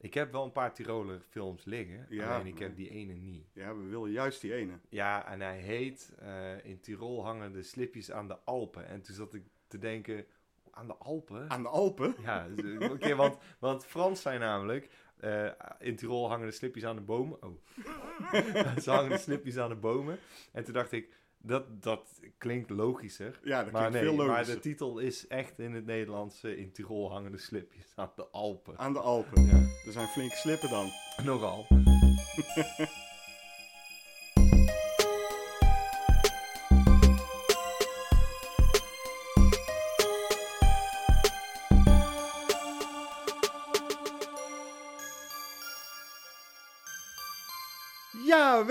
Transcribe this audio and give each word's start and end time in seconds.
Ik 0.00 0.14
heb 0.14 0.32
wel 0.32 0.44
een 0.44 0.52
paar 0.52 0.74
Tiroler 0.74 1.20
films 1.20 1.64
liggen. 1.64 2.06
Ja, 2.08 2.34
alleen 2.34 2.46
ik 2.46 2.58
heb 2.58 2.76
die 2.76 2.90
ene 2.90 3.12
niet. 3.12 3.46
Ja, 3.52 3.76
we 3.76 3.82
willen 3.82 4.10
juist 4.10 4.40
die 4.40 4.54
ene. 4.54 4.72
Ja, 4.88 5.26
en 5.26 5.40
hij 5.40 5.58
heet 5.58 6.12
eh, 6.18 6.64
In 6.64 6.80
Tirol 6.80 7.24
hangen 7.24 7.52
de 7.52 7.62
slipjes 7.62 8.10
aan 8.10 8.28
de 8.28 8.38
Alpen. 8.44 8.86
En 8.86 9.02
toen 9.02 9.14
zat 9.14 9.34
ik 9.34 9.42
te 9.66 9.78
denken, 9.78 10.26
aan 10.70 10.86
de 10.86 10.96
Alpen? 10.96 11.50
Aan 11.50 11.62
de 11.62 11.68
Alpen? 11.68 12.14
Ja, 12.22 12.48
dus, 12.48 12.90
oké, 12.90 13.14
want, 13.14 13.38
want 13.58 13.86
Frans 13.86 14.22
zei 14.22 14.38
namelijk... 14.38 14.90
eh, 15.16 15.50
in 15.78 15.96
Tirol 15.96 16.28
hangen 16.28 16.46
de 16.46 16.52
slipjes 16.52 16.84
aan 16.84 16.96
de 16.96 17.02
bomen. 17.02 17.42
Oh. 17.42 17.58
Ze 18.82 18.90
hangen 18.90 19.10
de 19.10 19.18
slipjes 19.18 19.56
aan 19.58 19.68
de 19.68 19.76
bomen. 19.76 20.18
En 20.52 20.64
toen 20.64 20.74
dacht 20.74 20.92
ik, 20.92 21.12
dat, 21.38 21.82
dat 21.82 22.20
klinkt 22.38 22.70
logischer. 22.70 23.40
Ja, 23.44 23.62
dat 23.62 23.72
Maar 23.72 23.80
klinkt 23.80 23.92
nee, 23.92 24.02
veel 24.16 24.16
maar 24.16 24.26
logischer. 24.26 24.54
de 24.54 24.60
titel 24.60 24.98
is 24.98 25.26
echt 25.26 25.58
in 25.58 25.72
het 25.74 25.86
Nederlands... 25.86 26.42
eh, 26.42 26.58
in 26.58 26.72
Tirol 26.72 27.10
hangen 27.12 27.32
de 27.32 27.38
slipjes 27.38 27.92
aan 27.94 28.10
de 28.16 28.26
Alpen. 28.28 28.78
Aan 28.78 28.92
de 28.92 28.98
Alpen. 29.00 29.46
Ja. 29.46 29.56
Er 29.86 29.92
zijn 29.92 30.06
flinke 30.08 30.36
slippen 30.36 30.70
dan. 30.70 30.88
Nogal. 31.24 31.66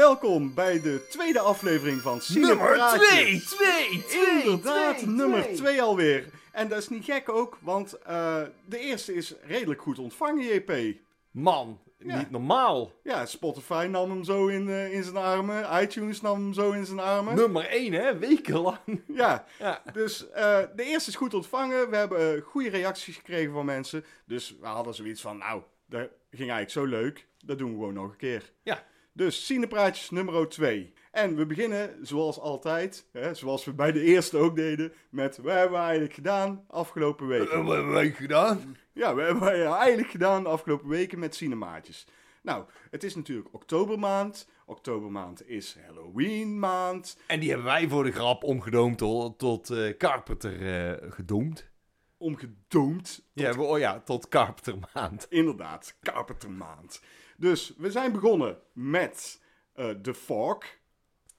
welkom 0.08 0.54
bij 0.54 0.82
de 0.82 1.06
tweede 1.10 1.40
aflevering 1.40 2.02
van 2.02 2.22
Cinepraatjes. 2.22 3.46
twee, 3.46 4.04
Inderdaad, 4.38 5.06
nummer 5.06 5.46
2 5.56 5.82
alweer. 5.82 6.26
En 6.52 6.68
dat 6.68 6.78
is 6.78 6.90
niet 6.90 7.04
gek 7.06 7.30
ook, 7.30 7.58
want 7.62 7.94
eh, 7.94 8.42
de 8.66 8.80
eerste 8.80 9.14
is 9.14 9.34
redelijk 9.44 9.82
goed 9.82 10.00
ontvangen, 10.00 10.44
JP. 10.44 10.98
Man, 11.32 11.80
Ja. 11.98 12.18
niet 12.18 12.32
normaal. 12.32 12.92
Ja, 13.04 13.26
Spotify 13.26 13.88
nam 13.90 14.10
hem 14.10 14.24
zo 14.24 14.48
in, 14.48 14.70
eh, 14.70 14.94
in 14.94 15.04
zijn 15.04 15.18
armen. 15.18 15.82
iTunes 15.82 16.22
nam 16.22 16.40
hem 16.44 16.54
zo 16.54 16.72
in 16.72 16.86
zijn 16.86 17.00
armen. 17.00 17.36
Nummer 17.36 17.68
1, 17.70 17.94
hè? 17.94 18.18
Wekenlang. 18.18 18.80
Ja, 19.08 19.46
Ja. 19.60 19.82
dus 19.94 20.30
eh, 20.30 20.60
de 20.76 20.84
eerste 20.84 21.10
is 21.10 21.16
goed 21.16 21.34
ontvangen. 21.34 21.90
We 21.90 21.96
hebben 21.96 22.42
goede 22.42 22.70
reacties 22.70 23.16
gekregen 23.16 23.54
van 23.54 23.66
mensen. 23.66 24.06
Dus 24.26 24.56
we 24.62 24.68
hadden 24.68 24.94
zoiets 24.94 25.22
van, 25.22 25.38
nou, 25.38 25.62
dat 25.86 26.10
ging 26.32 26.50
eigenlijk 26.52 26.72
zo 26.72 26.86
leuk. 26.86 27.28
Dat 27.46 27.58
doen 27.58 27.70
we 27.72 27.76
gewoon 27.78 27.94
nog 27.94 28.12
een 28.12 28.18
keer. 28.18 28.52
Ja. 28.64 28.84
Dus 29.18 29.46
Cinepraatjes 29.46 30.10
nummer 30.10 30.50
2. 30.50 30.94
En 31.12 31.36
we 31.36 31.46
beginnen, 31.46 31.96
zoals 32.02 32.40
altijd, 32.40 33.06
hè, 33.12 33.34
zoals 33.34 33.66
we 33.66 33.74
bij 33.74 33.92
de 33.92 34.02
eerste 34.02 34.38
ook 34.38 34.56
deden, 34.56 34.94
met 35.10 35.38
wat 35.38 35.54
hebben 35.54 35.72
we 35.72 35.84
eigenlijk 35.84 36.14
gedaan 36.14 36.64
afgelopen 36.68 37.28
weken? 37.28 37.64
Wat 37.66 37.76
hebben 37.76 37.94
wij 37.94 38.12
gedaan? 38.12 38.78
Ja, 38.94 39.16
we 39.16 39.22
hebben 39.22 39.66
eigenlijk 39.66 40.10
gedaan 40.10 40.44
de 40.44 40.50
afgelopen 40.50 40.88
weken 40.88 41.20
met 41.20 41.36
Cinemaatjes. 41.36 42.08
Nou, 42.42 42.66
het 42.92 43.04
is 43.04 43.16
natuurlijk 43.16 43.54
oktobermaand. 43.54 44.50
Oktobermaand 44.66 45.48
is 45.50 45.78
Halloween 45.86 46.60
maand. 46.60 47.18
En 47.28 47.40
die 47.40 47.50
hebben 47.50 47.68
wij 47.68 47.88
voor 47.88 48.04
de 48.04 48.12
grap 48.12 48.44
omgedoomd 48.44 48.98
tot, 48.98 49.40
tot 49.40 49.70
eh, 49.70 49.98
Carpenter 49.98 50.90
eh, 51.02 51.12
gedoemd. 51.12 51.70
Omgedoomd. 52.18 53.26
Ja, 53.34 53.54
we- 53.54 53.62
oh 53.64 53.80
ja, 53.80 54.00
tot 54.00 54.28
Carpentermaand. 54.30 55.26
Inderdaad, 55.30 55.98
Carpentermaand. 56.02 57.02
Dus 57.38 57.74
we 57.78 57.92
zijn 57.92 58.12
begonnen 58.12 58.60
met 58.74 59.42
eh 59.74 59.90
The 59.90 60.14
Fog. 60.14 60.58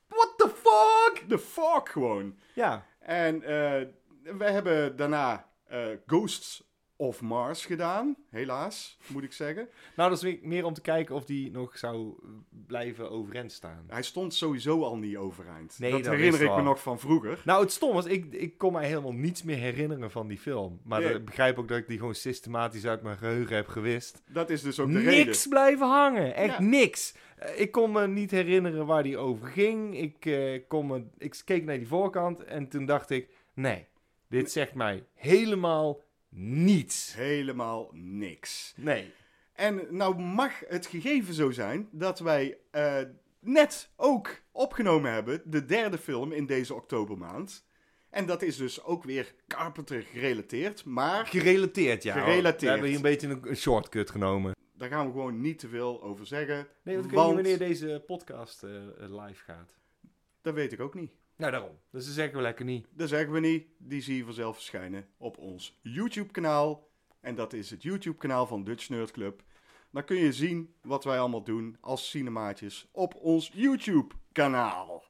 What 0.09 0.35
the 0.37 0.49
fuck? 0.49 1.29
The 1.29 1.39
Fog 1.39 1.93
gewoon. 1.93 2.39
Ja. 2.55 2.87
En 2.99 3.43
eh 3.43 3.87
we 4.39 4.45
hebben 4.45 4.97
daarna 4.97 5.51
eh, 5.65 5.87
Ghosts 6.07 6.68
of 7.01 7.21
Mars 7.21 7.67
gedaan. 7.67 8.17
Helaas, 8.31 8.99
moet 9.07 9.23
ik 9.23 9.33
zeggen. 9.33 9.69
Nou, 9.97 10.11
dat 10.11 10.23
is 10.25 10.39
meer- 10.43 10.65
om 10.65 10.75
te 10.75 10.81
kijken 10.81 11.15
of 11.15 11.25
die 11.25 11.51
nog 11.51 11.79
zou 11.79 12.13
blijven 12.67 13.11
overeind 13.11 13.53
staan. 13.53 13.85
Hij 13.87 14.03
stond 14.03 14.35
sowieso 14.35 14.83
al 14.83 14.97
niet 14.97 15.17
overeind. 15.17 15.77
Nee, 15.79 15.91
dat, 15.91 16.05
dat 16.05 16.13
herinner 16.15 16.43
ik 16.43 16.55
me 16.57 16.63
nog 16.63 16.83
van 16.83 16.99
vroeger. 16.99 17.43
Nou, 17.45 17.63
het 17.63 17.73
stom 17.73 17.93
was, 17.95 18.07
ik, 18.07 18.33
ik 18.33 18.59
kon 18.59 18.73
mij 18.73 18.87
helemaal 18.87 19.13
niets 19.13 19.43
meer 19.43 19.57
herinneren 19.57 20.11
van 20.11 20.29
die 20.29 20.39
film. 20.39 20.81
Maar 20.85 21.01
Nee. 21.01 21.15
ik 21.15 21.25
begrijp 21.25 21.59
ook 21.59 21.69
dat 21.69 21.79
ik 21.79 21.89
die 21.89 21.99
gewoon 21.99 22.15
systematisch 22.15 22.87
uit 22.87 23.03
mijn 23.03 23.17
geheugen 23.17 23.57
heb 23.57 23.69
gewist. 23.69 24.23
Dat 24.29 24.51
is 24.51 24.63
dus 24.63 24.81
ook 24.81 24.89
de 24.89 24.93
Niks 24.99 25.07
reden. 25.11 25.49
blijven 25.49 25.87
hangen. 25.87 26.35
Echt 26.35 26.59
Ja. 26.59 26.63
niks. 26.63 27.15
Eh, 27.37 27.61
Ik 27.61 27.71
kon 27.73 27.93
me 27.93 28.07
niet 28.09 28.31
herinneren 28.31 28.87
waar 28.87 29.03
die 29.03 29.19
over 29.19 29.49
ging. 29.49 29.99
Ik, 29.99 30.27
kon 30.69 30.87
me, 30.87 31.03
ik 31.19 31.41
keek 31.45 31.65
naar 31.65 31.79
die 31.79 31.89
voorkant 31.89 32.45
en 32.45 32.69
toen 32.69 32.87
dacht 32.87 33.11
ik... 33.11 33.29
Nee, 33.55 33.87
dit 34.29 34.51
zegt 34.53 34.75
mij 34.75 35.05
helemaal 35.15 36.01
niets. 36.29 37.15
Helemaal 37.15 37.91
niks. 37.93 38.75
Nee. 38.77 39.13
En 39.53 39.87
nou 39.91 40.19
mag 40.19 40.53
het 40.69 40.87
gegeven 40.87 41.35
zo 41.35 41.51
zijn 41.51 41.89
dat 41.93 42.19
wij 42.19 42.59
eh, 42.71 43.01
net 43.41 43.91
ook 43.97 44.41
opgenomen 44.53 45.13
hebben 45.13 45.43
de 45.45 45.65
derde 45.65 45.99
film 45.99 46.33
in 46.33 46.47
deze 46.47 46.75
oktobermaand. 46.75 47.67
En 48.11 48.27
dat 48.27 48.43
is 48.43 48.57
dus 48.57 48.83
ook 48.83 49.05
weer 49.05 49.35
Carpenter 49.47 50.03
gerelateerd, 50.03 50.85
maar 50.85 51.27
Gerelateerd, 51.27 52.03
ja. 52.03 52.13
Gerelateerd. 52.13 52.61
We 52.61 52.69
hebben 52.69 52.87
hier 52.87 52.97
een 52.97 53.03
beetje 53.03 53.29
een, 53.29 53.57
shortcut 53.57 54.11
genomen. 54.11 54.55
daar 54.73 54.89
gaan 54.89 55.07
we 55.07 55.13
gewoon 55.13 55.41
niet 55.41 55.59
te 55.59 55.69
veel 55.69 56.03
over 56.03 56.27
zeggen. 56.27 56.67
Nee, 56.83 56.95
want 56.95 57.07
ik 57.07 57.13
weet 57.13 57.27
niet 57.27 57.35
wanneer 57.35 57.59
deze 57.59 58.03
podcast 58.07 58.63
eh, 58.63 58.77
eh, 58.77 59.25
live 59.25 59.45
gaat. 59.45 59.79
Dat 60.43 60.55
weet 60.55 60.73
ik 60.73 60.81
ook 60.81 60.95
niet. 60.95 61.13
Nou, 61.39 61.53
daarom. 61.53 61.79
Dus 61.91 62.05
dat 62.05 62.15
zeggen 62.15 62.37
we 62.37 62.43
lekker 62.43 62.65
niet. 62.65 62.87
Dat 62.91 63.09
zeggen 63.09 63.33
we 63.33 63.41
niet. 63.41 63.67
Die 63.79 64.03
zie 64.03 64.17
je 64.17 64.25
vanzelf 64.25 64.55
verschijnen 64.55 65.09
op 65.17 65.39
ons 65.39 65.79
YouTube-kanaal. 65.83 66.89
En 67.21 67.35
dat 67.35 67.53
is 67.53 67.71
het 67.71 67.83
YouTube-kanaal 67.83 68.47
van 68.47 68.65
Dutch 68.65 68.89
Nerd 68.89 69.11
Club. 69.11 69.43
Dan 69.91 70.05
kun 70.05 70.17
je 70.17 70.33
zien 70.33 70.75
wat 70.83 71.05
wij 71.05 71.19
allemaal 71.19 71.43
doen 71.43 71.77
als 71.81 72.11
cinemaatjes 72.11 72.89
op 72.93 73.15
ons 73.15 73.51
YouTube-kanaal. 73.55 75.05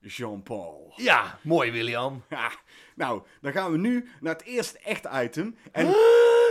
Jean-Paul. 0.00 0.92
Ja, 0.96 1.38
mooi 1.42 1.70
William. 1.70 2.24
Ja, 2.30 2.50
nou, 2.94 3.22
dan 3.40 3.52
gaan 3.52 3.72
we 3.72 3.78
nu 3.78 4.08
naar 4.20 4.32
het 4.32 4.44
eerste 4.44 4.78
echte 4.78 5.10
item. 5.12 5.56
En 5.72 5.86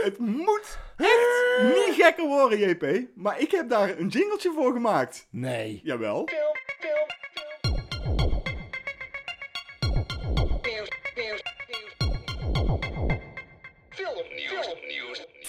het 0.03 0.17
moet 0.17 0.79
echt 0.97 1.59
niet 1.63 1.95
gekker 1.95 2.27
worden, 2.27 2.59
JP. 2.59 3.07
Maar 3.15 3.39
ik 3.39 3.51
heb 3.51 3.69
daar 3.69 3.97
een 3.97 4.07
jingletje 4.07 4.51
voor 4.51 4.73
gemaakt. 4.73 5.27
Nee. 5.29 5.79
Jawel. 5.83 6.25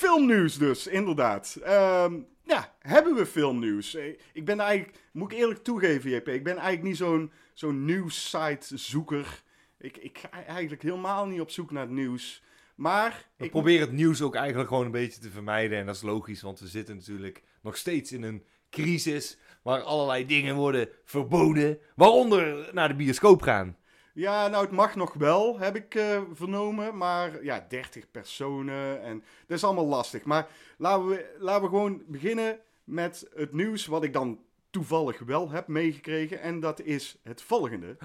Filmnieuws 0.08 0.58
dus, 0.58 0.86
inderdaad. 0.86 1.58
Ehm, 1.62 2.14
ja, 2.44 2.74
hebben 2.78 3.14
we 3.14 3.26
filmnieuws? 3.26 3.94
Eh, 3.94 4.04
Ik 4.32 4.44
ben 4.44 4.60
eigenlijk, 4.60 4.98
moet 5.12 5.32
ik 5.32 5.38
eerlijk 5.38 5.64
toegeven, 5.64 6.10
JP, 6.10 6.28
ik 6.28 6.44
ben 6.44 6.56
eigenlijk 6.56 6.82
niet 6.82 6.96
zo'n 6.96 7.32
zo'n 7.54 7.84
nieuwssite-zoeker. 7.84 9.42
Ik, 9.78 9.96
ik 9.96 10.18
ga 10.18 10.44
eigenlijk 10.44 10.82
helemaal 10.82 11.26
niet 11.26 11.40
op 11.40 11.50
zoek 11.50 11.70
naar 11.70 11.82
het 11.82 11.90
nieuws. 11.90 12.42
Maar 12.74 13.26
We 13.36 13.44
ik 13.44 13.50
proberen 13.50 13.80
het 13.80 13.96
nieuws 13.96 14.22
ook 14.22 14.34
eigenlijk 14.34 14.68
gewoon 14.68 14.84
een 14.84 14.90
beetje 14.90 15.20
te 15.20 15.30
vermijden. 15.30 15.78
En 15.78 15.86
dat 15.86 15.94
is 15.94 16.02
logisch, 16.02 16.42
want 16.42 16.60
we 16.60 16.66
zitten 16.66 16.96
natuurlijk 16.96 17.42
nog 17.62 17.76
steeds 17.76 18.12
in 18.12 18.22
een 18.22 18.44
crisis. 18.70 19.38
Waar 19.62 19.82
allerlei 19.82 20.26
dingen 20.26 20.54
worden 20.54 20.88
verboden. 21.04 21.78
Waaronder 21.94 22.70
naar 22.72 22.88
de 22.88 22.94
bioscoop 22.94 23.42
gaan. 23.42 23.76
Ja, 24.18 24.48
nou, 24.48 24.64
het 24.64 24.72
mag 24.72 24.94
nog 24.94 25.14
wel, 25.14 25.58
heb 25.58 25.76
ik 25.76 25.94
eh, 25.94 26.22
vernomen. 26.32 26.96
Maar 26.96 27.44
ja, 27.44 27.66
30 27.68 28.10
personen 28.10 29.02
en 29.02 29.24
dat 29.46 29.56
is 29.56 29.64
allemaal 29.64 29.86
lastig. 29.86 30.24
Maar 30.24 30.48
laten 30.78 31.08
we, 31.08 31.36
laten 31.38 31.62
we 31.62 31.68
gewoon 31.68 32.02
beginnen 32.06 32.58
met 32.84 33.28
het 33.34 33.52
nieuws 33.52 33.86
wat 33.86 34.02
ik 34.02 34.12
dan 34.12 34.40
toevallig 34.70 35.18
wel 35.18 35.50
heb 35.50 35.66
meegekregen. 35.66 36.40
En 36.40 36.60
dat 36.60 36.80
is 36.80 37.18
het 37.22 37.42
volgende. 37.42 37.96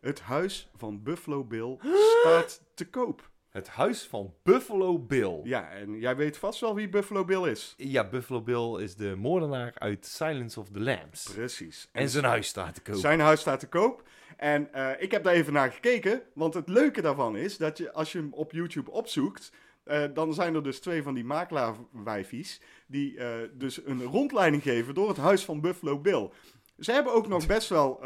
Het 0.00 0.20
huis 0.20 0.70
van 0.76 1.02
Buffalo 1.02 1.44
Bill 1.44 1.78
staat 2.20 2.62
te 2.74 2.88
koop. 2.88 3.30
Het 3.50 3.68
huis 3.68 4.06
van 4.06 4.34
Buffalo 4.42 4.98
Bill. 4.98 5.40
Ja, 5.42 5.70
en 5.70 5.98
jij 5.98 6.16
weet 6.16 6.36
vast 6.36 6.60
wel 6.60 6.74
wie 6.74 6.88
Buffalo 6.88 7.24
Bill 7.24 7.50
is. 7.50 7.74
Ja, 7.76 8.08
Buffalo 8.08 8.42
Bill 8.42 8.82
is 8.82 8.96
de 8.96 9.14
moordenaar 9.16 9.72
uit 9.74 10.06
Silence 10.06 10.60
of 10.60 10.68
the 10.68 10.80
Lambs. 10.80 11.32
Precies. 11.32 11.88
En 11.92 12.08
zijn 12.08 12.24
huis 12.24 12.46
staat 12.46 12.74
te 12.74 12.80
koop. 12.80 12.94
Zijn 12.94 13.20
huis 13.20 13.40
staat 13.40 13.60
te 13.60 13.68
koop. 13.68 14.02
En 14.40 14.72
eh, 14.72 14.90
ik 14.98 15.10
heb 15.10 15.22
daar 15.24 15.32
even 15.34 15.52
naar 15.52 15.72
gekeken. 15.72 16.22
Want 16.34 16.54
het 16.54 16.68
leuke 16.68 17.00
daarvan 17.00 17.36
is 17.36 17.56
dat 17.56 17.78
je, 17.78 17.92
als 17.92 18.12
je 18.12 18.18
hem 18.18 18.32
op 18.32 18.52
YouTube 18.52 18.90
opzoekt. 18.90 19.52
eh, 19.84 20.04
dan 20.14 20.34
zijn 20.34 20.54
er 20.54 20.62
dus 20.62 20.80
twee 20.80 21.02
van 21.02 21.14
die 21.14 21.24
makelaarwijfies. 21.24 22.60
Die 22.86 23.18
eh, 23.18 23.48
dus 23.52 23.84
een 23.86 24.02
rondleiding 24.02 24.62
geven 24.62 24.94
door 24.94 25.08
het 25.08 25.16
huis 25.16 25.44
van 25.44 25.60
Buffalo 25.60 25.98
Bill. 25.98 26.30
Ze 26.78 26.92
hebben 26.92 27.12
ook 27.12 27.28
nog 27.28 27.46
best 27.46 27.68
wel 27.68 28.00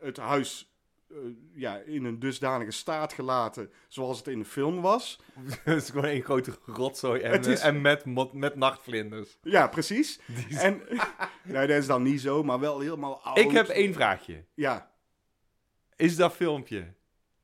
het 0.00 0.16
huis 0.16 0.72
ja, 1.54 1.76
in 1.76 2.04
een 2.04 2.18
dusdanige 2.18 2.70
staat 2.70 3.12
gelaten. 3.12 3.70
zoals 3.88 4.18
het 4.18 4.26
in 4.28 4.38
de 4.38 4.44
film 4.44 4.80
was. 4.80 5.20
Het 5.64 5.82
is 5.82 5.90
gewoon 5.90 6.04
één 6.04 6.22
grote 6.22 6.52
rotzooi 6.66 7.20
en, 7.20 7.44
is- 7.44 7.60
en 7.60 7.80
met, 7.80 8.04
met, 8.04 8.32
met 8.32 8.54
nachtvlinders. 8.56 9.38
Ja, 9.42 9.66
precies. 9.68 10.20
En 10.58 10.82
nee, 11.44 11.66
dat 11.66 11.76
is 11.76 11.86
dan 11.86 12.02
niet 12.02 12.20
zo, 12.20 12.42
maar 12.42 12.60
wel 12.60 12.80
helemaal 12.80 13.22
oud. 13.22 13.38
Ik 13.38 13.50
heb 13.50 13.68
één 13.68 13.94
vraagje. 13.94 14.44
Ja. 14.54 14.90
Is 15.98 16.16
dat 16.16 16.32
filmpje 16.32 16.94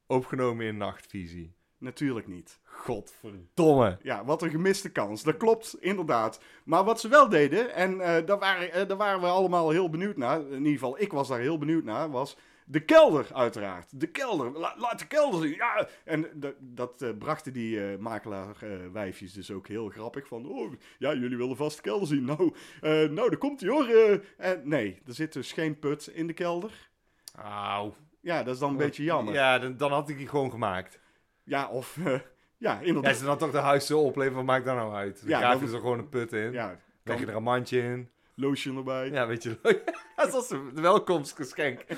opgenomen 0.06 0.67
in 0.67 0.77
nachtvisie? 0.77 1.55
natuurlijk 1.85 2.27
niet. 2.27 2.61
Godverdomme. 2.65 3.99
Ja, 4.03 4.25
wat 4.25 4.43
een 4.43 4.51
gemiste 4.51 4.93
kans. 4.93 5.23
Dat 5.23 5.37
klopt, 5.37 5.77
inderdaad. 5.81 6.41
Maar 6.65 6.85
wat 6.85 7.01
ze 7.01 7.09
wel 7.09 7.29
deden, 7.29 7.75
en 7.75 8.01
eh, 8.01 8.27
daar, 8.27 8.39
waren, 8.39 8.73
eh, 8.73 8.89
daar 8.89 8.97
waren 8.97 9.21
we 9.21 9.27
allemaal 9.27 9.71
heel 9.71 9.91
benieuwd 9.91 10.17
naar, 10.17 10.41
in 10.41 10.59
ieder 10.59 10.73
geval 10.73 11.01
ik 11.01 11.12
was 11.12 11.29
daar 11.29 11.41
heel 11.41 11.59
benieuwd 11.59 11.85
naar, 11.85 12.11
was 12.11 12.37
de 12.67 12.81
kelder 12.81 13.27
uiteraard. 13.33 14.01
De 14.01 14.06
kelder, 14.06 14.59
La- 14.59 14.75
laat 14.79 14.99
de 14.99 15.06
kelder 15.06 15.41
zien, 15.41 15.55
ja! 15.55 15.89
En 16.05 16.27
dat, 16.61 17.03
eh, 17.03 17.09
brachten 17.19 17.53
die 17.53 17.99
makelaar-wijfjes 17.99 19.33
dus 19.33 19.51
ook 19.51 19.69
heel 19.69 19.89
grappig 19.89 20.27
van, 20.27 20.47
oh, 20.47 20.73
ja, 20.99 21.15
jullie 21.15 21.37
willen 21.37 21.56
vast 21.56 21.77
de 21.77 21.83
kelder 21.83 22.09
zien. 22.09 22.25
Nou, 22.35 22.53
nou 23.11 23.29
daar 23.31 23.39
komt 23.39 23.61
hij 23.61 23.71
hoor. 23.71 24.21
En 24.37 24.61
nee, 24.65 25.01
er 25.06 25.15
zit 25.15 25.33
dus 25.33 25.53
geen 25.53 25.79
put 25.79 26.06
in 26.06 26.27
de 26.27 26.33
kelder. 26.33 26.91
Auw. 27.35 27.95
Ja, 28.25 28.43
dat 28.43 28.55
is 28.55 28.61
dan 28.61 28.71
een 28.71 28.76
beetje 28.76 29.03
jammer. 29.03 29.35
Ja, 29.35 29.59
dan, 29.59 29.76
dan 29.76 29.93
had 29.93 30.09
ik 30.09 30.17
die 30.19 30.29
gewoon 30.29 30.50
gemaakt. 30.50 30.99
Ja, 31.44 31.69
of, 31.69 31.97
eh, 31.99 32.05
ja, 32.12 32.21
Ja, 32.59 32.79
inderdaad. 32.81 33.11
als 33.11 33.19
ze 33.19 33.25
dan 33.25 33.38
toch 33.38 33.50
de 33.50 33.59
huis 33.59 33.91
opleveren, 33.91 34.37
wat 34.37 34.44
maakt 34.44 34.65
daar 34.65 34.76
nou 34.76 34.94
uit? 34.94 35.21
Dan 35.21 35.29
Ja, 35.29 35.38
graaf 35.38 35.55
je 35.61 35.65
dat- 35.65 35.75
er 35.75 35.81
gewoon 35.81 35.99
een 35.99 36.09
put 36.09 36.32
in. 36.32 36.53
Ja, 36.53 36.79
Leg 37.05 37.19
je 37.21 37.26
er 37.26 37.37
een 37.37 37.43
mandje 37.43 37.81
in. 37.82 38.11
lotion 38.35 38.76
erbij. 38.76 39.11
Ja, 39.11 39.26
weet 39.26 39.43
je. 39.43 39.59
dat 40.17 40.26
is 40.29 40.32
als 40.32 40.50
een 40.50 40.81
welkomstgeschenk. 40.81 41.85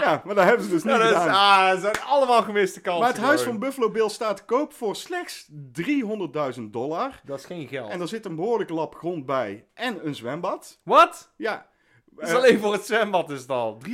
Ja, 0.00 0.22
maar 0.24 0.34
dat 0.34 0.44
hebben 0.44 0.64
ze 0.64 0.70
dus 0.70 0.82
niet 0.84 0.92
Ja, 0.92 0.98
dat, 0.98 1.10
is, 1.10 1.16
gedaan. 1.16 1.34
ah, 1.34 1.70
dat 1.70 1.80
zijn 1.80 2.06
allemaal 2.06 2.42
gemiste 2.42 2.80
kansen. 2.80 3.02
Maar 3.02 3.12
het 3.14 3.22
huis 3.24 3.42
van. 3.42 3.58
Buffalo 3.58 3.90
Bill 3.90 4.08
staat 4.08 4.36
te 4.36 4.44
koop 4.44 4.72
voor 4.72 4.96
slechts 4.96 5.48
300.000 5.72 6.62
dollar. 6.72 7.20
Dat 7.24 7.38
is 7.38 7.44
geen 7.44 7.68
geld. 7.68 7.90
En 7.90 8.00
er 8.00 8.08
zit 8.08 8.24
een 8.24 8.36
behoorlijke 8.36 8.74
lap 8.74 8.94
grond 8.94 9.26
bij 9.26 9.66
en 9.74 10.06
een 10.06 10.14
zwembad. 10.14 10.80
Wat? 10.82 11.32
Ja, 11.36 11.66
Dat 12.16 12.24
is 12.24 12.30
eh, 12.30 12.36
alleen 12.36 12.58
voor 12.58 12.72
het 12.72 12.84
zwembad 12.86 13.30
is 13.30 13.48
al. 13.48 13.78
300.000 13.86 13.90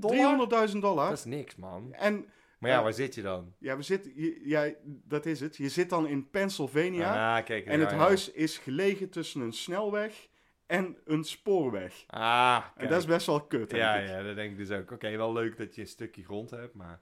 dollar? 0.00 0.68
300.000 0.70 0.78
dollar. 0.78 1.08
Dat 1.08 1.18
is 1.18 1.24
niks, 1.24 1.56
man. 1.56 1.92
En 1.92 2.26
Maar 2.58 2.70
ja, 2.70 2.76
Ja. 2.76 2.82
waar 2.82 2.92
zit 2.92 3.14
je 3.14 3.22
dan? 3.22 3.52
ja, 3.58 3.76
we 3.76 3.82
zitten, 3.82 4.12
jij, 4.44 4.76
dat 4.84 5.26
is 5.26 5.40
het. 5.40 5.56
Je 5.56 5.68
zit 5.68 5.90
dan 5.90 6.06
in 6.06 6.30
Pennsylvania. 6.30 7.36
Ah, 7.38 7.44
kijk. 7.44 7.66
en 7.66 7.78
ja, 7.78 7.84
het 7.84 7.90
ja. 7.94 7.96
huis 7.96 8.30
is 8.30 8.58
gelegen 8.58 9.08
tussen 9.10 9.40
een 9.40 9.52
snelweg 9.52 10.28
en 10.66 10.96
een 11.04 11.24
spoorweg. 11.24 12.04
Ah, 12.06 12.56
En 12.64 12.72
kijk. 12.76 12.88
dat 12.90 12.98
is 12.98 13.06
best 13.06 13.26
wel 13.26 13.40
kut, 13.46 13.70
denk 13.70 13.82
Ja, 13.82 13.94
ik. 13.94 14.08
ja, 14.08 14.22
dat 14.22 14.34
denk 14.36 14.50
ik 14.50 14.56
dus 14.56 14.70
ook. 14.70 14.90
Oké, 14.90 15.16
wel 15.16 15.32
leuk 15.32 15.56
dat 15.56 15.74
je 15.74 15.80
een 15.80 15.86
stukje 15.86 16.24
grond 16.24 16.50
hebt, 16.50 16.74
maar... 16.74 17.00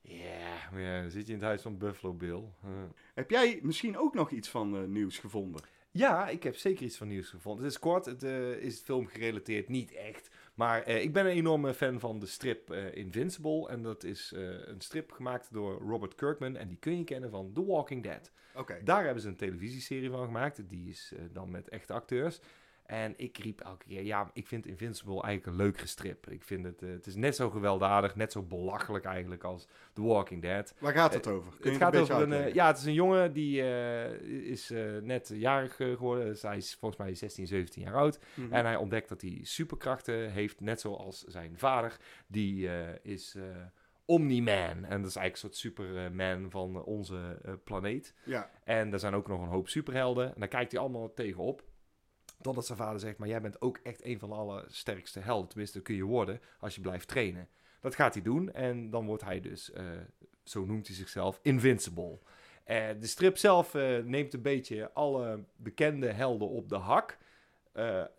Ja, 0.00 0.78
ja, 0.78 1.00
dan 1.00 1.10
zit 1.10 1.26
je 1.26 1.32
in 1.32 1.38
het 1.38 1.46
huis 1.46 1.62
van 1.62 1.78
Buffalo 1.78 2.12
Bill. 2.14 2.42
Huh. 2.62 2.70
Heb 3.14 3.30
jij 3.30 3.58
misschien 3.62 3.98
ook 3.98 4.14
nog 4.14 4.30
iets 4.30 4.48
van 4.48 4.76
eh, 4.76 4.82
nieuws 4.82 5.18
gevonden? 5.18 5.62
Ja, 5.96 6.28
ik 6.28 6.42
heb 6.42 6.56
zeker 6.56 6.84
iets 6.84 6.96
van 6.96 7.08
nieuws 7.08 7.28
gevonden. 7.28 7.64
Het 7.64 7.72
is 7.72 7.78
kort, 7.78 8.04
het 8.04 8.22
eh, 8.22 8.50
is 8.50 8.80
film 8.80 9.06
gerelateerd, 9.06 9.68
niet 9.68 9.92
echt. 9.92 10.30
Maar 10.54 10.82
eh, 10.82 11.02
ik 11.02 11.12
ben 11.12 11.24
een 11.24 11.32
enorme 11.32 11.74
fan 11.74 12.00
van 12.00 12.18
de 12.18 12.26
strip 12.26 12.70
eh, 12.70 12.94
Invincible. 12.94 13.68
En 13.68 13.82
dat 13.82 14.04
is 14.04 14.32
een 14.66 14.80
strip 14.80 15.12
gemaakt 15.12 15.52
door 15.52 15.80
Robert 15.80 16.14
Kirkman. 16.14 16.56
En 16.56 16.68
die 16.68 16.76
kun 16.76 16.98
je 16.98 17.04
kennen 17.04 17.30
van 17.30 17.52
The 17.52 17.64
Walking 17.64 18.02
Dead. 18.02 18.32
Oké. 18.54 18.80
Daar 18.84 19.04
hebben 19.04 19.22
ze 19.22 19.28
een 19.28 19.36
televisieserie 19.36 20.10
van 20.10 20.24
gemaakt. 20.24 20.68
Die 20.68 20.88
is 20.88 21.12
dan 21.32 21.50
met 21.50 21.68
echte 21.68 21.92
acteurs. 21.92 22.40
En 22.84 23.14
ik 23.16 23.38
riep 23.38 23.60
elke 23.60 23.84
keer, 23.86 24.02
ja, 24.02 24.30
ik 24.32 24.46
vind 24.46 24.66
Invincible 24.66 25.22
eigenlijk 25.22 25.46
een 25.46 25.56
leukere 25.64 25.86
strip. 25.86 26.30
Ik 26.30 26.42
vind 26.42 26.64
het, 26.64 26.82
eh, 26.82 26.90
het 26.90 27.06
is 27.06 27.14
net 27.14 27.36
zo 27.36 27.50
gewelddadig, 27.50 28.16
net 28.16 28.32
zo 28.32 28.42
belachelijk 28.42 29.04
eigenlijk 29.04 29.44
als 29.44 29.66
The 29.92 30.02
Walking 30.02 30.42
Dead. 30.42 30.74
Waar 30.78 30.92
gaat 30.92 31.14
het 31.14 31.26
over? 31.26 31.52
Het 31.60 31.76
gaat 31.76 31.94
een 31.94 32.00
over 32.00 32.22
een, 32.22 32.32
eh, 32.32 32.54
ja, 32.54 32.66
het 32.66 32.78
is 32.78 32.84
een 32.84 32.92
jongen 32.92 33.32
die 33.32 33.62
eh, 33.62 34.12
is 34.50 34.70
eh, 34.70 34.96
net 35.02 35.28
jarig 35.34 35.80
eh, 35.80 35.96
geworden. 35.96 36.24
Dus 36.24 36.42
hij 36.42 36.56
is 36.56 36.74
volgens 36.74 37.00
mij 37.00 37.14
16, 37.14 37.46
17 37.46 37.82
jaar 37.82 37.94
oud. 37.94 38.18
Mhm. 38.34 38.52
En 38.52 38.64
hij 38.64 38.76
ontdekt 38.76 39.08
dat 39.08 39.20
hij 39.20 39.38
superkrachten 39.42 40.30
heeft, 40.32 40.60
net 40.60 40.80
zoals 40.80 41.22
zijn 41.24 41.58
vader. 41.58 41.96
Die 42.26 42.68
eh, 42.68 42.94
is 43.02 43.34
eh 43.34 43.42
Omni-Man. 44.06 44.84
En 44.84 45.00
dat 45.00 45.10
is 45.10 45.16
eigenlijk 45.16 45.32
een 45.32 45.38
soort 45.38 45.56
Superman 45.56 46.50
van 46.50 46.84
onze 46.84 47.38
eh, 47.44 47.52
planeet. 47.64 48.14
Ja, 48.24 48.50
En 48.64 48.92
er 48.92 48.98
zijn 48.98 49.14
ook 49.14 49.28
nog 49.28 49.40
een 49.40 49.48
hoop 49.48 49.68
superhelden. 49.68 50.34
En 50.34 50.40
daar 50.40 50.48
kijkt 50.48 50.72
hij 50.72 50.80
allemaal 50.80 51.12
tegenop. 51.14 51.62
Totdat 52.44 52.66
zijn 52.66 52.78
vader 52.78 53.00
zegt, 53.00 53.18
maar 53.18 53.28
jij 53.28 53.40
bent 53.40 53.60
ook 53.60 53.78
echt 53.82 54.04
een 54.04 54.18
van 54.18 54.28
de 54.28 54.34
allersterkste 54.34 55.20
helden. 55.20 55.48
Tenminste, 55.48 55.78
dat 55.78 55.86
kun 55.86 55.96
je 55.96 56.04
worden 56.04 56.40
als 56.58 56.74
je 56.74 56.80
blijft 56.80 57.08
trainen. 57.08 57.48
Dat 57.80 57.94
gaat 57.94 58.14
hij 58.14 58.22
doen. 58.22 58.52
En 58.52 58.90
dan 58.90 59.06
wordt 59.06 59.24
hij 59.24 59.40
dus, 59.40 59.72
eh, 59.72 59.84
zo 60.42 60.64
noemt 60.64 60.86
hij 60.86 60.96
zichzelf, 60.96 61.38
Invincible. 61.42 62.18
Eh, 62.64 62.86
de 63.00 63.06
strip 63.06 63.38
zelf 63.38 63.74
eh, 63.74 63.98
neemt 63.98 64.34
een 64.34 64.42
beetje 64.42 64.92
alle 64.92 65.44
bekende 65.56 66.06
helden 66.12 66.48
op 66.48 66.68
de 66.68 66.76
hak. 66.76 67.18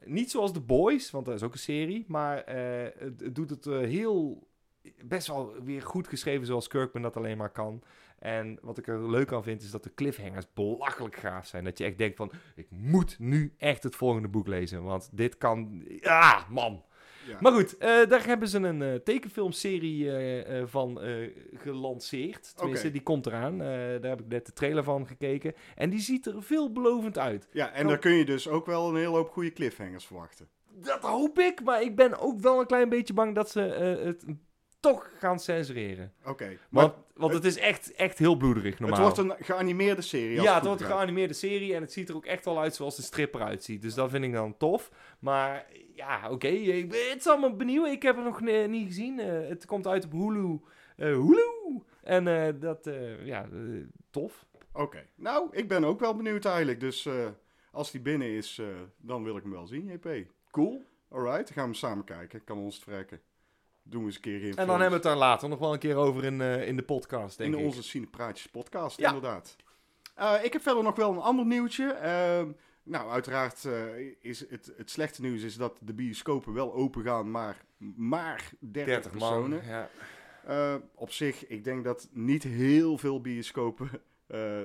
Niet 0.04 0.32
zoals 0.32 0.54
The 0.54 0.62
Boys, 0.62 1.12
want 1.12 1.26
dat 1.26 1.36
is 1.36 1.44
ook 1.44 1.54
een 1.54 1.60
serie. 1.60 2.06
Maar 2.08 2.44
het, 2.46 3.20
het 3.20 3.36
doet 3.36 3.50
het 3.50 3.66
heel... 3.66 4.48
Best 5.04 5.28
wel 5.28 5.64
weer 5.64 5.82
goed 5.82 6.08
geschreven 6.08 6.46
zoals 6.46 6.68
Kirkman 6.68 7.02
dat 7.02 7.18
alleen 7.18 7.38
maar 7.38 7.52
kan. 7.52 7.84
En 8.26 8.58
wat 8.62 8.78
ik 8.78 8.88
er 8.88 9.10
leuk 9.10 9.34
aan 9.34 9.44
vind, 9.44 9.62
is 9.62 9.72
dat 9.72 9.84
de 9.84 9.94
cliffhangers 9.94 10.54
belachelijk 10.54 11.16
gaaf 11.16 11.48
zijn. 11.48 11.64
Dat 11.64 11.78
je 11.78 11.84
echt 11.84 11.98
denkt 11.98 12.18
van, 12.18 12.32
ik 12.56 12.68
moet 12.70 13.16
nu 13.20 13.54
echt 13.58 13.84
het 13.84 13.96
volgende 13.96 14.28
boek 14.28 14.48
lezen. 14.48 14.84
Want 14.84 15.10
dit 15.12 15.38
kan... 15.38 15.84
Ja, 16.02 16.46
man. 16.50 16.84
ja. 17.28 17.38
Maar 17.40 17.52
goed, 17.52 17.78
eh, 17.78 18.08
daar 18.08 18.26
hebben 18.26 18.48
ze 18.48 18.58
een 18.58 18.82
eh, 18.82 18.94
tekenfilmserie 18.94 20.18
eh, 20.18 20.64
van 20.66 21.00
gelanceerd. 21.54 22.58
Tenminste, 22.58 22.92
die 22.92 23.04
komt 23.04 23.26
eraan. 23.26 23.58
Daar 23.58 24.10
heb 24.10 24.20
ik 24.20 24.28
net 24.28 24.46
de 24.46 24.54
trailer 24.54 24.84
van 24.84 25.08
gekeken. 25.08 25.54
En 25.76 25.90
die 25.90 26.00
ziet 26.00 26.26
er 26.26 26.44
veelbelovend 26.44 27.18
uit. 27.18 27.48
ja, 27.52 27.72
en 27.72 27.88
daar 27.88 28.00
kun 28.00 28.14
je 28.14 28.26
dus 28.26 28.48
ook 28.48 28.66
wel 28.66 28.90
een 28.90 28.96
hele 28.96 29.08
hoop 29.08 29.30
goede 29.30 29.54
cliffhangers 29.54 30.06
verwachten. 30.06 30.48
Dat 30.74 31.02
hoop 31.02 31.40
ik, 31.40 31.64
maar 31.64 31.82
ik 31.82 31.96
ben 31.96 32.20
ook 32.20 32.40
wel 32.40 32.60
een 32.60 32.68
klein 32.68 32.90
beetje 32.90 33.14
bang 33.14 33.36
dat 33.36 33.50
ze 33.50 33.60
het 33.60 34.26
toch 34.92 35.10
gaan 35.20 35.40
censureren. 35.40 36.14
Oké, 36.26 36.58
maar 36.70 36.84
Want, 36.84 36.94
want 37.14 37.34
het 37.34 37.46
is 37.46 37.58
echt, 37.58 37.92
echt 37.94 38.18
heel 38.18 38.36
bloederig 38.36 38.80
normaal. 38.80 39.06
het 39.08 39.18
wordt 39.18 39.40
een 39.40 39.46
geanimeerde 39.46 40.02
serie. 40.02 40.42
Ja, 40.42 40.56
het 40.56 40.66
wordt 40.66 40.82
een 40.82 40.88
geanimeerde 40.88 41.34
serie 41.34 41.76
en 41.76 41.82
het 41.82 41.92
ziet 41.92 42.10
er 42.10 42.16
ook 42.16 42.26
echt 42.26 42.46
wel 42.46 42.60
uit 42.60 42.76
zoals 42.76 42.96
de 42.96 43.02
strip 43.02 43.34
eruit 43.36 43.64
ziet. 43.64 43.82
Dus 43.82 43.94
dat 43.94 44.10
vind 44.10 44.24
ik 44.24 44.34
dan 44.34 44.58
tof. 44.58 44.92
Maar 45.20 45.66
ja, 45.94 46.30
oké, 46.30 46.48
ik 46.48 46.90
ben- 46.90 47.10
het 47.10 47.20
is 47.20 47.28
allemaal 47.28 47.56
benieuwd. 47.56 47.88
Ik 47.88 48.02
heb 48.02 48.16
het 48.16 48.26
nog 48.26 48.42
eh, 48.42 48.68
niet 48.68 48.88
gezien. 48.88 49.20
Eh, 49.20 49.48
het 49.50 49.66
komt 49.66 49.88
uit 49.88 50.06
op 50.06 50.12
Hulu. 50.12 50.60
Eh, 50.98 51.08
Hulu! 51.08 51.82
En 52.04 52.28
eh, 52.28 52.54
dat, 52.60 52.88
eh, 52.88 53.26
ja, 53.26 53.44
eh, 53.44 53.60
tof. 54.12 54.46
Oké, 54.74 55.06
nou, 55.16 55.48
ik 55.52 55.68
ben 55.68 55.84
ook 55.86 56.00
wel 56.00 56.16
benieuwd 56.16 56.46
eigenlijk. 56.46 56.80
Dus 56.80 57.06
eh, 57.06 57.14
als 57.72 57.92
die 57.92 58.02
binnen 58.02 58.28
is, 58.28 58.58
eh, 58.60 58.66
dan 58.98 59.24
wil 59.24 59.36
ik 59.38 59.44
hem 59.44 59.52
wel 59.52 59.68
zien, 59.68 59.86
JP. 59.86 60.10
Cool. 60.52 60.84
Alright, 61.10 61.46
dan 61.48 61.54
gaan 61.58 61.70
we 61.70 61.76
samen 61.76 62.04
kijken. 62.04 62.44
Kan 62.44 62.58
ons 62.58 62.76
het 62.76 62.84
verrekken. 62.84 63.22
Doen 63.88 64.00
we 64.00 64.06
eens 64.06 64.16
een 64.16 64.22
keer 64.22 64.40
geen 64.40 64.50
En 64.56 64.68
dan 64.68 64.68
hebben 64.70 64.88
we 64.88 64.94
het 64.94 65.04
daar 65.04 65.16
later 65.16 65.50
nog 65.50 65.60
wel 65.60 65.74
een 65.74 65.80
keer 65.80 65.96
over 65.96 66.24
in, 66.24 66.42
eh, 66.42 66.68
in 66.68 66.76
de 66.76 66.84
podcast, 66.84 67.38
denk 67.38 67.54
In 67.54 67.60
ik. 67.60 67.66
onze 67.66 67.84
Cinepraatjes 67.84 68.48
podcast, 68.48 69.00
Ja. 69.00 69.08
inderdaad. 69.08 69.56
Eh, 70.16 70.34
ik 70.44 70.54
heb 70.54 70.62
verder 70.62 70.84
nog 70.84 70.96
wel 70.96 71.12
een 71.12 71.18
ander 71.20 71.46
nieuwtje. 71.46 71.92
Ehm, 71.92 72.48
nou, 72.84 73.10
uiteraard 73.12 73.66
eh, 73.66 73.84
is 74.22 74.50
het, 74.50 74.74
het 74.78 74.92
slechte 74.92 75.22
nieuws 75.22 75.42
is 75.42 75.56
dat 75.58 75.78
de 75.82 75.94
bioscopen 75.94 76.54
wel 76.54 76.74
open 76.74 77.04
gaan, 77.04 77.32
maar 77.32 77.64
maar 77.96 78.50
30, 78.60 78.86
30 78.94 79.14
man. 79.14 79.20
personen. 79.50 79.62
Ja. 79.68 79.90
Eh, 80.46 80.76
op 80.96 81.12
zich, 81.12 81.48
ik 81.48 81.64
denk 81.64 81.84
dat 81.84 82.10
niet 82.12 82.44
heel 82.44 82.98
veel 82.98 83.22
bioscopen 83.22 83.90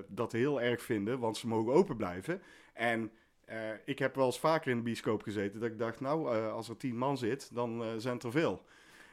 dat 0.08 0.32
heel 0.32 0.60
erg 0.60 0.82
vinden, 0.82 1.18
want 1.18 1.36
ze 1.36 1.46
mogen 1.46 1.72
open 1.72 1.96
blijven. 1.96 2.42
En 2.72 3.10
ik 3.84 3.98
heb 3.98 4.14
wel 4.14 4.26
eens 4.26 4.38
vaker 4.38 4.70
in 4.70 4.76
de 4.76 4.82
bioscoop 4.82 5.22
gezeten 5.22 5.60
dat 5.60 5.70
ik 5.70 5.78
dacht, 5.78 6.00
nou, 6.00 6.48
als 6.50 6.68
er 6.68 6.76
10 6.76 6.96
man 6.96 7.18
zit, 7.18 7.54
dan 7.54 7.84
zijn 8.00 8.14
het 8.14 8.22
er 8.22 8.30
veel. 8.30 8.62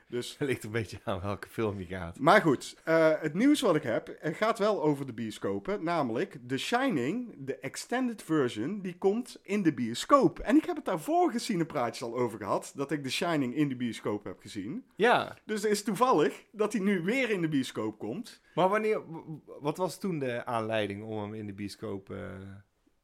Dus 0.09 0.35
Het 0.37 0.47
ligt 0.47 0.63
een 0.63 0.71
beetje 0.71 0.99
aan 1.03 1.21
welke 1.21 1.47
film 1.49 1.79
je 1.79 1.85
gaat. 1.85 2.19
maar 2.19 2.41
goed, 2.41 2.75
eh, 2.83 3.11
het 3.19 3.33
nieuws 3.33 3.61
wat 3.61 3.75
ik 3.75 3.83
heb 3.83 4.07
eh, 4.09 4.33
gaat 4.35 4.59
wel 4.59 4.83
over 4.83 5.05
de 5.05 5.13
bioscopen. 5.13 5.83
Namelijk 5.83 6.37
The 6.47 6.57
Shining, 6.57 7.35
de 7.37 7.57
extended 7.59 8.21
version, 8.23 8.79
die 8.81 8.97
komt 8.97 9.39
in 9.43 9.63
de 9.63 9.73
bioscoop. 9.73 10.39
En 10.39 10.55
ik 10.55 10.65
heb 10.65 10.75
het 10.75 10.85
daar 10.85 10.99
vorige 10.99 11.39
cinepraatjes 11.39 12.03
al 12.07 12.17
over 12.17 12.37
gehad, 12.37 12.71
dat 12.75 12.91
ik 12.91 13.03
The 13.03 13.11
Shining 13.11 13.55
in 13.55 13.69
de 13.69 13.75
bioscoop 13.75 14.23
heb 14.23 14.39
gezien. 14.39 14.85
Ja, 14.95 15.37
Dus 15.45 15.61
het 15.61 15.71
is 15.71 15.83
toevallig 15.83 16.43
dat 16.51 16.73
hij 16.73 16.81
nu 16.81 17.01
weer 17.01 17.29
in 17.29 17.41
de 17.41 17.47
bioscoop 17.49 17.99
komt. 17.99 18.41
maar 18.55 18.69
wanneer, 18.69 19.01
wat 19.59 19.77
was 19.77 19.99
toen 19.99 20.19
de 20.19 20.45
aanleiding 20.45 21.03
om 21.03 21.21
hem 21.21 21.33
in 21.33 21.45
de 21.47 21.53
bioscoop 21.53 22.09
eh, 22.09 22.17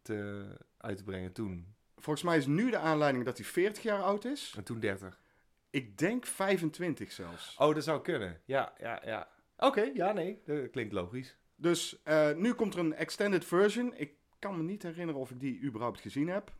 te, 0.01 0.45
uit 0.77 0.97
te 0.97 1.03
brengen 1.03 1.31
toen? 1.33 1.65
Volgens 1.97 2.25
mij 2.25 2.37
is 2.37 2.45
nu 2.45 2.69
de 2.69 2.77
aanleiding 2.77 3.25
dat 3.25 3.37
hij 3.37 3.45
40 3.45 3.83
jaar 3.83 4.01
oud 4.01 4.25
is. 4.25 4.53
En 4.57 4.63
toen 4.63 4.79
30. 4.79 5.21
Ik 5.73 5.97
denk 5.97 6.25
25 6.25 7.11
zelfs. 7.11 7.55
Oh, 7.57 7.73
dat 7.73 7.83
zou 7.83 8.01
kunnen. 8.01 8.41
Ja, 8.45 8.73
ja, 8.79 9.01
ja. 9.05 9.27
Oké, 9.57 9.91
ja, 9.93 10.11
nee. 10.11 10.41
Dat 10.45 10.69
klinkt 10.69 10.93
logisch. 10.93 11.37
Dus 11.55 12.01
eh, 12.03 12.31
nu 12.35 12.53
komt 12.53 12.73
er 12.73 12.79
een 12.79 12.93
extended 12.93 13.45
version. 13.45 13.93
Ik 13.95 14.13
kan 14.39 14.57
me 14.57 14.63
niet 14.63 14.83
herinneren 14.83 15.21
of 15.21 15.31
ik 15.31 15.39
die 15.39 15.61
überhaupt 15.61 16.01
gezien 16.01 16.27
heb. 16.27 16.51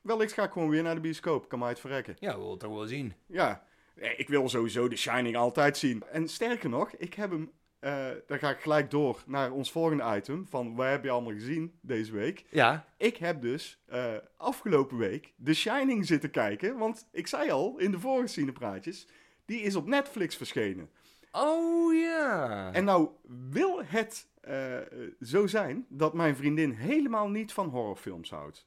Wellicht 0.00 0.32
ga 0.32 0.44
ik 0.44 0.52
gewoon 0.52 0.68
weer 0.68 0.82
naar 0.82 0.94
de 0.94 1.00
bioscoop. 1.00 1.48
Kan 1.48 1.58
mij 1.58 1.68
het 1.68 1.80
verrekken. 1.80 2.16
Ja, 2.18 2.30
we 2.30 2.36
willen 2.36 2.50
het 2.50 2.60
toch 2.60 2.74
wel 2.74 2.86
zien. 2.86 3.14
Ja, 3.26 3.64
ik 3.94 4.28
wil 4.28 4.48
sowieso 4.48 4.88
The 4.88 4.96
Shining 4.96 5.36
altijd 5.36 5.76
zien. 5.76 6.02
En 6.02 6.28
sterker 6.28 6.68
nog, 6.68 6.92
ik 6.92 7.14
heb 7.14 7.30
hem... 7.30 7.52
eh 7.80 8.08
dan 8.26 8.38
ga 8.38 8.50
ik 8.50 8.60
gelijk 8.60 8.90
door 8.90 9.22
naar 9.26 9.52
ons 9.52 9.72
volgende 9.72 10.16
item. 10.16 10.46
Van, 10.48 10.74
wat 10.74 10.86
heb 10.86 11.04
je 11.04 11.10
allemaal 11.10 11.32
gezien 11.32 11.78
deze 11.80 12.12
week? 12.12 12.44
Ja. 12.50 12.84
Ik 12.96 13.16
heb 13.16 13.42
dus 13.42 13.82
eh, 13.86 14.14
afgelopen 14.36 14.96
week 14.96 15.34
The 15.44 15.54
Shining 15.54 16.06
zitten 16.06 16.30
kijken. 16.30 16.76
Want 16.78 17.08
ik 17.12 17.26
zei 17.26 17.50
al, 17.50 17.78
in 17.78 17.90
de 17.90 18.00
vorige 18.00 18.28
cinepraatjes... 18.28 19.06
Die 19.44 19.60
is 19.60 19.76
op 19.76 19.86
Netflix 19.86 20.36
verschenen. 20.36 20.90
Oh 21.32 21.94
ja. 21.94 22.72
En 22.72 22.84
nou 22.84 23.08
wil 23.50 23.82
het 23.84 24.28
eh, 24.40 24.76
zo 25.20 25.46
zijn 25.46 25.86
dat 25.88 26.14
mijn 26.14 26.36
vriendin 26.36 26.70
helemaal 26.70 27.28
niet 27.28 27.52
van 27.52 27.68
horrorfilms 27.68 28.30
houdt. 28.30 28.66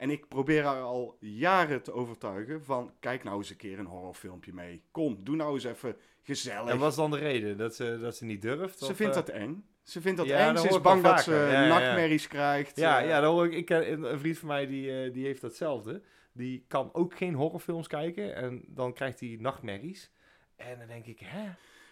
En 0.00 0.10
ik 0.10 0.28
probeer 0.28 0.64
haar 0.64 0.82
al 0.82 1.16
jaren 1.20 1.82
te 1.82 1.92
overtuigen 1.92 2.64
van, 2.64 2.92
kijk 3.00 3.24
nou 3.24 3.36
eens 3.38 3.50
een 3.50 3.56
keer 3.56 3.78
een 3.78 3.86
horrorfilmpje 3.86 4.52
mee. 4.52 4.82
Kom, 4.90 5.24
doe 5.24 5.36
nou 5.36 5.54
eens 5.54 5.64
even 5.64 5.96
gezellig. 6.22 6.70
En 6.70 6.78
wat 6.78 6.90
is 6.90 6.96
dan 6.96 7.10
de 7.10 7.18
reden? 7.18 7.56
Dat 7.56 7.74
ze, 7.74 7.98
dat 8.00 8.16
ze 8.16 8.24
niet 8.24 8.42
durft? 8.42 8.78
Ze 8.78 8.84
of, 8.90 8.96
vindt 8.96 9.16
eh, 9.16 9.24
dat 9.24 9.34
eng. 9.34 9.64
Ze 9.82 10.00
vindt 10.00 10.18
dat 10.18 10.26
Ja, 10.26 10.48
eng. 10.48 10.56
Ze 10.56 10.68
is 10.68 10.80
bang 10.80 11.02
dat 11.02 11.10
vaker. 11.10 11.24
ze 11.24 11.30
Ja, 11.32 11.52
ja, 11.52 11.62
ja. 11.62 11.68
nachtmerries 11.68 12.26
krijgt. 12.28 12.76
Ja, 12.76 13.00
eh. 13.02 13.08
ja 13.08 13.20
dan 13.20 13.32
hoor 13.32 13.44
ik, 13.46 13.52
ik 13.52 13.64
ken 13.64 13.92
een, 13.92 14.18
vriend 14.18 14.38
van 14.38 14.48
mij 14.48 14.66
die, 14.66 15.02
eh, 15.04 15.12
die 15.12 15.24
heeft 15.26 15.40
datzelfde. 15.40 16.02
Die 16.32 16.64
kan 16.68 16.90
ook 16.92 17.16
geen 17.16 17.34
horrorfilms 17.34 17.86
kijken 17.86 18.34
en 18.34 18.64
dan 18.66 18.92
krijgt 18.92 19.20
hij 19.20 19.36
nachtmerries. 19.40 20.10
En 20.56 20.78
dan 20.78 20.86
denk 20.88 21.06
ik, 21.06 21.20
hè? 21.24 21.48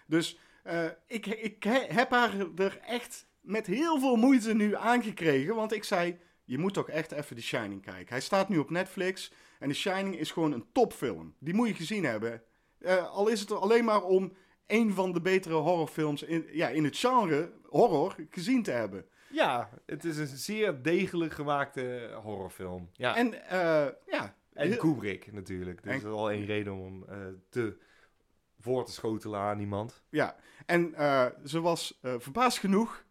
Dus 0.07 0.39
eh, 0.63 0.85
ik, 1.07 1.27
ik 1.27 1.63
he- 1.63 1.87
heb 1.89 2.11
haar 2.11 2.31
er 2.57 2.79
echt 2.87 3.27
met 3.41 3.67
heel 3.67 3.99
veel 4.01 4.17
moeite 4.17 4.55
nu 4.55 4.75
aangekregen. 4.77 5.55
Want 5.55 5.73
ik 5.73 5.85
zei, 5.85 6.19
je 6.49 6.59
moet 6.59 6.75
toch 6.75 6.89
echt 6.89 7.13
even 7.13 7.37
The 7.37 7.43
Shining 7.43 7.83
kijken. 7.83 8.09
Hij 8.09 8.21
staat 8.21 8.49
nu 8.49 8.59
op 8.59 8.71
Netflix. 8.71 9.33
En 9.59 9.69
The 9.69 9.75
Shining 9.75 10.19
is 10.19 10.31
gewoon 10.31 10.53
een 10.53 10.67
topfilm. 10.73 11.35
Die 11.39 11.55
moet 11.55 11.69
je 11.69 11.75
gezien 11.75 12.05
hebben. 12.05 12.43
Eh, 12.79 13.11
al 13.11 13.29
is 13.29 13.41
het 13.41 13.53
alleen 13.53 13.85
maar 13.85 14.03
om 14.03 14.33
een 14.67 14.93
van 14.95 15.13
de 15.13 15.21
betere 15.21 15.55
horrorfilms 15.55 16.23
in, 16.23 16.47
ja, 16.53 16.69
in 16.69 16.85
het 16.85 16.97
genre 16.97 17.53
horror 17.69 18.15
gezien 18.31 18.63
te 18.63 18.71
hebben. 18.71 19.05
Ja, 19.31 19.71
het 19.87 20.05
is 20.05 20.17
een 20.17 20.27
zeer 20.27 20.83
degelijk 20.83 21.33
gemaakte 21.33 22.11
horrorfilm. 22.23 22.91
Ja. 22.93 23.17
En, 23.17 23.47
En 23.49 23.49
eh, 23.87 23.93
ja, 24.07 24.35
heel- 24.53 24.77
Kubrick 24.77 25.33
natuurlijk. 25.33 25.85
Dat 25.85 25.95
is 25.95 26.03
En- 26.03 26.11
al 26.11 26.31
één 26.31 26.45
reden 26.47 26.73
om 26.73 27.05
hem 27.09 27.21
eh, 27.27 27.33
te 27.49 27.77
voor 28.61 28.85
te 28.85 28.93
schotelen 28.93 29.41
aan 29.41 29.61
iemand. 29.61 30.03
Ja, 30.11 30.37
en 30.67 30.95
ze 31.45 31.61
was 31.61 31.99
eh, 32.03 32.15
verbaasd 32.19 32.59
genoeg 32.59 33.05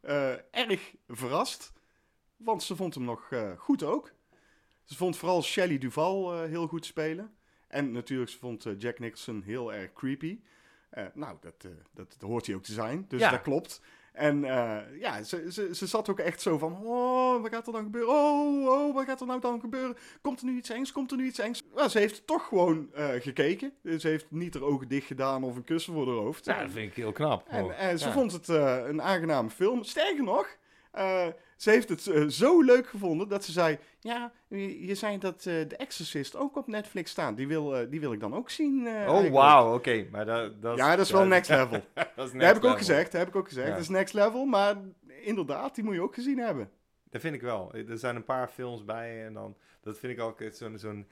erg 0.51 0.93
verrast. 1.07 1.73
Want 2.37 2.63
ze 2.63 2.75
vond 2.75 2.95
hem 2.95 3.03
nog 3.03 3.27
eh, 3.31 3.51
goed 3.57 3.83
ook. 3.83 4.11
Ze 4.83 4.95
vond 4.95 5.17
vooral 5.17 5.43
Shelley 5.43 5.77
Duval 5.77 6.33
eh, 6.33 6.49
heel 6.49 6.67
goed 6.67 6.85
spelen. 6.85 7.35
En 7.67 7.91
natuurlijk, 7.91 8.29
ze 8.31 8.37
vond 8.37 8.65
eh, 8.65 8.73
Jack 8.77 8.99
Nicholson 8.99 9.41
heel 9.45 9.73
erg 9.73 9.93
creepy. 9.93 10.39
Nou, 11.13 11.37
dat, 11.41 11.61
dat, 11.61 12.15
dat 12.19 12.29
hoort 12.29 12.45
hij 12.45 12.55
ook 12.55 12.63
te 12.63 12.71
zijn, 12.73 13.05
dus 13.07 13.19
Ja. 13.19 13.29
dat 13.31 13.41
klopt. 13.41 13.81
En 14.13 14.39
ja, 14.99 15.23
ze, 15.23 15.51
ze, 15.51 15.75
ze 15.75 15.87
zat 15.87 16.09
ook 16.09 16.19
echt 16.19 16.41
zo 16.41 16.57
van, 16.57 16.77
oh, 16.83 17.41
wat 17.41 17.51
gaat 17.53 17.67
er 17.67 17.73
dan 17.73 17.83
gebeuren? 17.83 18.13
Oh, 18.13 18.67
oh, 18.67 18.93
wat 18.93 19.05
gaat 19.05 19.21
er 19.21 19.27
nou 19.27 19.39
dan 19.39 19.59
gebeuren? 19.59 19.97
Komt 20.21 20.39
er 20.39 20.45
nu 20.45 20.57
iets 20.57 20.69
engs? 20.69 20.91
Komt 20.91 21.11
er 21.11 21.17
nu 21.17 21.25
iets 21.25 21.39
engs? 21.39 21.63
Nou, 21.75 21.89
ze 21.89 21.99
heeft 21.99 22.27
toch 22.27 22.47
gewoon 22.47 22.89
gekeken. 23.19 23.73
Ze 23.83 24.07
heeft 24.07 24.31
niet 24.31 24.53
haar 24.53 24.63
ogen 24.63 24.87
dicht 24.87 25.07
gedaan 25.07 25.43
of 25.43 25.55
een 25.55 25.63
kussen 25.63 25.93
voor 25.93 26.05
haar 26.07 26.15
hoofd. 26.15 26.45
Ja, 26.45 26.61
dat 26.61 26.71
vind 26.71 26.89
ik 26.89 26.95
heel 26.95 27.11
knap. 27.11 27.47
En, 27.47 27.99
ze 27.99 28.05
Ja. 28.05 28.11
vond 28.11 28.31
het 28.31 28.47
een 28.47 29.01
aangename 29.01 29.49
film. 29.49 29.83
Sterker 29.83 30.23
nog, 30.23 30.57
eh, 30.97 31.27
ze 31.55 31.69
heeft 31.69 31.89
het 31.89 32.07
eh, 32.07 32.27
zo 32.27 32.61
leuk 32.61 32.87
gevonden 32.87 33.27
dat 33.27 33.43
ze 33.43 33.51
zei... 33.51 33.77
Ja, 33.99 34.31
je, 34.47 34.85
je 34.85 34.95
zei 34.95 35.17
dat 35.17 35.45
eh 35.45 35.61
The 35.61 35.75
Exorcist 35.75 36.35
ook 36.35 36.57
op 36.57 36.67
Netflix 36.67 37.11
staat. 37.11 37.37
Die 37.37 37.47
wil, 37.47 37.89
die 37.89 37.99
wil 37.99 38.13
ik 38.13 38.19
dan 38.19 38.35
ook 38.35 38.49
zien. 38.49 38.87
Oh, 38.87 39.31
wauw, 39.31 39.73
oké. 39.73 40.07
Maar 40.11 40.25
dat, 40.25 40.61
dat 40.61 40.77
Ja, 40.77 40.95
dat 40.95 41.05
is 41.05 41.11
wel 41.11 41.25
next 41.35 41.49
level. 41.49 41.83
dat 41.93 42.05
is 42.05 42.15
next 42.15 42.33
dat 42.33 42.41
heb 42.41 42.55
ik 42.57 42.63
ook 42.63 42.77
gezegd, 42.77 43.11
dat 43.11 43.19
heb 43.19 43.29
ik 43.29 43.35
ook 43.35 43.47
gezegd. 43.47 43.67
Ja. 43.67 43.73
Dat 43.73 43.81
is 43.81 43.89
next 43.89 44.13
level, 44.13 44.45
maar 44.45 44.75
inderdaad, 45.21 45.75
die 45.75 45.83
moet 45.83 45.93
je 45.93 46.01
ook 46.01 46.13
gezien 46.13 46.37
hebben. 46.37 46.69
Dat 47.09 47.21
vind 47.21 47.35
ik 47.35 47.41
wel. 47.41 47.73
Er 47.73 47.97
zijn 47.97 48.15
een 48.15 48.23
paar 48.23 48.47
films 48.47 48.85
bij 48.85 49.25
en 49.25 49.33
dan... 49.33 49.57
Dat 49.81 49.99
vind 49.99 50.13
ik 50.13 50.23
ook 50.23 50.43
zo'n 50.51 50.77
zo'n 50.77 51.07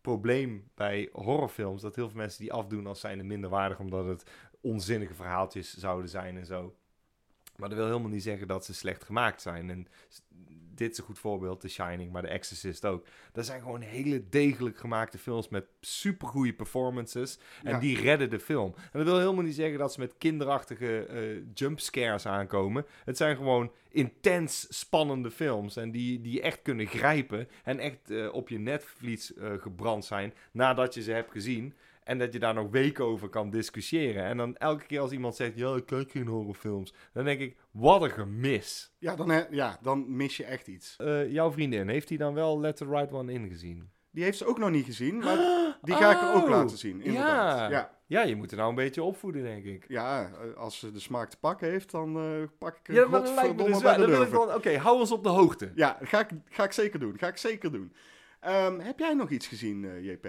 probleem 0.00 0.70
bij 0.74 1.08
horrorfilms. 1.12 1.82
Dat 1.82 1.96
heel 1.96 2.08
veel 2.08 2.16
mensen 2.16 2.40
die 2.40 2.52
afdoen 2.52 2.86
als 2.86 3.00
zijnde 3.00 3.24
minderwaardig... 3.24 3.78
omdat 3.78 4.06
het 4.06 4.24
onzinnige 4.60 5.14
verhaaltjes 5.14 5.76
zouden 5.76 6.10
zijn 6.10 6.36
en 6.36 6.46
zo. 6.46 6.74
Maar 7.56 7.68
dat 7.68 7.78
wil 7.78 7.86
helemaal 7.86 8.10
niet 8.10 8.22
zeggen 8.22 8.46
dat 8.48 8.64
ze 8.64 8.74
slecht 8.74 9.04
gemaakt 9.04 9.42
zijn. 9.42 9.70
En 9.70 9.86
dit 10.74 10.90
is 10.92 10.98
een 10.98 11.04
goed 11.04 11.18
voorbeeld, 11.18 11.60
The 11.60 11.68
Shining, 11.68 12.12
maar 12.12 12.22
The 12.22 12.28
Exorcist 12.28 12.84
ook. 12.84 13.06
Dat 13.32 13.46
zijn 13.46 13.60
gewoon 13.62 13.80
hele 13.80 14.28
degelijk 14.28 14.78
gemaakte 14.78 15.18
films 15.18 15.48
met 15.48 15.66
supergoeie 15.80 16.52
performances. 16.52 17.38
En 17.62 17.70
Ja. 17.72 17.78
die 17.78 18.00
redden 18.00 18.30
de 18.30 18.40
film. 18.40 18.74
En 18.76 18.88
dat 18.98 19.04
wil 19.04 19.18
helemaal 19.18 19.42
niet 19.42 19.54
zeggen 19.54 19.78
dat 19.78 19.92
ze 19.92 20.00
met 20.00 20.14
kinderachtige 20.18 21.04
eh 21.06 21.42
jumpscares 21.54 22.26
aankomen. 22.26 22.86
Het 23.04 23.16
zijn 23.16 23.36
gewoon 23.36 23.72
intens 23.88 24.78
spannende 24.78 25.30
films. 25.30 25.76
En 25.76 25.90
die, 25.90 26.20
die 26.20 26.40
echt 26.40 26.62
kunnen 26.62 26.86
grijpen. 26.86 27.48
En 27.64 27.78
echt 27.78 28.10
eh, 28.10 28.32
op 28.34 28.48
je 28.48 28.58
netvlies 28.58 29.34
eh, 29.34 29.52
gebrand 29.58 30.04
zijn 30.04 30.34
nadat 30.52 30.94
je 30.94 31.02
ze 31.02 31.12
hebt 31.12 31.30
gezien. 31.30 31.74
En 32.06 32.18
dat 32.18 32.32
je 32.32 32.38
daar 32.38 32.54
nog 32.54 32.70
weken 32.70 33.04
over 33.04 33.28
kan 33.28 33.50
discussiëren. 33.50 34.24
En 34.24 34.36
dan 34.36 34.56
elke 34.56 34.86
keer 34.86 35.00
als 35.00 35.10
iemand 35.12 35.36
zegt, 35.36 35.56
ja, 35.56 35.74
ik 35.74 35.86
kijk 35.86 36.10
geen 36.10 36.26
horrorfilms. 36.26 36.94
Dan 37.12 37.24
denk 37.24 37.40
ik, 37.40 37.56
wat 37.70 38.02
een 38.02 38.10
gemis. 38.10 38.92
Ja, 38.98 39.16
dan, 39.16 39.30
he- 39.30 39.46
ja, 39.50 39.78
dan 39.82 40.16
mis 40.16 40.36
je 40.36 40.44
echt 40.44 40.66
iets. 40.66 40.94
Eh, 40.98 41.32
jouw 41.32 41.52
vriendin, 41.52 41.88
heeft 41.88 42.08
hij 42.08 42.18
dan 42.18 42.34
wel 42.34 42.60
Let 42.60 42.76
the 42.76 42.84
Right 42.88 43.12
One 43.12 43.32
ingezien? 43.32 43.90
Die 44.10 44.24
heeft 44.24 44.38
ze 44.38 44.46
ook 44.46 44.58
nog 44.58 44.70
niet 44.70 44.84
gezien, 44.84 45.18
maar 45.18 45.36
die 45.82 45.94
ga 45.94 46.10
ik 46.10 46.36
ook 46.36 46.42
Oh, 46.42 46.48
laten 46.50 46.78
zien, 46.78 47.00
inderdaad. 47.02 47.58
Ja. 47.58 47.68
Ja, 47.70 47.90
Ja, 48.06 48.22
je 48.22 48.36
moet 48.36 48.50
er 48.50 48.56
nou 48.56 48.68
een 48.68 48.74
beetje 48.74 49.02
opvoeden, 49.02 49.42
denk 49.42 49.64
ik. 49.64 49.84
ja 49.88 50.30
eh, 50.42 50.56
als 50.56 50.78
ze 50.78 50.92
de 50.92 51.00
smaak 51.00 51.30
te 51.30 51.38
pakken 51.38 51.68
heeft, 51.68 51.90
dan 51.90 52.16
eh, 52.16 52.22
pak 52.58 52.76
ik 52.76 52.94
Ja, 52.94 53.02
een 53.02 53.10
maar 53.10 53.20
dat 53.22 53.34
lijkt 53.34 53.56
me 53.56 53.62
godverdomme 53.62 54.06
dus 54.06 54.16
wel. 54.16 54.22
Dan 54.30 54.46
wil 54.46 54.48
ik 54.50 54.56
Oké, 54.56 54.76
hou 54.78 54.98
ons 54.98 55.12
op 55.12 55.22
de 55.22 55.28
hoogte. 55.28 55.72
Ja, 55.74 55.98
ga 56.02 56.20
ik, 56.20 56.28
ga 56.48 56.64
ik 56.64 56.72
zeker 56.72 56.98
doen. 56.98 57.18
Ga 57.18 57.26
ik 57.28 57.36
zeker 57.36 57.72
doen. 57.72 57.92
Ehm, 58.40 58.78
heb 58.78 58.98
jij 58.98 59.14
nog 59.14 59.30
iets 59.30 59.46
gezien, 59.46 60.02
JP? 60.02 60.26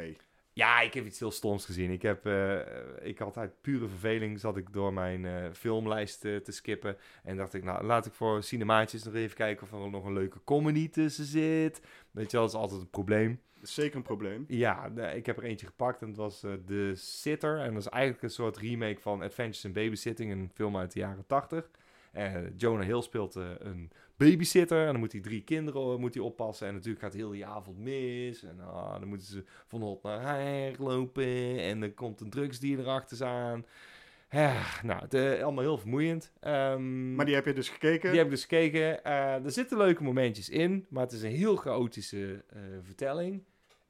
Ja, 0.58 0.82
ik 0.82 0.94
heb 0.94 1.06
iets 1.06 1.20
heel 1.20 1.32
stoms 1.32 1.66
gezien. 1.66 1.92
Ik 1.92 2.02
heb, 2.02 2.26
eh, 2.26 2.60
ik 3.02 3.20
had 3.20 3.38
uit 3.38 3.62
pure 3.62 3.88
verveling 3.88 4.40
zat 4.40 4.58
ik 4.58 4.74
door 4.74 4.94
mijn 4.94 5.26
eh, 5.26 5.52
filmlijst 5.54 6.26
eh, 6.26 6.36
te 6.36 6.52
skippen. 6.52 6.98
En 7.24 7.38
dacht 7.38 7.54
ik, 7.54 7.64
nou, 7.64 7.84
laat 7.84 8.06
ik 8.06 8.14
voor 8.14 8.44
cinemaatjes 8.44 9.04
nog 9.04 9.14
even 9.14 9.36
kijken 9.36 9.64
of 9.64 9.72
er 9.72 9.90
nog 9.90 10.06
een 10.06 10.14
leuke 10.14 10.44
comedy 10.44 10.90
tussen 10.90 11.26
zit. 11.26 11.82
Weet 12.12 12.32
je 12.32 12.38
dat 12.38 12.50
is 12.50 12.56
altijd 12.56 12.82
een 12.82 12.90
probleem. 12.90 13.40
Dat 13.54 13.64
is 13.64 13.74
zeker 13.74 13.96
een 13.96 14.02
probleem. 14.02 14.46
Ja, 14.48 14.86
ik 15.14 15.26
heb 15.26 15.38
er 15.38 15.44
eentje 15.44 15.66
gepakt 15.66 16.02
en 16.02 16.08
het 16.08 16.18
was 16.18 16.40
The 16.40 16.92
Sitter. 16.96 17.60
En 17.60 17.74
dat 17.74 17.82
is 17.82 17.90
eigenlijk 17.90 18.24
een 18.24 18.30
soort 18.30 18.58
remake 18.58 19.02
van 19.02 19.22
Adventures 19.22 19.66
in 19.66 19.74
Babysitting, 19.74 20.32
een 20.32 20.52
film 20.54 20.78
uit 20.78 20.94
de 20.94 21.00
jaren 21.00 21.26
80. 21.28 21.70
Eh, 22.18 22.34
Jonah 22.56 22.86
Hill 22.86 23.02
speelt 23.02 23.36
een 23.36 23.92
babysitter 24.18 24.80
en 24.86 24.92
dan 24.92 25.00
moet 25.00 25.12
hij 25.12 25.22
drie 25.22 25.44
kinderen 25.44 25.82
eh, 25.94 25.98
moet 25.98 26.14
hij 26.14 26.24
oppassen. 26.24 26.68
En 26.68 26.74
natuurlijk 26.74 27.04
gaat 27.04 27.14
heel 27.14 27.30
die 27.30 27.46
avond 27.46 27.78
mis. 27.78 28.44
En 28.44 28.60
ah, 28.60 29.00
dan 29.00 29.08
moeten 29.08 29.28
ze 29.28 29.44
van 29.68 29.82
hot 29.82 30.04
naar 30.04 30.40
her 30.40 30.76
lopen 30.80 31.60
en 31.60 31.80
dan 31.80 31.94
komt 31.94 32.22
een 32.22 32.30
drugsdealer 32.30 32.88
achter 32.88 33.18
ze 33.18 33.26
aan. 33.26 33.66
Ja, 34.30 34.64
nou, 34.84 35.02
het, 35.02 35.14
eh, 35.14 35.44
allemaal 35.44 35.64
heel 35.64 35.78
vermoeiend. 35.78 36.32
Ehm, 36.40 37.16
Maar 37.16 37.26
die 37.26 37.36
heb 37.36 37.46
je 37.46 37.54
dus 37.54 37.70
gekeken. 37.70 38.10
die 38.10 38.18
heb 38.18 38.28
ik 38.28 38.34
dus 38.34 38.42
gekeken. 38.42 39.04
Eh, 39.04 39.46
er 39.46 39.52
zitten 39.52 39.78
leuke 39.78 40.04
momentjes 40.04 40.50
in, 40.50 40.86
maar 40.90 41.04
het 41.04 41.12
is 41.12 41.22
een 41.22 41.32
heel 41.32 41.56
chaotische 41.56 42.44
vertelling. 42.82 43.44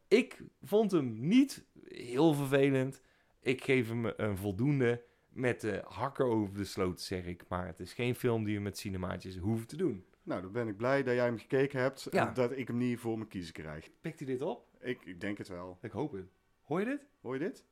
Ik 0.07 0.41
vond 0.63 0.91
hem 0.91 1.15
niet 1.19 1.65
heel 1.83 2.33
vervelend. 2.33 3.01
Ik 3.41 3.63
geef 3.63 3.87
hem 3.87 4.05
een 4.17 4.37
voldoende 4.37 5.01
met 5.29 5.61
de 5.61 5.81
hakken 5.85 6.25
over 6.25 6.57
de 6.57 6.63
sloot, 6.63 7.01
zeg 7.01 7.25
ik. 7.25 7.43
Maar 7.47 7.67
het 7.67 7.79
is 7.79 7.93
geen 7.93 8.15
film 8.15 8.43
die 8.43 8.55
we 8.55 8.61
met 8.61 8.77
cinemaatjes 8.77 9.37
hoeven 9.37 9.67
te 9.67 9.75
doen. 9.75 10.05
Nou, 10.27 10.41
dan 10.41 10.51
ben 10.51 10.67
ik 10.67 10.77
blij 10.77 11.03
dat 11.03 11.13
jij 11.15 11.25
hem 11.25 11.37
gekeken 11.37 11.79
hebt 11.81 12.07
Ja. 12.11 12.27
en 12.27 12.33
dat 12.33 12.51
ik 12.57 12.67
hem 12.67 12.77
niet 12.77 12.99
voor 12.99 13.17
mijn 13.17 13.29
kiezen 13.29 13.53
krijg. 13.53 13.89
Pikt 14.01 14.19
hij 14.19 14.27
dit 14.27 14.41
op? 14.41 14.67
Ik, 14.79 15.05
ik 15.05 15.21
denk 15.21 15.37
het 15.37 15.47
wel. 15.47 15.77
Ik 15.81 15.91
hoop 15.91 16.11
het. 16.11 16.25
Hoor 16.61 16.79
je 16.79 16.85
dit? 16.85 17.05
Hoor 17.21 17.33
je 17.33 17.39
dit? 17.39 17.65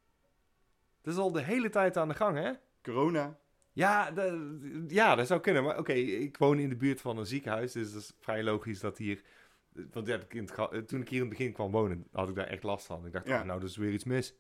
Dat 1.02 1.14
is 1.14 1.20
al 1.20 1.32
de 1.32 1.42
hele 1.42 1.70
tijd 1.70 1.98
aan 1.98 2.08
de 2.08 2.14
gang, 2.14 2.38
hè? 2.38 2.52
Corona. 2.84 3.38
Ja, 3.72 4.12
dat- 4.12 4.40
ja, 4.88 5.16
dat 5.16 5.28
zou 5.28 5.40
kunnen. 5.40 5.64
Maar 5.64 5.78
oké, 5.78 5.94
ik 5.94 6.38
woon 6.38 6.60
in 6.60 6.70
de 6.70 6.76
buurt 6.76 7.02
van 7.02 7.18
een 7.18 7.26
ziekenhuis. 7.26 7.72
Dus 7.72 7.92
dat 7.94 8.02
is 8.02 8.14
vrij 8.20 8.44
logisch 8.44 8.80
dat 8.80 8.98
hier... 8.98 9.22
Want 9.92 10.52
ga- 10.52 10.82
toen 10.86 11.02
ik 11.02 11.10
hier 11.10 11.22
in 11.22 11.28
het 11.30 11.38
begin 11.38 11.54
kwam 11.54 11.72
wonen, 11.72 12.08
had 12.12 12.30
ik 12.30 12.36
daar 12.36 12.48
echt 12.48 12.64
last 12.64 12.86
van. 12.86 13.06
Ik 13.06 13.12
dacht, 13.12 13.28
Ja. 13.28 13.40
ah, 13.40 13.46
nou, 13.46 13.60
er 13.60 13.66
is 13.66 13.78
weer 13.78 13.92
iets 13.94 14.04
mis. 14.04 14.36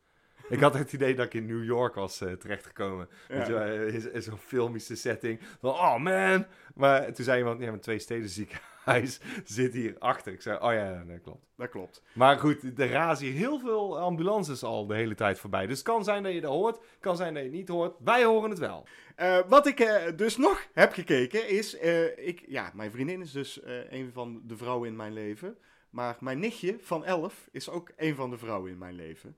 Ik 0.49 0.59
had 0.59 0.73
het 0.73 0.93
idee 0.93 1.15
dat 1.15 1.25
ik 1.25 1.33
in 1.33 1.45
New 1.45 1.63
York 1.63 1.95
was 1.95 2.21
eh, 2.21 2.31
terechtgekomen. 2.31 3.09
Ja. 3.29 3.65
Je, 3.65 4.11
zo'n 4.21 4.37
filmische 4.37 4.95
setting. 4.95 5.39
Van, 5.59 5.69
oh 5.69 5.97
man. 5.97 6.45
Maar 6.75 7.13
toen 7.13 7.25
zei 7.25 7.37
iemand, 7.37 7.59
ja, 7.59 7.65
mijn 7.65 7.79
twee 7.79 7.99
steden 7.99 8.29
ziekenhuis 8.29 9.19
zit 9.43 9.73
hier 9.73 9.95
achter. 9.99 10.33
Ik 10.33 10.41
zei, 10.41 10.57
oh 10.61 10.73
ja, 10.73 11.03
dat 11.07 11.21
klopt. 11.21 11.45
Dat 11.55 11.69
klopt. 11.69 12.01
Maar 12.13 12.37
goed, 12.37 12.79
er 12.79 12.89
razen 12.89 13.25
hier 13.25 13.35
heel 13.35 13.59
veel 13.59 13.99
ambulances 13.99 14.63
al 14.63 14.87
de 14.87 14.95
hele 14.95 15.15
tijd 15.15 15.39
voorbij. 15.39 15.67
Dus 15.67 15.77
het 15.77 15.87
kan 15.87 16.03
zijn 16.03 16.23
dat 16.23 16.33
je 16.33 16.41
dat 16.41 16.51
hoort, 16.51 16.79
kan 16.99 17.15
zijn 17.15 17.33
dat 17.33 17.43
je 17.43 17.49
het 17.49 17.57
niet 17.57 17.67
hoort. 17.67 17.95
Wij 17.99 18.23
horen 18.23 18.49
het 18.49 18.59
wel. 18.59 18.87
Eh, 19.15 19.39
wat 19.47 19.67
ik 19.67 19.79
eh, 19.79 20.03
dus 20.15 20.37
nog 20.37 20.67
heb 20.73 20.93
gekeken 20.93 21.49
is... 21.49 21.73
ik, 22.15 22.43
ja, 22.47 22.71
mijn 22.73 22.91
vriendin 22.91 23.21
is 23.21 23.31
dus 23.31 23.59
een 23.89 24.11
van 24.13 24.41
de 24.43 24.57
vrouwen 24.57 24.89
in 24.89 24.95
mijn 24.95 25.13
leven. 25.13 25.57
Maar 25.89 26.17
mijn 26.19 26.39
nichtje 26.39 26.77
van 26.79 27.05
11 27.05 27.47
is 27.51 27.69
ook 27.69 27.91
een 27.97 28.15
van 28.15 28.29
de 28.29 28.37
vrouwen 28.37 28.71
in 28.71 28.77
mijn 28.77 28.95
leven. 28.95 29.35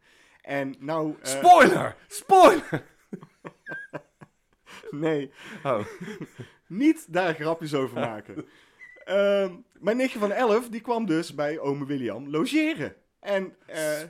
En 0.48 0.76
nou... 0.80 1.16
eh, 1.22 1.30
Spoiler! 1.32 1.96
Spoiler! 2.08 2.84
nee, 4.92 5.32
Oh. 5.64 5.86
niet 6.68 7.06
daar 7.14 7.34
grapjes 7.34 7.74
over 7.74 8.00
maken. 8.00 8.46
Ehm, 9.06 9.54
mijn 9.80 9.98
nichtje 9.98 10.20
van 10.20 10.32
11, 10.32 10.70
die 10.70 10.82
kwam 10.82 11.06
dus 11.06 11.36
bij 11.36 11.60
ome 11.60 11.86
William 11.86 12.30
logeren. 12.30 12.96
En 13.20 13.56
eh, 13.66 14.02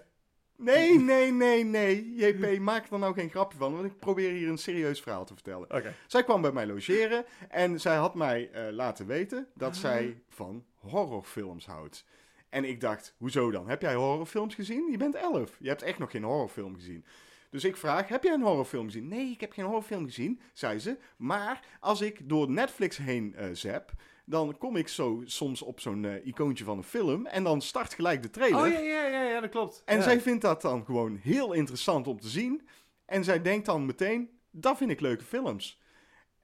Nee, 0.55 0.99
nee, 0.99 1.31
nee, 1.31 1.63
nee. 1.63 2.13
JP, 2.15 2.59
maak 2.59 2.89
er 2.91 2.99
nou 2.99 3.13
geen 3.13 3.29
grapje 3.29 3.57
van, 3.57 3.73
want 3.73 3.85
ik 3.85 3.99
probeer 3.99 4.31
hier 4.31 4.47
een 4.49 4.57
serieus 4.57 5.01
verhaal 5.01 5.25
te 5.25 5.33
vertellen. 5.33 5.73
Oké. 5.73 5.93
Zij 6.07 6.23
kwam 6.23 6.41
bij 6.41 6.51
mij 6.51 6.65
logeren 6.65 7.25
en 7.49 7.79
zij 7.81 7.95
had 7.95 8.15
mij 8.15 8.49
eh, 8.51 8.71
laten 8.71 9.07
weten 9.07 9.47
dat 9.53 9.75
zij 9.75 10.21
van 10.29 10.65
horrorfilms 10.75 11.65
houdt. 11.65 12.05
En 12.49 12.63
ik 12.65 12.81
dacht, 12.81 13.15
hoezo 13.17 13.51
dan? 13.51 13.69
Heb 13.69 13.81
jij 13.81 13.95
horrorfilms 13.95 14.55
gezien? 14.55 14.91
Je 14.91 14.97
bent 14.97 15.15
elf. 15.15 15.55
Je 15.59 15.67
hebt 15.67 15.81
echt 15.81 15.97
nog 15.99 16.11
geen 16.11 16.23
horrorfilm 16.23 16.75
gezien. 16.75 17.05
Dus 17.49 17.63
ik 17.63 17.77
vraag, 17.77 18.07
heb 18.07 18.23
jij 18.23 18.33
een 18.33 18.41
horrorfilm 18.41 18.85
gezien? 18.85 19.07
Nee, 19.07 19.31
ik 19.31 19.41
heb 19.41 19.51
geen 19.51 19.65
horrorfilm 19.65 20.05
gezien, 20.05 20.39
zei 20.53 20.79
ze. 20.79 20.97
Maar 21.17 21.65
als 21.79 22.01
ik 22.01 22.29
door 22.29 22.49
Netflix 22.49 22.97
heen 22.97 23.35
eh 23.35 23.45
zap, 23.53 23.91
dan 24.25 24.57
kom 24.57 24.75
ik 24.75 24.87
zo 24.87 25.21
soms 25.25 25.61
op 25.61 25.79
zo'n 25.79 26.05
eh, 26.05 26.25
icoontje 26.25 26.63
van 26.63 26.77
een 26.77 26.83
film 26.83 27.25
en 27.25 27.43
dan 27.43 27.61
start 27.61 27.93
gelijk 27.93 28.21
de 28.23 28.29
trailer. 28.29 28.59
Oh 28.65 28.67
ja, 28.71 28.79
ja, 28.79 29.07
ja, 29.07 29.23
ja, 29.23 29.39
dat 29.39 29.49
klopt. 29.49 29.81
En 29.85 29.97
Ja. 29.97 30.03
zij 30.03 30.21
vindt 30.21 30.41
dat 30.41 30.61
dan 30.61 30.85
gewoon 30.85 31.15
heel 31.21 31.53
interessant 31.53 32.07
om 32.07 32.19
te 32.19 32.27
zien. 32.29 32.67
En 33.05 33.23
zij 33.23 33.41
denkt 33.41 33.65
dan 33.65 33.85
meteen, 33.85 34.29
dat 34.51 34.77
vind 34.77 34.89
ik 34.91 34.99
leuke 34.99 35.23
films. 35.23 35.81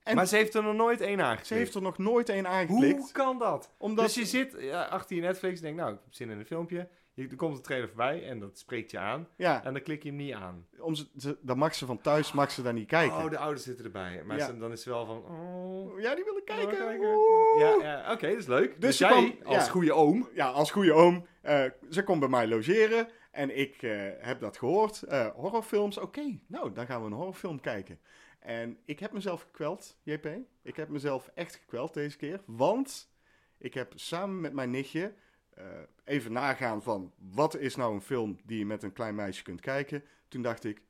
En- 0.04 0.16
Maar 0.16 0.28
ze 0.28 0.36
heeft 0.36 0.54
er 0.54 0.64
nog 0.64 0.76
nooit 0.76 1.02
één 1.02 1.20
aangeklikt. 1.22 1.48
Ze 1.48 1.54
heeft 1.54 1.76
er 1.76 1.82
nog 1.82 1.98
nooit 1.98 2.30
een 2.30 2.48
aangeklikt. 2.48 3.00
Hoe 3.00 3.12
kan 3.12 3.38
dat? 3.40 3.72
Omdat 3.78 4.06
Dus 4.06 4.16
je 4.16 4.26
zit 4.26 4.56
ja, 4.60 4.84
achter 4.84 5.16
je 5.16 5.22
Netflix 5.22 5.56
en 5.58 5.64
denkt, 5.64 5.80
nou, 5.80 5.94
ik 5.94 6.00
heb 6.04 6.14
zin 6.14 6.30
in 6.30 6.40
een 6.40 6.46
filmpje. 6.46 6.88
Je, 7.16 7.28
er 7.28 7.36
komt 7.36 7.58
een 7.58 7.64
trailer 7.64 7.88
voorbij 7.88 8.28
en 8.28 8.40
dat 8.40 8.58
spreekt 8.60 8.92
je 8.92 9.00
aan. 9.00 9.28
ja, 9.38 9.64
En 9.64 9.74
dan 9.74 9.82
klik 9.82 10.04
je 10.04 10.10
hem 10.10 10.18
niet 10.18 10.34
aan. 10.34 10.68
om 10.80 10.96
ze, 10.96 11.08
ze- 11.18 11.38
dan 11.42 11.58
mag 11.58 11.76
ze 11.76 11.86
van 11.86 12.02
thuis 12.02 12.32
mag 12.32 12.52
ze 12.52 12.62
daar 12.62 12.74
niet 12.74 12.88
kijken. 12.88 13.18
Oh, 13.18 13.30
de 13.30 13.38
ouders 13.38 13.64
zitten 13.64 13.86
erbij. 13.86 14.24
Maar 14.26 14.38
Ja. 14.38 14.46
ze- 14.46 14.58
dan 14.58 14.72
is 14.72 14.82
ze 14.84 14.90
wel 14.90 15.06
van, 15.06 15.18
oh... 15.26 16.00
Ja, 16.02 16.16
die 16.16 16.24
willen 16.24 16.44
kijken. 16.44 16.78
Kijken. 16.78 17.08
Oeh. 17.16 17.60
Ja, 17.60 17.76
ja 17.82 18.12
oké, 18.12 18.28
dat 18.28 18.38
is 18.38 18.48
leuk. 18.48 18.70
Dus, 18.72 18.80
Dus 18.80 18.98
jij, 18.98 19.10
kwam- 19.10 19.54
als 19.56 19.70
goede 19.70 19.94
oom... 19.94 20.30
Ja, 20.34 20.48
als 20.50 20.72
goede 20.72 20.94
oom. 20.94 21.26
eh, 21.42 21.64
ze 21.90 22.04
komt 22.04 22.20
bij 22.20 22.30
mij 22.30 22.48
logeren. 22.48 23.08
En 23.32 23.58
ik 23.60 23.82
eh, 23.82 23.92
heb 24.18 24.40
dat 24.40 24.58
gehoord. 24.58 25.04
Eh, 25.04 25.28
horrorfilms, 25.28 25.98
oké. 25.98 26.40
nou, 26.48 26.74
dan 26.74 26.86
gaan 26.86 27.00
we 27.02 27.08
een 27.08 27.14
horrorfilm 27.14 27.60
kijken. 27.62 28.00
En 28.44 28.78
ik 28.86 29.00
heb 29.00 29.12
mezelf 29.12 29.42
gekweld, 29.42 29.98
JP. 30.04 30.28
Ik 30.62 30.76
heb 30.76 30.90
mezelf 30.90 31.30
echt 31.36 31.56
gekweld 31.56 31.94
deze 31.94 32.18
keer. 32.18 32.42
Want 32.46 33.12
ik 33.58 33.74
heb 33.74 33.94
samen 33.96 34.42
met 34.42 34.54
mijn 34.54 34.70
nichtje 34.70 35.14
eh, 35.50 35.66
even 36.04 36.32
nagaan 36.32 36.84
van... 36.84 37.14
wat 37.18 37.56
is 37.58 37.76
nou 37.76 37.94
een 37.94 38.02
film 38.02 38.40
die 38.44 38.58
je 38.58 38.66
met 38.66 38.84
een 38.84 38.94
klein 38.94 39.16
meisje 39.16 39.44
kunt 39.44 39.62
kijken? 39.62 40.04
Toen 40.28 40.42
dacht 40.42 40.64
ik, 40.64 40.82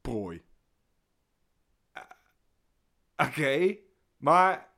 prooi. 0.00 0.42
Oké, 3.16 3.76
maar... 4.16 4.70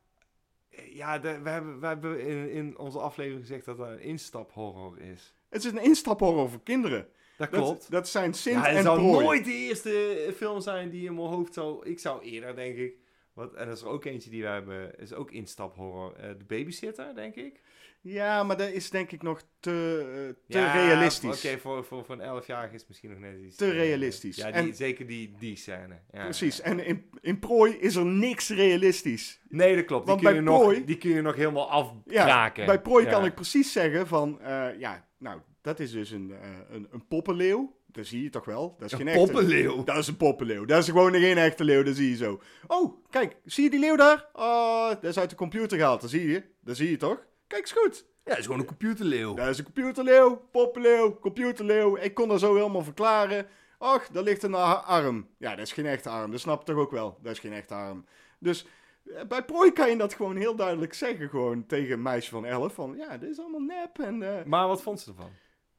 Ja, 0.89 1.19
de- 1.19 1.41
we 1.41 1.49
hebben, 1.49 1.81
we 1.81 1.87
hebben 1.87 2.21
in, 2.21 2.51
in 2.51 2.79
onze 2.79 2.99
aflevering 2.99 3.41
gezegd 3.41 3.65
dat 3.65 3.77
dat 3.77 3.89
een 3.89 4.01
instaphorror 4.01 4.99
is. 5.01 5.35
Het 5.49 5.65
is 5.65 5.71
een 5.71 5.83
instaphorror 5.83 6.51
voor 6.51 6.63
kinderen. 6.63 7.09
Dat 7.37 7.49
klopt. 7.49 7.91
dat 7.91 8.09
zijn 8.09 8.35
Sint 8.35 8.57
ja, 8.57 8.69
het 8.69 8.77
en 8.77 8.83
zou 8.83 8.99
prooi. 8.99 9.25
nooit 9.25 9.45
de 9.45 9.53
eerste 9.53 10.33
film 10.37 10.61
zijn 10.61 10.91
die 10.91 11.07
in 11.07 11.15
mijn 11.15 11.27
hoofd 11.29 11.55
zou... 11.55 11.87
Ik 11.89 11.99
zou 11.99 12.23
eerder, 12.23 12.55
denk 12.57 12.77
ik... 12.77 12.95
Wat, 13.33 13.55
en 13.55 13.67
dat 13.67 13.77
is 13.77 13.83
er 13.83 13.89
ook 13.89 14.05
eentje 14.05 14.31
die 14.31 14.43
we 14.43 14.49
hebben, 14.49 14.99
is 14.99 15.13
ook 15.13 15.31
instaphorror. 15.31 16.15
Eh 16.17 16.29
de 16.39 16.45
babysitter, 16.45 17.15
denk 17.15 17.35
ik. 17.35 17.61
Ja, 18.01 18.43
maar 18.43 18.57
dat 18.57 18.69
is 18.71 18.91
denk 18.91 19.13
ik 19.13 19.23
nog 19.23 19.43
te, 19.61 19.99
eh, 20.01 20.43
te 20.49 20.59
Ja, 20.59 20.73
realistisch. 20.87 21.45
Oké, 21.45 21.59
voor, 21.59 21.85
voor, 21.85 22.05
voor 22.05 22.21
een 22.21 22.43
11-jarige 22.43 22.75
is 22.75 22.81
het 22.81 22.89
misschien 22.89 23.11
nog 23.11 23.19
net 23.19 23.41
iets... 23.41 23.57
Te 23.57 23.65
eh, 23.65 23.71
realistisch. 23.73 24.37
Ja, 24.37 24.47
die, 24.47 24.55
En- 24.55 24.75
zeker 24.75 25.07
die, 25.07 25.35
die 25.39 25.57
scène. 25.57 26.01
Ja, 26.13 26.23
Precies. 26.25 26.57
ja. 26.57 26.63
En 26.65 26.87
in, 26.87 27.11
in 27.21 27.39
prooi 27.39 27.73
is 27.73 27.95
er 27.97 28.07
niks 28.07 28.49
realistisch. 28.51 29.41
Nee, 29.49 29.77
dat 29.77 29.85
klopt. 29.85 30.07
Die 30.07 30.15
kun, 30.15 30.25
bij 30.25 30.35
je 30.35 30.41
nog, 30.41 30.85
die 30.85 30.99
kun 30.99 31.11
je 31.11 31.23
nog 31.23 31.35
helemaal 31.35 31.71
afkraken. 31.71 32.67
Bij 32.67 32.81
prooi 32.81 33.05
Ja. 33.05 33.11
kan 33.11 33.25
ik 33.25 33.35
precies 33.35 33.73
zeggen 33.73 34.07
van, 34.07 34.41
eh, 34.41 34.79
ja, 34.79 35.09
nou, 35.19 35.41
dat 35.65 35.81
is 35.81 35.91
dus 35.93 36.11
een, 36.11 36.33
eh, 36.33 36.49
een, 36.71 36.89
een 36.91 37.07
poppenleeuw. 37.09 37.75
Dat 37.87 38.07
zie 38.07 38.23
je 38.23 38.31
toch 38.31 38.45
wel? 38.45 38.75
Dat 38.79 38.93
is 38.93 38.97
geen 38.97 39.07
Een 39.07 39.13
echte... 39.13 39.33
poppenleeuw. 39.33 39.85
Dat 39.85 39.97
is 39.97 40.07
een 40.07 40.17
poppenleeuw. 40.17 40.65
Dat 40.65 40.83
is 40.83 40.89
gewoon 40.89 41.13
geen 41.13 41.39
echte 41.39 41.65
leeuw, 41.65 41.83
dat 41.83 41.97
zie 41.97 42.11
je 42.11 42.17
zo. 42.17 42.41
Oh, 42.67 43.05
kijk, 43.11 43.37
zie 43.45 43.65
je 43.65 43.71
die 43.71 43.81
leeuw 43.81 43.97
daar? 43.97 44.29
Oh, 44.33 44.89
dat 44.89 45.05
is 45.05 45.19
uit 45.19 45.31
de 45.31 45.37
computer 45.37 45.79
gehaald, 45.79 46.01
dat 46.01 46.11
zie 46.11 46.29
je. 46.29 46.43
Dat 46.61 46.77
zie 46.77 46.91
je 46.91 46.97
toch? 46.97 47.27
Kijk 47.47 47.63
eens 47.63 47.73
goed. 47.73 48.05
Ja, 48.25 48.31
dat 48.31 48.39
is 48.39 48.45
gewoon 48.45 48.61
een 48.61 48.67
computerleeuw. 48.67 49.35
Dat 49.35 49.49
is 49.49 49.59
een 49.59 49.65
computerleeuw, 49.65 50.49
poppenleeuw, 50.51 51.19
computerleeuw. 51.19 51.97
Ik 51.97 52.15
kon 52.15 52.29
dat 52.29 52.41
zo 52.41 52.55
helemaal 52.55 52.85
verklaren. 52.85 53.47
Och, 53.79 54.09
daar 54.13 54.23
ligt 54.23 54.43
een 54.43 54.55
arm. 54.55 55.29
Ja, 55.39 55.51
dat 55.51 55.67
is 55.67 55.73
geen 55.73 55.87
echte 55.87 56.09
arm. 56.09 56.31
Dat 56.31 56.41
snap 56.41 56.59
je 56.59 56.73
toch 56.73 56.83
ook 56.83 56.91
wel? 56.91 57.19
Dat 57.23 57.33
is 57.33 57.39
geen 57.39 57.53
echte 57.53 57.75
arm. 57.75 58.05
Dus 58.39 58.67
eh, 59.15 59.25
bij 59.29 59.45
prooi 59.45 59.73
kan 59.73 59.91
je 59.91 59.97
dat 59.97 60.15
gewoon 60.15 60.37
heel 60.37 60.57
duidelijk 60.57 60.95
zeggen. 60.95 61.29
Gewoon 61.29 61.67
tegen 61.67 61.93
een 61.93 62.03
meisje 62.03 62.31
van 62.31 62.45
11. 62.45 62.75
Van 62.75 62.95
ja, 62.97 63.19
dit 63.19 63.31
is 63.31 63.39
allemaal 63.39 63.61
nep. 63.61 63.99
En 63.99 64.39
eh, 64.39 64.45
Maar 64.45 64.69
wat 64.69 64.83
vond 64.83 65.01
ze 65.01 65.11
ervan? 65.11 65.31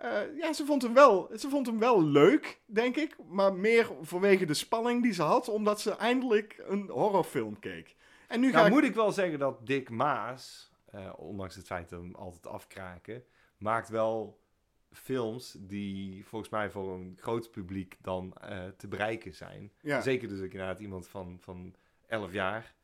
Eh, 0.06 0.38
ja, 0.38 0.54
ze 0.54 0.66
vond, 0.66 0.82
hem 0.82 0.94
wel, 0.94 1.30
ze 1.38 1.50
vond 1.50 1.66
hem 1.66 1.80
wel 1.80 2.04
leuk, 2.04 2.62
denk 2.66 2.96
ik. 2.96 3.16
Maar 3.28 3.54
meer 3.54 3.92
vanwege 4.02 4.46
de 4.46 4.54
spanning 4.54 5.04
die 5.04 5.14
ze 5.14 5.22
had. 5.22 5.50
Omdat 5.50 5.82
ze 5.82 5.96
eindelijk 5.96 6.64
een 6.68 6.90
horrorfilm 6.90 7.60
keek. 7.60 7.96
En 8.28 8.40
nu 8.40 8.50
ga 8.50 8.56
Nou, 8.56 8.68
ik... 8.68 8.74
moet 8.74 8.84
ik 8.84 8.96
wel 8.96 9.12
zeggen 9.12 9.40
dat 9.40 9.68
Dick 9.68 9.90
Maas, 9.90 10.72
eh, 10.86 11.14
ondanks 11.18 11.56
het 11.56 11.66
feit 11.66 11.90
dat 11.90 12.00
we 12.00 12.06
hem 12.06 12.16
altijd 12.16 12.48
afkraken, 12.48 13.24
maakt 13.58 13.90
wel 13.90 14.40
films 14.92 15.56
die 15.60 16.26
volgens 16.26 16.52
mij 16.52 16.70
voor 16.70 16.94
een 16.94 17.18
groot 17.22 17.52
publiek 17.52 17.98
dan 18.02 18.34
eh, 18.34 18.64
te 18.78 18.88
bereiken 18.88 19.34
zijn. 19.34 19.72
Ja. 19.82 20.02
Zeker 20.02 20.28
dus 20.28 20.40
ook 20.40 20.52
inderdaad 20.52 20.80
iemand 20.80 21.08
van, 21.08 21.38
van 21.40 21.76
11 22.08 22.34
jaar. 22.34 22.76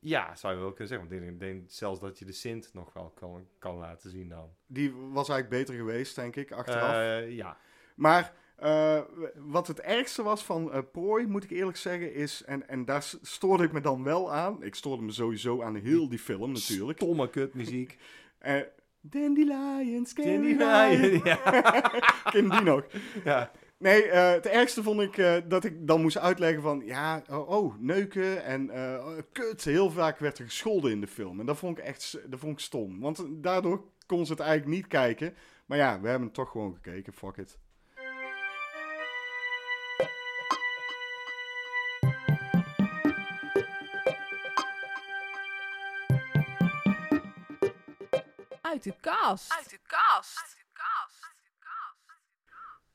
Ja, 0.00 0.34
zou 0.34 0.54
je 0.54 0.60
wel 0.60 0.68
kunnen 0.72 0.88
zeggen. 0.88 1.08
Want 1.08 1.22
ik 1.22 1.40
denk, 1.40 1.62
zelfs 1.66 2.00
dat 2.00 2.18
je 2.18 2.24
de 2.24 2.32
Sint 2.32 2.70
nog 2.72 2.92
wel 2.92 3.12
kan, 3.14 3.46
kan 3.58 3.76
laten 3.76 4.10
zien 4.10 4.28
dan. 4.28 4.48
Die 4.66 4.92
was 4.92 5.28
eigenlijk 5.28 5.48
beter 5.48 5.74
geweest, 5.74 6.14
denk 6.14 6.36
ik, 6.36 6.52
achteraf. 6.52 6.92
Eh, 6.92 7.30
ja. 7.30 7.56
Maar 7.94 8.32
eh, 8.56 9.00
wat 9.36 9.66
het 9.66 9.80
ergste 9.80 10.22
was 10.22 10.44
van 10.44 10.72
eh 10.72 10.80
Prooi, 10.92 11.26
moet 11.26 11.44
ik 11.44 11.50
eerlijk 11.50 11.76
zeggen, 11.76 12.14
is... 12.14 12.42
En, 12.44 12.68
en 12.68 12.84
daar 12.84 13.12
stoorde 13.22 13.64
ik 13.64 13.72
me 13.72 13.80
dan 13.80 14.02
wel 14.02 14.32
aan. 14.32 14.62
Ik 14.62 14.74
stoorde 14.74 15.02
me 15.02 15.12
sowieso 15.12 15.62
aan 15.62 15.74
heel 15.74 16.08
die 16.08 16.18
film 16.18 16.52
natuurlijk. 16.52 16.98
Stomme 16.98 17.30
kutmuziek. 17.30 17.98
Eh 18.38 18.62
Dandelions, 19.00 20.16
Lion. 20.16 21.20
Ja. 21.24 21.36
Ken 22.32 22.48
die 22.48 22.60
nog? 22.60 22.84
ja. 23.24 23.50
Nee, 23.80 24.02
eh, 24.02 24.30
het 24.30 24.46
ergste 24.46 24.82
vond 24.82 25.00
ik 25.00 25.16
eh, 25.18 25.36
dat 25.44 25.64
ik 25.64 25.86
dan 25.86 26.00
moest 26.00 26.18
uitleggen 26.18 26.62
van... 26.62 26.82
Ja, 26.84 27.22
oh, 27.30 27.48
oh, 27.48 27.74
neuken 27.78 28.44
en 28.44 28.70
eh, 28.70 29.06
kut. 29.32 29.64
Heel 29.64 29.90
vaak 29.90 30.18
werd 30.18 30.38
er 30.38 30.44
gescholden 30.44 30.90
in 30.90 31.00
de 31.00 31.06
film. 31.06 31.40
En 31.40 31.46
dat 31.46 31.58
vond 31.58 31.78
ik 31.78 31.84
echt 31.84 32.18
dat 32.30 32.40
vond 32.40 32.52
ik 32.52 32.58
stom. 32.58 33.00
Want 33.00 33.24
daardoor 33.28 33.84
kon 34.06 34.26
ze 34.26 34.32
het 34.32 34.40
eigenlijk 34.40 34.70
niet 34.76 34.86
kijken. 34.86 35.34
Maar 35.66 35.78
ja, 35.78 36.00
we 36.00 36.08
hebben 36.08 36.26
het 36.26 36.36
toch 36.36 36.50
gewoon 36.50 36.74
gekeken. 36.74 37.12
Fuck 37.12 37.36
it. 37.36 37.58
Uit 48.60 48.82
de 48.82 48.94
kast. 49.00 49.52
Uit 49.52 49.70
de 49.70 49.78
kast. 49.86 50.59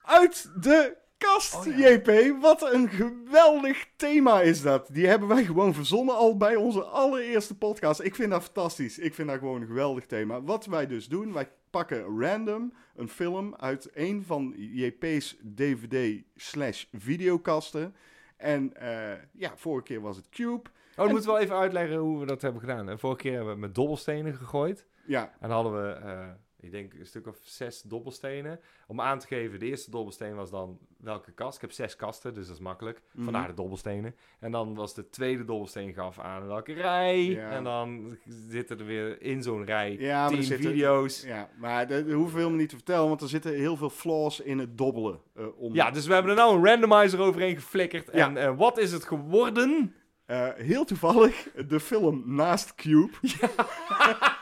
Uit 0.06 0.52
de 0.62 0.98
kast, 1.18 1.56
Oh 1.56 1.78
ja. 1.78 1.90
JP. 1.90 2.42
Wat 2.42 2.74
een 2.74 2.90
geweldig 2.90 3.86
thema 3.96 4.42
is 4.42 4.62
dat. 4.62 4.88
Die 4.92 5.08
hebben 5.08 5.28
wij 5.28 5.44
gewoon 5.44 5.74
verzonnen 5.74 6.16
al 6.16 6.38
bij 6.38 6.56
onze 6.56 6.84
allereerste 6.84 7.58
podcast. 7.58 8.02
Ik 8.02 8.16
vind 8.16 8.32
dat 8.32 8.44
fantastisch. 8.44 9.00
Ik 9.00 9.14
vind 9.14 9.28
dat 9.28 9.38
gewoon 9.40 9.62
een 9.62 9.68
geweldig 9.68 10.06
thema. 10.06 10.42
Wat 10.42 10.66
wij 10.66 10.88
dus 10.88 11.08
doen, 11.08 11.34
wij 11.34 11.50
pakken 11.70 12.20
random 12.22 12.74
een 12.96 13.10
film 13.10 13.56
uit 13.56 13.90
een 13.94 14.24
van 14.24 14.54
JP's 14.58 15.38
DVD 15.56 16.24
slash 16.36 16.86
videokasten. 16.94 17.96
En 18.38 18.74
eh, 18.74 19.20
ja, 19.32 19.52
vorige 19.56 19.84
keer 19.84 20.02
was 20.02 20.16
het 20.18 20.30
Cube. 20.30 20.70
Oh, 20.92 20.96
dan 20.96 21.10
moeten 21.10 21.26
we 21.30 21.32
wel 21.36 21.42
even 21.44 21.56
uitleggen 21.56 21.98
hoe 21.98 22.20
we 22.20 22.26
dat 22.26 22.42
hebben 22.42 22.62
gedaan. 22.62 23.00
Vorige 23.00 23.22
keer 23.22 23.34
hebben 23.34 23.54
we 23.54 23.60
met 23.60 23.76
dobbelstenen 23.76 24.34
gegooid. 24.36 24.86
Ja, 25.06 25.24
En 25.40 25.50
dan 25.50 25.52
hadden 25.52 25.74
we, 25.84 25.92
eh, 25.92 26.28
ik 26.66 26.72
denk, 26.72 26.94
een 26.94 27.06
stuk 27.06 27.28
of 27.28 27.38
zes 27.42 27.82
dobbelstenen. 27.82 28.60
Om 28.88 29.02
aan 29.02 29.20
te 29.20 29.28
geven, 29.28 29.60
de 29.60 29.66
eerste 29.66 29.92
dobbelsteen 29.92 30.36
was 30.36 30.50
dan 30.50 30.80
welke 30.98 31.32
kast. 31.32 31.56
Ik 31.56 31.62
heb 31.62 31.72
zes 31.72 31.96
kasten, 31.96 32.34
dus 32.34 32.48
dat 32.48 32.56
is 32.56 32.62
makkelijk. 32.62 33.02
Mhm. 33.14 33.24
Vandaar 33.24 33.48
de 33.48 33.54
dobbelstenen. 33.54 34.16
En 34.40 34.52
dan 34.52 34.76
was 34.76 34.94
de 34.94 35.10
tweede 35.10 35.46
dobbelsteen 35.46 35.94
gaf 35.94 36.20
aan 36.20 36.48
welke 36.48 36.74
rij. 36.74 37.24
Ja. 37.26 37.50
En 37.50 37.64
dan 37.64 38.18
zitten 38.50 38.80
er 38.80 38.86
weer 38.86 39.22
in 39.22 39.44
zo'n 39.44 39.66
rij 39.66 39.96
Ja, 40.00 40.28
tien 40.28 40.44
zitten- 40.44 40.70
video's. 40.70 41.22
Ja. 41.22 41.36
ja 41.36 41.50
maar 41.58 41.88
dat 41.88 42.02
hoeven 42.12 42.34
we 42.34 42.38
helemaal 42.38 42.60
niet 42.60 42.70
te 42.70 42.76
vertellen, 42.76 43.08
want 43.08 43.22
er 43.22 43.30
zitten 43.30 43.54
heel 43.56 43.78
veel 43.78 43.90
flaws 43.90 44.40
in 44.40 44.60
het 44.60 44.78
dobbelen. 44.78 45.20
eh, 45.36 45.46
om, 45.58 45.74
dus 45.74 46.08
we 46.08 46.14
hebben 46.14 46.32
er 46.32 46.38
nou 46.38 46.56
een 46.58 46.66
randomizer 46.66 47.20
overheen 47.20 47.56
geflikkerd. 47.56 48.10
Ja. 48.14 48.28
En 48.28 48.38
eh, 48.38 48.58
wat 48.58 48.78
is 48.78 48.92
het 48.92 49.04
geworden? 49.06 49.96
Eh, 50.26 50.48
heel 50.56 50.86
toevallig 50.86 51.48
de 51.68 51.80
film 51.80 52.24
Naast 52.26 52.76
Cube. 52.76 53.12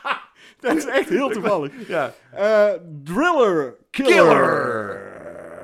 dat 0.64 0.76
is 0.76 0.86
echt 0.86 1.08
heel 1.08 1.28
toevallig. 1.28 1.88
Ja. 1.88 2.12
Eh, 2.32 2.70
Driller 3.04 3.76
Killer. 3.90 5.12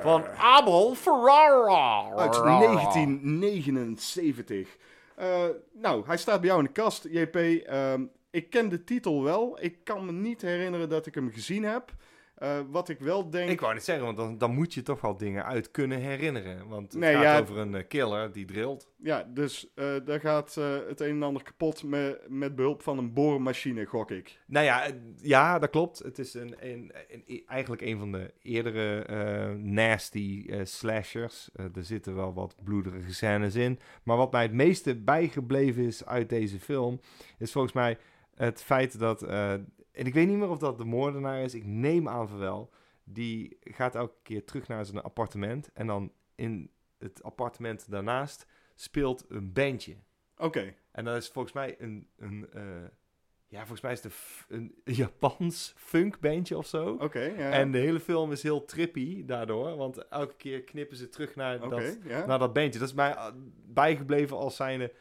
Van 0.01 0.25
Abel 0.39 0.95
Ferrara. 0.95 2.11
Uit 2.17 2.33
1979. 2.33 4.77
Eh, 5.17 5.45
nou, 5.73 6.03
hij 6.07 6.17
staat 6.17 6.41
bij 6.41 6.49
jou 6.49 6.61
in 6.61 6.67
de 6.67 6.73
kast, 6.73 7.07
JP. 7.11 7.37
Ehm, 7.37 8.03
ik 8.31 8.51
ken 8.51 8.69
de 8.69 8.85
titel 8.85 9.23
wel. 9.23 9.59
Ik 9.61 9.85
kan 9.85 10.07
me 10.07 10.13
niet 10.13 10.43
herinneren 10.43 10.89
dat 10.89 11.07
ik 11.07 11.15
hem 11.15 11.31
gezien 11.31 11.65
heb. 11.65 11.93
Eh, 12.41 12.59
wat 12.71 12.89
ik 12.89 12.99
wel 12.99 13.31
denk... 13.31 13.51
Ik 13.51 13.61
wou 13.61 13.75
niet 13.75 13.83
zeggen, 13.83 14.05
want 14.05 14.17
dan, 14.17 14.39
dan 14.39 14.55
moet 14.55 14.75
je 14.75 14.83
toch 14.83 15.01
wel 15.01 15.17
dingen 15.17 15.45
uit 15.45 15.71
kunnen 15.71 15.99
herinneren. 15.99 16.69
Want 16.69 16.93
het 16.93 17.01
Nee, 17.01 17.15
gaat 17.15 17.23
ja. 17.23 17.39
over 17.41 17.59
een 17.59 17.75
eh, 17.75 17.87
killer 17.89 18.33
die 18.33 18.45
drilt. 18.45 18.89
Ja, 18.97 19.23
dus 19.35 19.71
eh, 19.75 19.95
daar 20.05 20.21
gaat 20.21 20.55
het 20.89 21.01
een 21.01 21.09
en 21.11 21.23
ander 21.23 21.43
kapot 21.43 21.83
met, 21.83 22.21
met 22.29 22.55
behulp 22.55 22.83
van 22.83 22.99
een 22.99 23.13
boormachine, 23.13 23.85
gok 23.85 24.11
ik. 24.11 24.39
Nou 24.47 24.65
ja, 24.65 24.87
ja, 25.17 25.59
dat 25.59 25.71
klopt. 25.71 25.99
Het 25.99 26.19
is 26.19 26.35
een, 26.35 26.55
een, 26.61 26.93
een- 27.09 27.43
eigenlijk 27.47 27.83
een 27.83 27.99
van 27.99 28.13
de 28.13 28.33
eerdere 28.43 29.05
nasty 29.59 30.51
slashers. 30.63 31.51
Er 31.55 31.85
zitten 31.85 32.15
wel 32.15 32.35
wat 32.35 32.55
bloederige 32.65 33.13
scènes 33.15 33.55
in. 33.55 33.79
Maar 34.03 34.17
wat 34.17 34.33
mij 34.33 34.43
het 34.43 34.53
meeste 34.53 34.97
bijgebleven 34.97 35.83
is 35.85 36.07
uit 36.07 36.29
deze 36.29 36.61
film... 36.61 37.01
is 37.39 37.53
volgens 37.53 37.73
mij 37.75 37.99
het 38.35 38.63
feit 38.63 38.99
dat... 38.99 39.27
en 39.93 40.07
ik 40.07 40.15
weet 40.15 40.29
niet 40.29 40.37
meer 40.37 40.49
of 40.49 40.59
dat 40.59 40.79
de 40.79 40.85
moordenaar 40.85 41.43
is. 41.43 41.55
Ik 41.55 41.65
neem 41.65 42.09
aan 42.09 42.29
van 42.29 42.39
wel. 42.39 42.71
Die 43.05 43.57
gaat 43.61 43.95
elke 43.95 44.19
keer 44.23 44.45
terug 44.45 44.69
naar 44.69 44.85
zijn 44.85 45.03
appartement. 45.03 45.73
En 45.73 45.87
dan 45.87 46.13
in 46.35 46.71
het 46.99 47.23
appartement 47.23 47.91
daarnaast 47.91 48.47
speelt 48.75 49.25
een 49.29 49.53
bandje. 49.53 49.97
Oké, 50.37 50.75
En 50.93 51.05
dat 51.05 51.17
is 51.17 51.29
volgens 51.29 51.55
mij 51.55 51.77
een, 51.79 52.09
een 52.17 52.49
eh, 52.53 52.63
ja, 53.51 53.59
volgens 53.59 53.81
mij 53.81 53.93
is 53.93 54.03
het 54.03 54.13
een, 54.49 54.75
Japans 54.85 55.73
funkbandje 55.77 56.57
of 56.57 56.67
zo. 56.67 56.97
oké. 57.01 57.21
En 57.21 57.71
de 57.71 57.79
hele 57.79 58.01
film 58.01 58.33
is 58.33 58.43
heel 58.43 58.65
trippy 58.65 59.25
daardoor, 59.25 59.77
want 59.77 60.09
elke 60.09 60.37
keer 60.37 60.63
knippen 60.63 60.97
ze 60.97 61.09
terug 61.09 61.35
naar, 61.35 61.59
dat, 61.69 61.99
naar 62.27 62.39
dat 62.39 62.53
bandje. 62.53 62.79
Dat 62.79 62.89
is 62.89 62.95
mij 62.95 63.13
eh, 63.13 63.27
bijgebleven 63.67 64.37
als 64.37 64.57
zijnde, 64.57 64.93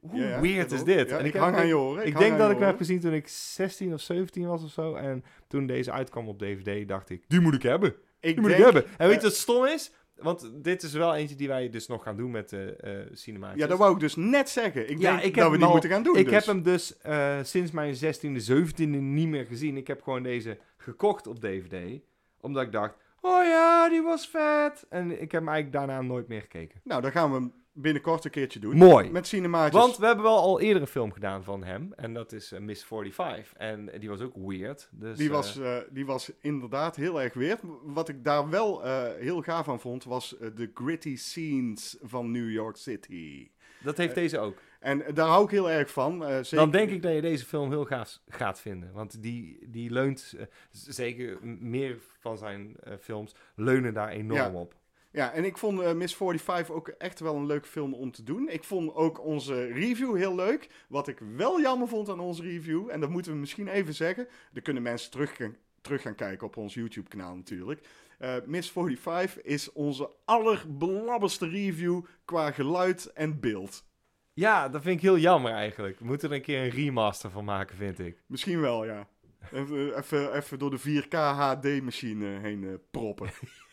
hoe 0.00 0.20
Ja, 0.20 0.28
ja, 0.28 0.40
weird 0.40 0.72
is 0.72 0.84
dit? 0.84 1.08
Ja, 1.08 1.18
En 1.18 1.24
ik 1.24 1.34
hang 1.34 1.56
aan 1.56 1.66
je 1.66 1.76
oren. 1.78 2.06
Ik, 2.06 2.18
denk 2.18 2.38
dat 2.38 2.50
ik 2.50 2.58
hem 2.58 2.66
heb 2.66 2.76
gezien 2.76 3.00
toen 3.00 3.12
ik 3.12 3.28
16 3.28 3.92
of 3.92 4.00
17 4.00 4.46
was 4.46 4.64
of 4.64 4.70
zo. 4.70 4.94
En 4.94 5.24
toen 5.48 5.66
deze 5.66 5.92
uitkwam 5.92 6.28
op 6.28 6.38
DVD, 6.38 6.88
dacht 6.88 7.10
ik, 7.10 7.24
die 7.28 7.40
moet 7.40 7.54
ik 7.54 7.62
hebben. 7.62 7.88
Ik 7.88 7.96
Die 8.20 8.40
moet 8.40 8.44
denk, 8.50 8.58
ik 8.58 8.64
hebben. 8.72 8.84
En 8.98 9.06
weet 9.06 9.14
je 9.14 9.16
eh, 9.16 9.22
wat 9.22 9.34
stom 9.34 9.64
is? 9.64 9.92
Want 10.16 10.50
dit 10.64 10.82
is 10.82 10.92
wel 10.92 11.14
eentje 11.14 11.36
die 11.36 11.48
wij 11.48 11.70
dus 11.70 11.86
nog 11.86 12.02
gaan 12.02 12.16
doen 12.16 12.30
met 12.30 12.48
de 12.48 12.76
eh 12.76 12.90
cinemaatjes. 13.12 13.60
Ja, 13.62 13.66
dat 13.66 13.78
wou 13.78 13.94
ik 13.94 14.00
dus 14.00 14.16
net 14.16 14.48
zeggen. 14.48 14.90
Ik 14.90 15.00
denk 15.00 15.20
ik 15.20 15.34
dat 15.34 15.50
we 15.50 15.56
die 15.56 15.66
al- 15.66 15.72
moeten 15.72 15.90
gaan 15.90 16.02
doen. 16.02 16.16
Ik 16.16 16.24
dus. 16.24 16.34
heb 16.34 16.44
hem 16.44 16.62
dus 16.62 16.98
eh, 16.98 17.38
sinds 17.42 17.70
mijn 17.70 17.94
16e, 17.94 18.50
17e 18.52 18.86
niet 18.88 19.28
meer 19.28 19.44
gezien. 19.46 19.76
Ik 19.76 19.86
heb 19.86 20.02
gewoon 20.02 20.22
deze 20.22 20.58
gekocht 20.76 21.26
op 21.26 21.40
DVD. 21.40 22.00
Omdat 22.40 22.62
ik 22.62 22.72
dacht, 22.72 22.94
oh 23.20 23.44
ja, 23.44 23.88
die 23.88 24.02
was 24.02 24.28
vet. 24.28 24.86
En 24.88 25.10
ik 25.10 25.32
heb 25.32 25.40
hem 25.40 25.48
eigenlijk 25.48 25.72
daarna 25.72 26.02
nooit 26.02 26.28
meer 26.28 26.40
gekeken. 26.40 26.80
Nou, 26.84 27.02
dan 27.02 27.10
gaan 27.12 27.30
we 27.30 27.36
hem 27.36 27.52
binnenkort 27.72 28.24
een 28.24 28.30
keertje 28.30 28.58
doen. 28.60 28.76
Mooi. 28.76 29.10
Met 29.10 29.26
cinemaatjes. 29.26 29.80
Want 29.82 29.96
we 29.96 30.06
hebben 30.06 30.24
wel 30.24 30.38
al 30.38 30.60
eerder 30.60 30.82
een 30.82 30.88
film 30.88 31.12
gedaan 31.12 31.44
van 31.44 31.64
hem. 31.64 31.92
En 31.96 32.14
dat 32.14 32.32
is 32.32 32.52
eh, 32.52 32.60
Miss 32.60 32.84
45. 32.84 33.52
En 33.56 33.90
die 33.98 34.08
was 34.08 34.20
ook 34.20 34.34
weird. 34.36 34.88
Dus, 34.92 35.16
die, 35.18 35.28
eh, 35.28 35.34
was, 35.34 35.58
eh, 35.58 35.76
die 35.90 36.06
was 36.06 36.30
inderdaad 36.40 36.96
heel 36.96 37.22
erg 37.22 37.34
weird. 37.34 37.60
Wat 37.84 38.08
ik 38.08 38.24
daar 38.24 38.48
wel 38.50 38.84
eh, 38.84 39.02
heel 39.18 39.42
gaaf 39.42 39.68
aan 39.68 39.80
vond, 39.80 40.04
was 40.04 40.38
eh, 40.38 40.48
de 40.54 40.70
gritty 40.74 41.16
scenes 41.16 41.96
van 42.02 42.30
New 42.30 42.50
York 42.50 42.76
City. 42.76 43.50
dat 43.82 43.96
heeft 43.96 44.14
deze 44.14 44.38
ook. 44.38 44.58
En 44.80 45.02
daar 45.14 45.26
hou 45.28 45.44
ik 45.44 45.50
heel 45.50 45.70
erg 45.70 45.90
van. 45.90 46.24
eh, 46.24 46.34
zeker- 46.34 46.56
Dan 46.56 46.70
denk 46.70 46.90
ik 46.90 47.02
dat 47.02 47.14
je 47.14 47.20
deze 47.20 47.44
film 47.44 47.70
heel 47.70 47.84
gaaf 47.84 48.18
gaat 48.28 48.60
vinden. 48.60 48.92
Want 48.92 49.22
die, 49.22 49.58
die 49.68 49.90
leunt, 49.90 50.34
eh, 50.38 50.44
zeker 50.70 51.38
meer 51.60 51.96
van 52.20 52.38
zijn 52.38 52.76
eh, 52.82 52.92
films, 53.00 53.34
leunen 53.54 53.94
daar 53.94 54.08
enorm 54.08 54.40
Ja. 54.40 54.52
op. 54.52 54.74
Ja, 55.12 55.32
en 55.32 55.44
ik 55.44 55.58
vond 55.58 55.80
eh, 55.80 55.92
Miss 55.92 56.16
45 56.16 56.74
ook 56.74 56.88
echt 56.88 57.20
wel 57.20 57.34
een 57.34 57.46
leuke 57.46 57.68
film 57.68 57.94
om 57.94 58.10
te 58.10 58.22
doen. 58.22 58.48
Ik 58.48 58.64
vond 58.64 58.94
ook 58.94 59.24
onze 59.24 59.66
review 59.66 60.16
heel 60.16 60.34
leuk. 60.34 60.68
Wat 60.88 61.08
ik 61.08 61.18
wel 61.36 61.60
jammer 61.60 61.88
vond 61.88 62.08
aan 62.08 62.20
onze 62.20 62.42
review, 62.42 62.90
en 62.90 63.00
dat 63.00 63.10
moeten 63.10 63.32
we 63.32 63.38
misschien 63.38 63.68
even 63.68 63.94
zeggen. 63.94 64.28
Er 64.52 64.62
kunnen 64.62 64.82
mensen 64.82 65.10
terug 65.10 65.36
gaan, 65.36 65.56
terug 65.80 66.02
gaan 66.02 66.14
kijken 66.14 66.46
op 66.46 66.56
ons 66.56 66.74
YouTube-kanaal 66.74 67.36
natuurlijk. 67.36 67.80
Eh, 68.18 68.34
Miss 68.46 68.70
45 68.70 69.42
is 69.42 69.72
onze 69.72 70.10
allerbelabberste 70.24 71.48
review 71.48 72.04
qua 72.24 72.50
geluid 72.50 73.12
en 73.12 73.40
beeld. 73.40 73.84
Ja, 74.32 74.68
dat 74.68 74.82
vind 74.82 74.96
ik 74.96 75.02
heel 75.02 75.18
jammer 75.18 75.52
eigenlijk. 75.52 75.98
We 75.98 76.04
moeten 76.04 76.28
er 76.30 76.34
een 76.34 76.42
keer 76.42 76.62
een 76.62 76.70
remaster 76.70 77.30
van 77.30 77.44
maken, 77.44 77.76
vind 77.76 77.98
ik. 77.98 78.22
Misschien 78.26 78.60
wel, 78.60 78.84
ja. 78.84 79.08
Even, 79.52 79.96
even, 79.98 80.34
even 80.34 80.58
door 80.58 80.70
de 80.70 81.02
4K 81.02 81.14
HD-machine 81.14 82.26
heen 82.26 82.64
eh, 82.64 82.74
proppen. 82.90 83.30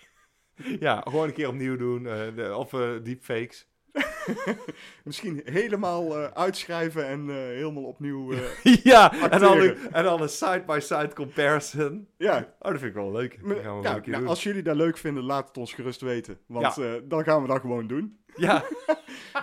Ja, 0.79 1.01
gewoon 1.07 1.27
een 1.27 1.33
keer 1.33 1.47
opnieuw 1.47 1.77
doen. 1.77 2.07
eh, 2.07 2.35
de, 2.35 2.55
of 2.55 2.73
eh, 2.73 2.89
deepfakes. 3.03 3.67
Misschien 5.03 5.41
helemaal 5.45 6.17
eh, 6.17 6.31
uitschrijven 6.33 7.05
en 7.07 7.29
helemaal 7.29 7.83
opnieuw... 7.83 8.33
ja, 8.83 9.29
en 9.29 9.39
dan, 9.39 9.59
en 9.91 10.03
dan 10.03 10.21
een 10.21 10.29
side-by-side 10.29 11.13
comparison. 11.13 12.07
ja, 12.17 12.37
Oh, 12.59 12.71
dat 12.71 12.79
vind 12.79 12.83
ik 12.83 12.93
wel 12.93 13.11
leuk. 13.11 13.39
Dat 13.43 13.57
gaan 13.57 13.77
we 13.77 13.81
wel 13.81 13.83
Ja, 13.83 13.95
een 13.95 14.01
keer 14.01 14.11
nou, 14.11 14.23
doen. 14.23 14.27
als 14.33 14.43
jullie 14.43 14.63
dat 14.63 14.75
leuk 14.75 14.97
vinden, 14.97 15.23
laat 15.23 15.47
het 15.47 15.57
ons 15.57 15.73
gerust 15.73 16.01
weten. 16.01 16.37
Want 16.47 16.75
dan 17.03 17.23
gaan 17.23 17.41
we 17.41 17.47
dat 17.47 17.61
gewoon 17.61 17.87
doen. 17.87 18.17
Ja, 18.35 18.63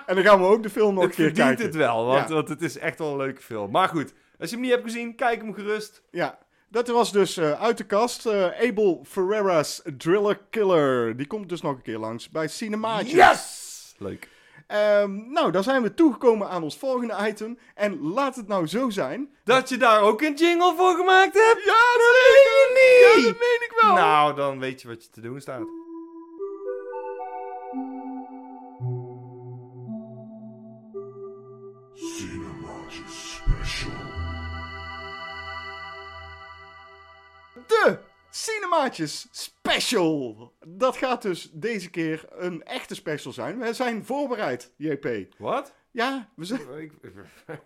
En 0.06 0.14
dan 0.14 0.24
gaan 0.24 0.40
we 0.40 0.46
ook 0.46 0.62
de 0.62 0.70
film 0.70 0.94
nog 0.94 1.02
een 1.02 1.08
het 1.08 1.16
keer 1.18 1.32
kijken. 1.32 1.64
het 1.64 1.74
wel, 1.74 2.06
want, 2.06 2.28
Ja. 2.28 2.34
want 2.34 2.48
het 2.48 2.62
is 2.62 2.78
echt 2.78 2.98
wel 2.98 3.10
een 3.10 3.16
leuke 3.16 3.42
film. 3.42 3.70
Maar 3.70 3.88
goed, 3.88 4.14
als 4.38 4.48
je 4.50 4.54
hem 4.56 4.64
niet 4.64 4.74
hebt 4.74 4.84
gezien, 4.84 5.14
kijk 5.14 5.40
hem 5.42 5.54
gerust. 5.54 6.02
Ja, 6.10 6.38
dat 6.68 6.88
was 6.88 7.12
dus 7.12 7.36
eh, 7.36 7.62
uit 7.62 7.78
de 7.78 7.84
kast. 7.84 8.26
eh, 8.26 8.68
Abel 8.68 9.04
Ferreira's 9.08 9.82
Driller 9.98 10.40
Killer. 10.50 11.16
Die 11.16 11.26
komt 11.26 11.48
dus 11.48 11.60
nog 11.60 11.72
een 11.76 11.82
keer 11.82 11.98
langs 11.98 12.30
bij 12.30 12.48
Cinemaatjes. 12.48 13.12
Yes! 13.12 13.94
Leuk. 13.98 14.28
Ehm, 14.66 15.32
nou, 15.32 15.50
dan 15.52 15.62
zijn 15.62 15.82
we 15.82 15.94
toegekomen 15.94 16.48
aan 16.48 16.62
ons 16.62 16.76
volgende 16.78 17.16
item. 17.28 17.58
En 17.74 18.00
laat 18.02 18.36
het 18.36 18.48
nou 18.48 18.66
zo 18.66 18.90
zijn. 18.90 19.30
Dat 19.44 19.68
je 19.68 19.76
daar 19.76 20.00
ook 20.00 20.22
een 20.22 20.34
jingle 20.34 20.74
voor 20.76 20.94
gemaakt 20.96 21.34
hebt? 21.34 21.64
Ja, 21.64 21.82
dat 21.92 22.12
weet 22.12 22.42
je 22.44 22.70
niet! 22.74 23.24
Ja, 23.24 23.30
dat 23.30 23.38
meen 23.40 23.68
ik 23.70 23.78
wel. 23.80 23.94
Nou, 23.94 24.34
dan 24.34 24.58
weet 24.58 24.82
je 24.82 24.88
wat 24.88 25.02
je 25.04 25.10
te 25.10 25.20
doen 25.20 25.40
staat. 25.40 25.62
Special. 39.30 40.52
Dat 40.66 40.96
gaat 40.96 41.22
dus 41.22 41.50
deze 41.52 41.90
keer 41.90 42.24
een 42.30 42.64
echte 42.64 42.94
special 42.94 43.32
zijn. 43.32 43.58
We 43.58 43.72
zijn 43.72 44.04
voorbereid, 44.04 44.72
JP. 44.76 45.26
Wat? 45.38 45.74
Ja, 45.90 46.28
we 46.36 46.44
zijn... 46.44 46.60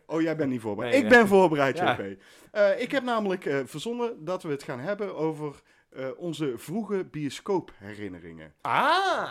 Oh, 0.07 0.21
jij 0.21 0.37
bent 0.37 0.51
niet 0.51 0.61
voorbereid. 0.61 0.95
Nee, 0.95 1.03
ik 1.03 1.09
nee. 1.09 1.19
ben 1.19 1.29
voorbereid, 1.29 1.77
Ja. 1.77 1.93
JP. 1.93 2.21
Eh, 2.51 2.81
ik 2.81 2.91
heb 2.91 3.03
namelijk 3.03 3.45
eh, 3.45 3.59
verzonnen 3.65 4.25
dat 4.25 4.43
we 4.43 4.51
het 4.51 4.63
gaan 4.63 4.81
hebben 4.81 5.17
over 5.17 5.63
eh, 5.91 6.09
onze 6.17 6.53
vroege 6.57 7.05
bioscoopherinneringen. 7.05 8.55
Ah, 8.61 9.31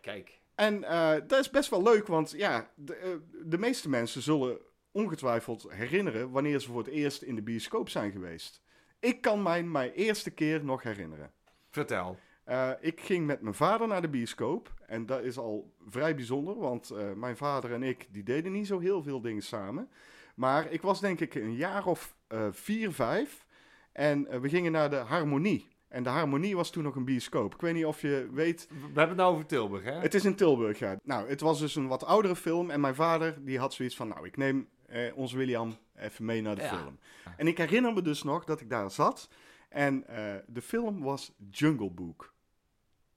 kijk. 0.00 0.38
En 0.54 0.80
dat 1.26 1.38
is 1.38 1.50
best 1.50 1.70
wel 1.70 1.82
leuk, 1.82 2.06
want 2.06 2.30
ja, 2.36 2.70
de, 2.74 3.20
de 3.44 3.58
meeste 3.58 3.88
mensen 3.88 4.22
zullen 4.22 4.58
ongetwijfeld 4.92 5.66
herinneren 5.68 6.30
wanneer 6.30 6.60
ze 6.60 6.68
voor 6.68 6.78
het 6.78 6.92
eerst 6.92 7.22
in 7.22 7.34
de 7.34 7.42
bioscoop 7.42 7.88
zijn 7.88 8.12
geweest. 8.12 8.62
Ik 9.00 9.20
kan 9.20 9.42
mij 9.42 9.62
mijn 9.62 9.90
eerste 9.90 10.30
keer 10.30 10.64
nog 10.64 10.82
herinneren. 10.82 11.30
Vertel. 11.70 12.18
Eh, 12.44 12.70
ik 12.80 13.00
ging 13.00 13.26
met 13.26 13.40
mijn 13.40 13.54
vader 13.54 13.88
naar 13.88 14.02
de 14.02 14.08
bioscoop. 14.08 14.74
En 14.86 15.06
dat 15.06 15.22
is 15.22 15.38
al 15.38 15.74
vrij 15.86 16.14
bijzonder, 16.14 16.58
want 16.58 16.90
eh, 16.90 17.12
mijn 17.12 17.36
vader 17.36 17.72
en 17.72 17.82
ik 17.82 18.08
die 18.10 18.22
deden 18.22 18.52
niet 18.52 18.66
zo 18.66 18.78
heel 18.78 19.02
veel 19.02 19.20
dingen 19.20 19.42
samen. 19.42 19.88
Maar 20.34 20.72
ik 20.72 20.82
was 20.82 21.00
denk 21.00 21.20
ik 21.20 21.34
een 21.34 21.54
jaar 21.54 21.86
of 21.86 22.16
eh, 22.26 22.46
vier, 22.50 22.92
vijf. 22.92 23.46
En 23.92 24.40
we 24.40 24.48
gingen 24.48 24.72
naar 24.72 24.90
de 24.90 24.96
Harmonie. 24.96 25.68
En 25.88 26.02
de 26.02 26.08
Harmonie 26.08 26.56
was 26.56 26.70
toen 26.70 26.82
nog 26.82 26.96
een 26.96 27.04
bioscoop. 27.04 27.54
Ik 27.54 27.60
weet 27.60 27.74
niet 27.74 27.84
of 27.84 28.00
je 28.00 28.28
weet, 28.32 28.68
We 28.68 28.74
hebben 28.84 29.08
het 29.08 29.16
nou 29.16 29.32
over 29.32 29.46
Tilburg, 29.46 29.84
hè? 29.84 29.92
het 29.92 30.14
is 30.14 30.24
in 30.24 30.34
Tilburg, 30.34 30.78
ja. 30.78 30.96
Nou, 31.02 31.28
het 31.28 31.40
was 31.40 31.58
dus 31.58 31.76
een 31.76 31.88
wat 31.88 32.04
oudere 32.04 32.36
film. 32.36 32.70
En 32.70 32.80
mijn 32.80 32.94
vader 32.94 33.44
die 33.44 33.58
had 33.58 33.74
zoiets 33.74 33.96
van, 33.96 34.08
nou, 34.08 34.26
ik 34.26 34.36
neem 34.36 34.68
eh, 34.90 35.16
ons 35.16 35.32
William 35.32 35.76
even 35.96 36.24
mee 36.24 36.42
naar 36.42 36.54
de 36.56 36.62
Ja. 36.62 36.68
film. 36.78 36.98
En 37.36 37.46
ik 37.46 37.58
herinner 37.58 37.92
me 37.92 38.02
dus 38.02 38.22
nog 38.22 38.44
dat 38.44 38.60
ik 38.60 38.70
daar 38.70 38.90
zat. 38.90 39.28
En 39.68 40.06
eh, 40.06 40.34
de 40.46 40.62
film 40.62 41.00
was 41.02 41.32
Jungle 41.50 41.90
Book. 41.90 42.34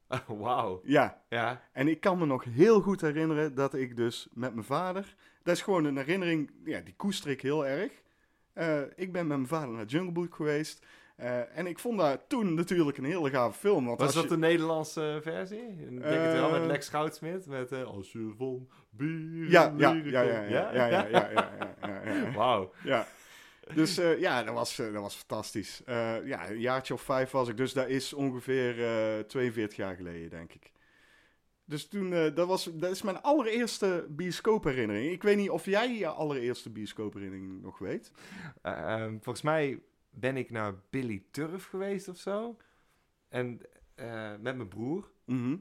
Wauw. 0.28 0.82
Ja, 0.84 1.22
Ja. 1.30 1.62
En 1.72 1.88
ik 1.88 2.00
kan 2.00 2.18
me 2.18 2.26
nog 2.26 2.44
heel 2.44 2.82
goed 2.82 3.02
herinneren 3.02 3.56
dat 3.56 3.74
ik 3.74 3.96
dus 3.96 4.28
met 4.32 4.54
mijn 4.54 4.66
vader... 4.66 5.16
Dat 5.44 5.56
is 5.56 5.62
gewoon 5.62 5.86
een 5.86 5.98
herinnering, 5.98 6.52
ja, 6.66 6.80
die 6.80 6.94
koester 6.96 7.30
ik 7.30 7.42
heel 7.42 7.66
erg. 7.66 7.92
Eh, 8.54 8.82
ik 8.96 9.12
ben 9.12 9.28
met 9.28 9.38
mijn 9.38 9.48
vader 9.48 9.70
naar 9.76 9.86
Jungle 9.86 10.12
Book 10.12 10.36
geweest. 10.36 10.86
Eh, 11.24 11.58
en 11.58 11.68
ik 11.68 11.80
vond 11.80 11.98
dat 12.00 12.20
toen 12.28 12.54
natuurlijk 12.54 12.98
een 12.98 13.04
hele 13.04 13.30
gave 13.30 13.60
film. 13.60 13.86
Want 13.86 14.00
Was 14.00 14.14
dat 14.14 14.24
je- 14.24 14.30
de 14.30 14.38
Nederlandse 14.38 15.20
versie? 15.22 15.60
Ik 15.68 15.90
denk 16.02 16.04
het 16.24 16.34
wel, 16.34 16.52
met 16.52 16.62
Eh. 16.62 16.68
Lex 16.68 16.90
Goudsmit. 16.90 17.46
Met 17.48 17.72
eh, 17.72 17.84
Als 17.84 18.12
je 18.12 18.34
van 18.38 18.68
bier 18.90 19.50
Ja, 19.50 19.74
ja, 19.78 19.92
ja, 19.92 20.22
ja, 20.22 20.22
ja, 20.22 20.42
ja, 20.44 20.72
ja, 20.74 20.88
ja, 20.88 21.08
ja, 21.10 21.30
ja, 21.32 21.72
ja, 21.82 22.14
ja. 22.14 22.32
Wauw. 22.32 22.72
Ja. 22.84 23.08
Dus 23.74 23.96
ja, 23.96 24.44
dat 24.44 24.54
was, 24.54 24.76
dat 24.76 24.92
was 24.94 25.16
fantastisch. 25.16 25.82
Ja, 26.26 26.50
een 26.50 26.60
jaartje 26.60 26.94
of 26.94 27.02
vijf 27.02 27.32
was 27.32 27.48
ik. 27.50 27.58
Dus 27.58 27.74
dat 27.74 27.88
is 27.88 28.14
ongeveer 28.14 28.84
eh 28.86 29.20
42 29.24 29.78
jaar 29.78 29.96
geleden, 29.96 30.30
denk 30.30 30.54
ik. 30.54 30.72
Dus 31.66 31.88
toen, 31.88 32.10
dat, 32.10 32.48
was, 32.48 32.70
dat 32.74 32.92
is 32.92 33.02
mijn 33.02 33.22
allereerste 33.22 34.06
bioscoopherinnering. 34.10 35.12
Ik 35.12 35.24
weet 35.24 35.38
niet 35.38 35.50
of 35.50 35.66
jij 35.66 35.98
je 35.98 36.08
allereerste 36.08 36.70
bioscoopherinnering 36.70 37.62
nog 37.62 37.78
weet. 37.80 38.12
Volgens 39.22 39.42
mij 39.42 39.80
ben 40.14 40.38
ik 40.38 40.52
naar 40.52 40.74
Billy 40.90 41.24
Turf 41.32 41.66
geweest 41.66 42.08
of 42.08 42.18
zo. 42.18 42.58
en 43.30 43.62
eh, 43.96 44.36
met 44.40 44.56
mijn 44.56 44.68
broer. 44.68 45.12
Mhm. 45.26 45.58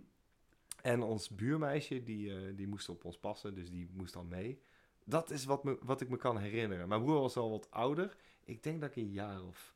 En 0.83 1.03
ons 1.03 1.29
buurmeisje, 1.29 2.03
die, 2.03 2.35
eh, 2.35 2.57
die 2.57 2.67
moest 2.67 2.88
op 2.88 3.05
ons 3.05 3.19
passen, 3.19 3.55
dus 3.55 3.71
die 3.71 3.88
moest 3.93 4.12
dan 4.12 4.29
mee. 4.29 4.61
Dat 5.05 5.31
is 5.31 5.45
wat, 5.45 5.65
me, 5.65 5.79
wat 5.83 6.01
ik 6.01 6.09
me 6.09 6.17
kan 6.17 6.38
herinneren. 6.38 6.88
Mijn 6.88 7.03
broer 7.03 7.21
was 7.21 7.37
al 7.37 7.51
wat 7.51 7.71
ouder. 7.71 8.17
Ik 8.45 8.62
denk 8.62 8.81
dat 8.81 8.91
ik 8.91 8.97
een 8.97 9.11
jaar 9.11 9.43
of 9.43 9.75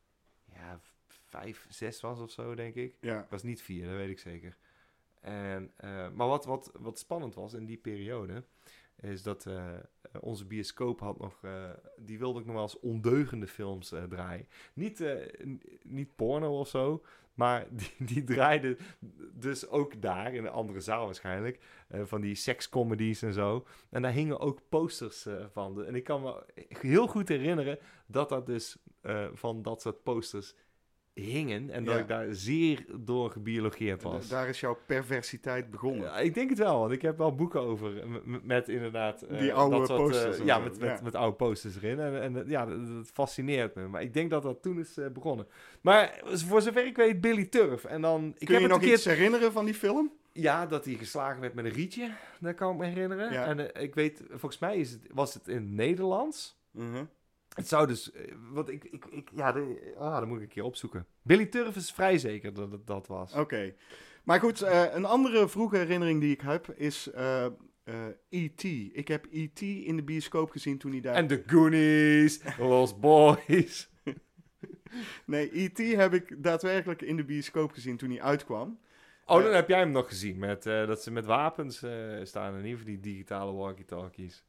ja, 0.53 0.81
vijf, 1.25 1.67
zes 1.69 2.01
was 2.01 2.21
of 2.21 2.31
zo, 2.31 2.55
denk 2.55 2.75
ik. 2.75 2.97
Ja. 3.01 3.23
Ik 3.23 3.31
was 3.31 3.43
niet 3.43 3.63
vier, 3.63 3.87
dat 3.87 3.97
weet 3.97 4.11
ik 4.11 4.19
zeker. 4.19 4.57
En, 5.21 5.73
eh, 5.77 6.11
maar 6.11 6.29
wat, 6.29 6.45
wat, 6.45 6.71
wat 6.79 6.99
spannend 6.99 7.35
was 7.35 7.53
in 7.53 7.65
die 7.65 7.77
periode, 7.77 8.45
is 9.01 9.23
dat 9.23 9.47
eh, 9.47 9.65
onze 10.21 10.45
bioscoop 10.45 11.01
had 11.01 11.19
nog, 11.19 11.39
eh, 11.43 11.71
die 11.97 12.19
wilde 12.19 12.41
ik 12.41 12.47
nog 12.47 12.55
wel 12.55 12.71
ondeugende 12.81 13.47
films 13.47 13.93
eh, 13.93 14.03
draaien. 14.03 14.49
Niet, 14.75 15.05
niet 15.83 16.17
porno 16.17 16.59
of 16.59 16.69
zo, 16.69 17.03
maar 17.35 17.67
die, 17.79 17.93
die 17.99 18.25
draaide 18.25 18.77
dus 19.33 19.69
ook 19.69 20.03
daar, 20.03 20.35
in 20.35 20.45
een 20.45 20.51
andere 20.51 20.81
zaal 20.81 21.05
waarschijnlijk, 21.05 21.59
van 21.91 22.21
die 22.21 22.35
sekscomedies 22.35 23.23
en 23.23 23.33
zo. 23.33 23.67
En 23.91 24.03
daar 24.03 24.13
hingen 24.13 24.41
ook 24.41 24.61
posters 24.69 25.27
van. 25.53 25.85
En 25.85 25.95
ik 25.95 26.05
kan 26.05 26.23
me 26.23 26.45
heel 26.69 27.07
goed 27.07 27.29
herinneren 27.29 27.79
dat 28.07 28.29
dat 28.29 28.47
dus 28.47 28.77
van 29.33 29.63
dat 29.63 29.81
soort 29.81 30.03
posters 30.03 30.55
hingen. 31.23 31.71
En 31.71 31.85
dat 31.85 31.95
Ja. 31.95 32.01
ik 32.01 32.09
daar 32.09 32.27
zeer 32.31 32.85
door 33.01 33.31
gebiologeerd 33.31 34.03
was. 34.03 34.29
Da- 34.29 34.37
Daar 34.39 34.49
is 34.49 34.61
jouw 34.61 34.79
perversiteit 34.87 35.71
begonnen. 35.71 36.03
Ja, 36.03 36.19
ik 36.19 36.35
denk 36.35 36.49
het 36.51 36.59
wel, 36.59 36.79
want 36.81 36.93
ik 36.93 37.03
heb 37.03 37.19
wel 37.19 37.35
boeken 37.35 37.61
over 37.61 38.01
eh, 38.01 38.07
met 38.43 38.69
inderdaad 38.69 39.23
eh, 39.23 39.39
Die 39.39 39.53
oude 39.53 39.79
dat 39.79 39.87
soort, 39.87 40.01
eh, 40.01 40.07
posters 40.07 40.47
ja, 40.47 40.59
met, 40.59 40.79
met, 40.81 40.89
ja. 40.89 41.01
met 41.03 41.15
oude 41.15 41.37
posters 41.37 41.77
erin. 41.77 41.99
En, 42.01 42.21
en 42.23 42.37
eh, 42.45 42.49
ja, 42.51 42.67
dat, 42.67 42.87
dat 42.87 43.11
fascineert 43.13 43.75
me. 43.75 43.89
Maar 43.89 44.03
ik 44.03 44.15
denk 44.15 44.31
dat 44.31 44.43
dat 44.43 44.63
toen 44.63 44.79
is 44.79 44.97
eh, 44.99 45.07
begonnen. 45.09 45.47
Maar 45.81 46.21
voor 46.25 46.63
zover 46.63 46.87
ik 46.87 46.97
weet, 46.97 47.21
Billy 47.21 47.45
Turf. 47.47 47.85
En 47.85 48.01
dan, 48.01 48.35
ik 48.39 48.47
Kun 48.47 48.55
heb 48.55 48.63
je 48.63 48.69
nog 48.71 48.81
keer 48.81 48.93
iets 48.93 49.05
herinneren 49.05 49.53
van 49.53 49.65
die 49.65 49.75
film? 49.75 50.13
ja, 50.33 50.67
dat 50.67 50.85
hij 50.85 50.95
geslagen 50.95 51.41
werd 51.41 51.55
met 51.55 51.65
een 51.65 51.71
rietje. 51.71 52.11
Dat 52.41 52.55
kan 52.55 52.73
ik 52.73 52.79
me 52.79 52.87
herinneren. 52.87 53.31
En 53.31 53.73
eh, 53.75 53.83
ik 53.83 53.95
weet, 53.95 54.23
volgens 54.29 54.59
mij 54.59 54.77
is 54.77 54.91
het, 54.91 55.01
was 55.13 55.35
het 55.35 55.49
in 55.49 55.55
het 55.57 55.71
Nederlands. 55.71 56.59
Mhm. 56.71 57.05
Het 57.57 57.69
zou 57.69 57.87
dus, 57.87 58.13
eh, 58.13 58.35
wat 58.51 58.69
ik, 58.69 58.85
ik, 58.85 59.05
ik 59.05 59.31
ja, 59.35 59.53
de, 59.53 59.95
ah, 59.99 60.19
dat 60.19 60.27
moet 60.27 60.37
ik 60.37 60.43
een 60.43 60.49
keer 60.49 60.65
opzoeken. 60.65 61.07
Billy 61.23 61.47
Turf 61.47 61.77
is 61.77 61.93
vrij 61.93 62.19
zeker 62.19 62.55
dat 62.55 62.73
het 62.73 62.87
dat 62.87 63.07
was. 63.07 63.33
Oké. 63.33 63.75
Maar 64.27 64.41
goed, 64.41 64.63
eh, 64.63 64.85
een 64.95 65.05
andere 65.05 65.49
vroege 65.49 65.77
herinnering 65.77 66.21
die 66.21 66.33
ik 66.33 66.41
heb 66.41 66.69
is 66.77 67.11
eh, 67.11 67.45
eh, 67.45 67.53
E.T. 68.29 68.63
Ik 68.93 69.09
heb 69.09 69.27
E.T. 69.31 69.61
in 69.61 69.97
de 69.97 70.03
bioscoop 70.03 70.51
gezien 70.51 70.79
toen 70.79 70.91
hij 70.91 71.01
daar... 71.01 71.15
En 71.15 71.27
de 71.27 71.43
Goonies, 71.47 72.41
Lost 72.59 73.01
Boys. 73.01 73.89
Nee, 75.27 75.51
E.T. 75.53 75.79
heb 75.79 76.15
ik 76.15 76.43
daadwerkelijk 76.43 77.03
in 77.03 77.17
de 77.17 77.25
bioscoop 77.25 77.73
gezien 77.73 77.97
toen 77.97 78.11
hij 78.11 78.23
uitkwam. 78.23 78.79
Oh, 79.25 79.43
dan 79.43 79.53
heb 79.53 79.69
jij 79.69 79.79
hem 79.79 79.91
nog 79.91 80.09
gezien, 80.09 80.39
met, 80.39 80.63
dat 80.63 81.03
ze 81.03 81.11
met 81.11 81.25
wapens 81.25 81.85
staan 82.23 82.55
en 82.55 82.63
niet 82.63 82.77
van 82.77 82.87
die 82.87 83.01
digitale 83.01 83.53
walkie-talkies. 83.53 84.45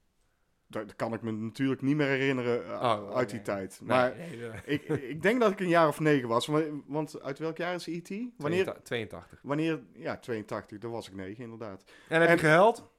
Dat 0.69 0.95
kan 0.95 1.13
ik 1.13 1.21
me 1.21 1.31
natuurlijk 1.31 1.81
niet 1.81 1.95
meer 1.95 2.07
herinneren 2.07 2.65
eh, 2.65 2.71
Oh, 2.73 3.15
uit 3.15 3.29
die 3.29 3.41
tijd. 3.41 3.79
Maar 3.83 4.13
nee, 4.17 4.37
nee. 4.39 4.49
ik, 4.75 4.83
ik 4.89 5.21
denk 5.21 5.39
dat 5.39 5.51
ik 5.51 5.59
een 5.59 5.67
jaar 5.67 5.87
of 5.87 5.99
negen 5.99 6.27
was. 6.27 6.45
wa- 6.47 6.63
Want 6.87 7.21
uit 7.21 7.39
welk 7.39 7.57
jaar 7.57 7.73
is 7.73 7.87
E.T.? 7.87 8.09
Wanneer, 8.37 8.75
82. 8.83 9.39
wanneer... 9.43 9.79
Ja, 9.93 10.17
82. 10.17 10.77
Dan 10.77 10.91
was 10.91 11.07
ik 11.07 11.15
negen, 11.15 11.43
inderdaad. 11.43 11.83
En 12.07 12.19
heb 12.19 12.29
En- 12.29 12.35
je 12.35 12.39
gehuild? 12.41 12.89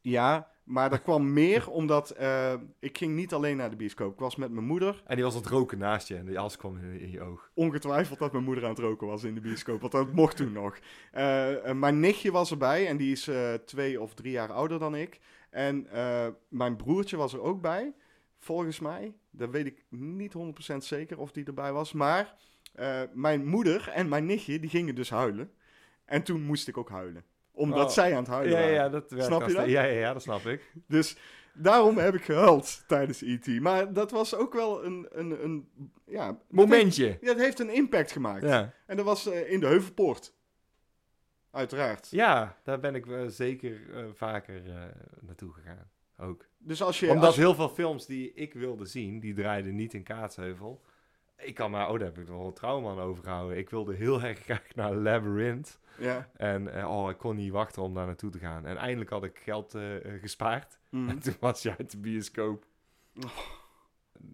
Ja, 0.00 0.50
maar 0.64 0.90
dat 0.90 1.02
kwam 1.02 1.32
meer 1.32 1.70
omdat... 1.80 2.10
eh, 2.10 2.54
ik 2.80 2.98
ging 2.98 3.14
niet 3.14 3.32
alleen 3.32 3.56
naar 3.56 3.70
de 3.70 3.76
bioscoop. 3.76 4.12
Ik 4.12 4.18
was 4.18 4.36
met 4.36 4.50
mijn 4.50 4.66
moeder. 4.66 5.02
En 5.06 5.14
die 5.14 5.24
was 5.24 5.34
aan 5.34 5.40
het 5.40 5.50
roken 5.50 5.78
naast 5.78 6.08
je 6.08 6.16
en 6.16 6.26
die 6.26 6.38
as 6.38 6.56
kwam 6.56 6.76
in, 6.76 7.00
in 7.00 7.10
je 7.10 7.20
oog. 7.20 7.50
ongetwijfeld 7.54 8.18
dat 8.18 8.32
mijn 8.32 8.44
moeder 8.44 8.64
aan 8.64 8.70
het 8.70 8.78
roken 8.78 9.06
was 9.06 9.24
in 9.24 9.34
de 9.34 9.40
bioscoop. 9.40 9.80
Want 9.80 9.92
dat 9.92 10.12
mocht 10.12 10.36
toen 10.36 10.52
nog. 10.52 10.78
Eh, 11.12 11.72
mijn 11.72 12.00
nichtje 12.00 12.30
was 12.32 12.50
erbij 12.50 12.86
en 12.88 12.96
die 12.96 13.12
is 13.12 13.30
twee 13.64 14.00
of 14.00 14.14
drie 14.14 14.32
jaar 14.32 14.52
ouder 14.52 14.78
dan 14.78 14.94
ik. 14.96 15.20
En 15.54 15.86
eh, 15.90 16.26
mijn 16.48 16.76
broertje 16.76 17.16
was 17.16 17.32
er 17.32 17.40
ook 17.40 17.60
bij, 17.60 17.92
volgens 18.38 18.80
mij. 18.80 19.14
Dat 19.30 19.50
weet 19.50 19.66
ik 19.66 19.84
niet 19.88 20.34
100% 20.72 20.76
zeker 20.76 21.18
of 21.18 21.32
die 21.32 21.44
erbij 21.44 21.72
was. 21.72 21.92
Maar 21.92 22.34
eh, 22.74 23.00
mijn 23.12 23.46
moeder 23.46 23.88
en 23.88 24.08
mijn 24.08 24.26
nichtje, 24.26 24.60
die 24.60 24.70
gingen 24.70 24.94
dus 24.94 25.10
huilen. 25.10 25.52
En 26.04 26.22
toen 26.22 26.42
moest 26.42 26.68
ik 26.68 26.76
ook 26.76 26.88
huilen. 26.90 27.24
Omdat 27.52 27.84
Oh. 27.86 27.90
zij 27.90 28.10
aan 28.12 28.18
het 28.22 28.26
huilen 28.26 28.52
Ja, 28.52 28.58
waren. 28.60 28.74
ja, 28.74 28.88
dat 28.88 29.04
Snap 29.16 29.48
je 29.48 29.54
dat? 29.54 29.66
Ja, 29.66 29.82
ja, 29.82 29.98
ja, 29.98 30.12
dat 30.12 30.22
snap 30.22 30.46
ik. 30.46 30.72
Dus 30.86 31.16
daarom 31.52 31.98
heb 31.98 32.14
ik 32.14 32.22
gehuild 32.22 32.84
tijdens 32.86 33.20
E.T. 33.22 33.60
Maar 33.60 33.92
dat 33.92 34.10
was 34.10 34.34
ook 34.34 34.52
wel 34.54 34.84
een... 34.84 35.06
een, 35.10 35.44
een 35.44 35.68
ja, 36.06 36.38
Momentje. 36.48 37.18
Ja, 37.20 37.28
het 37.28 37.38
heeft 37.38 37.58
een 37.60 37.74
impact 37.74 38.12
gemaakt. 38.12 38.42
Ja. 38.42 38.72
En 38.86 38.96
dat 38.96 39.04
was 39.04 39.26
eh, 39.26 39.52
in 39.52 39.60
de 39.60 39.66
Heuvelpoort. 39.66 40.34
Uiteraard. 41.54 42.08
ja, 42.10 42.56
daar 42.62 42.80
ben 42.80 42.94
ik 42.94 43.06
eh, 43.06 43.26
zeker 43.26 43.94
eh, 43.94 44.04
vaker 44.12 44.70
eh, 44.70 44.82
naartoe 45.20 45.52
gegaan. 45.52 45.90
Ook. 46.18 46.46
Dus 46.58 46.82
als 46.82 47.00
je... 47.00 47.08
Omdat 47.08 47.24
als 47.24 47.34
je- 47.34 47.40
heel 47.40 47.54
veel 47.54 47.68
films 47.68 48.06
die 48.06 48.32
ik 48.34 48.54
wilde 48.54 48.86
zien, 48.86 49.20
die 49.20 49.34
draaiden 49.34 49.74
niet 49.74 49.94
in 49.94 50.02
Kaatsheuvel. 50.02 50.82
Ik 51.36 51.54
kan 51.54 51.70
maar, 51.70 51.86
oh, 51.90 51.98
daar 51.98 52.08
heb 52.08 52.18
ik 52.18 52.28
nog 52.28 52.38
wel 52.38 52.52
trauma 52.52 52.90
aan 52.90 53.00
overgehouden. 53.00 53.58
Ik 53.58 53.70
wilde 53.70 53.94
heel 53.94 54.22
erg 54.28 54.38
graag 54.38 54.74
naar 54.74 54.94
Labyrinth. 54.94 55.78
ja. 55.98 56.30
En 56.36 56.86
oh, 56.86 57.10
ik 57.10 57.18
kon 57.18 57.36
niet 57.36 57.52
wachten 57.52 57.82
om 57.82 57.94
daar 57.94 58.06
naartoe 58.06 58.30
te 58.30 58.38
gaan. 58.38 58.66
En 58.66 58.76
eindelijk 58.76 59.10
had 59.10 59.24
ik 59.24 59.38
geld 59.38 59.76
gespaard. 60.20 60.78
Mhm. 60.90 61.08
En 61.08 61.18
toen 61.22 61.36
was 61.40 61.62
je 61.62 61.76
uit 61.78 61.90
de 61.90 61.98
bioscoop. 61.98 62.64
Oh. 63.24 63.30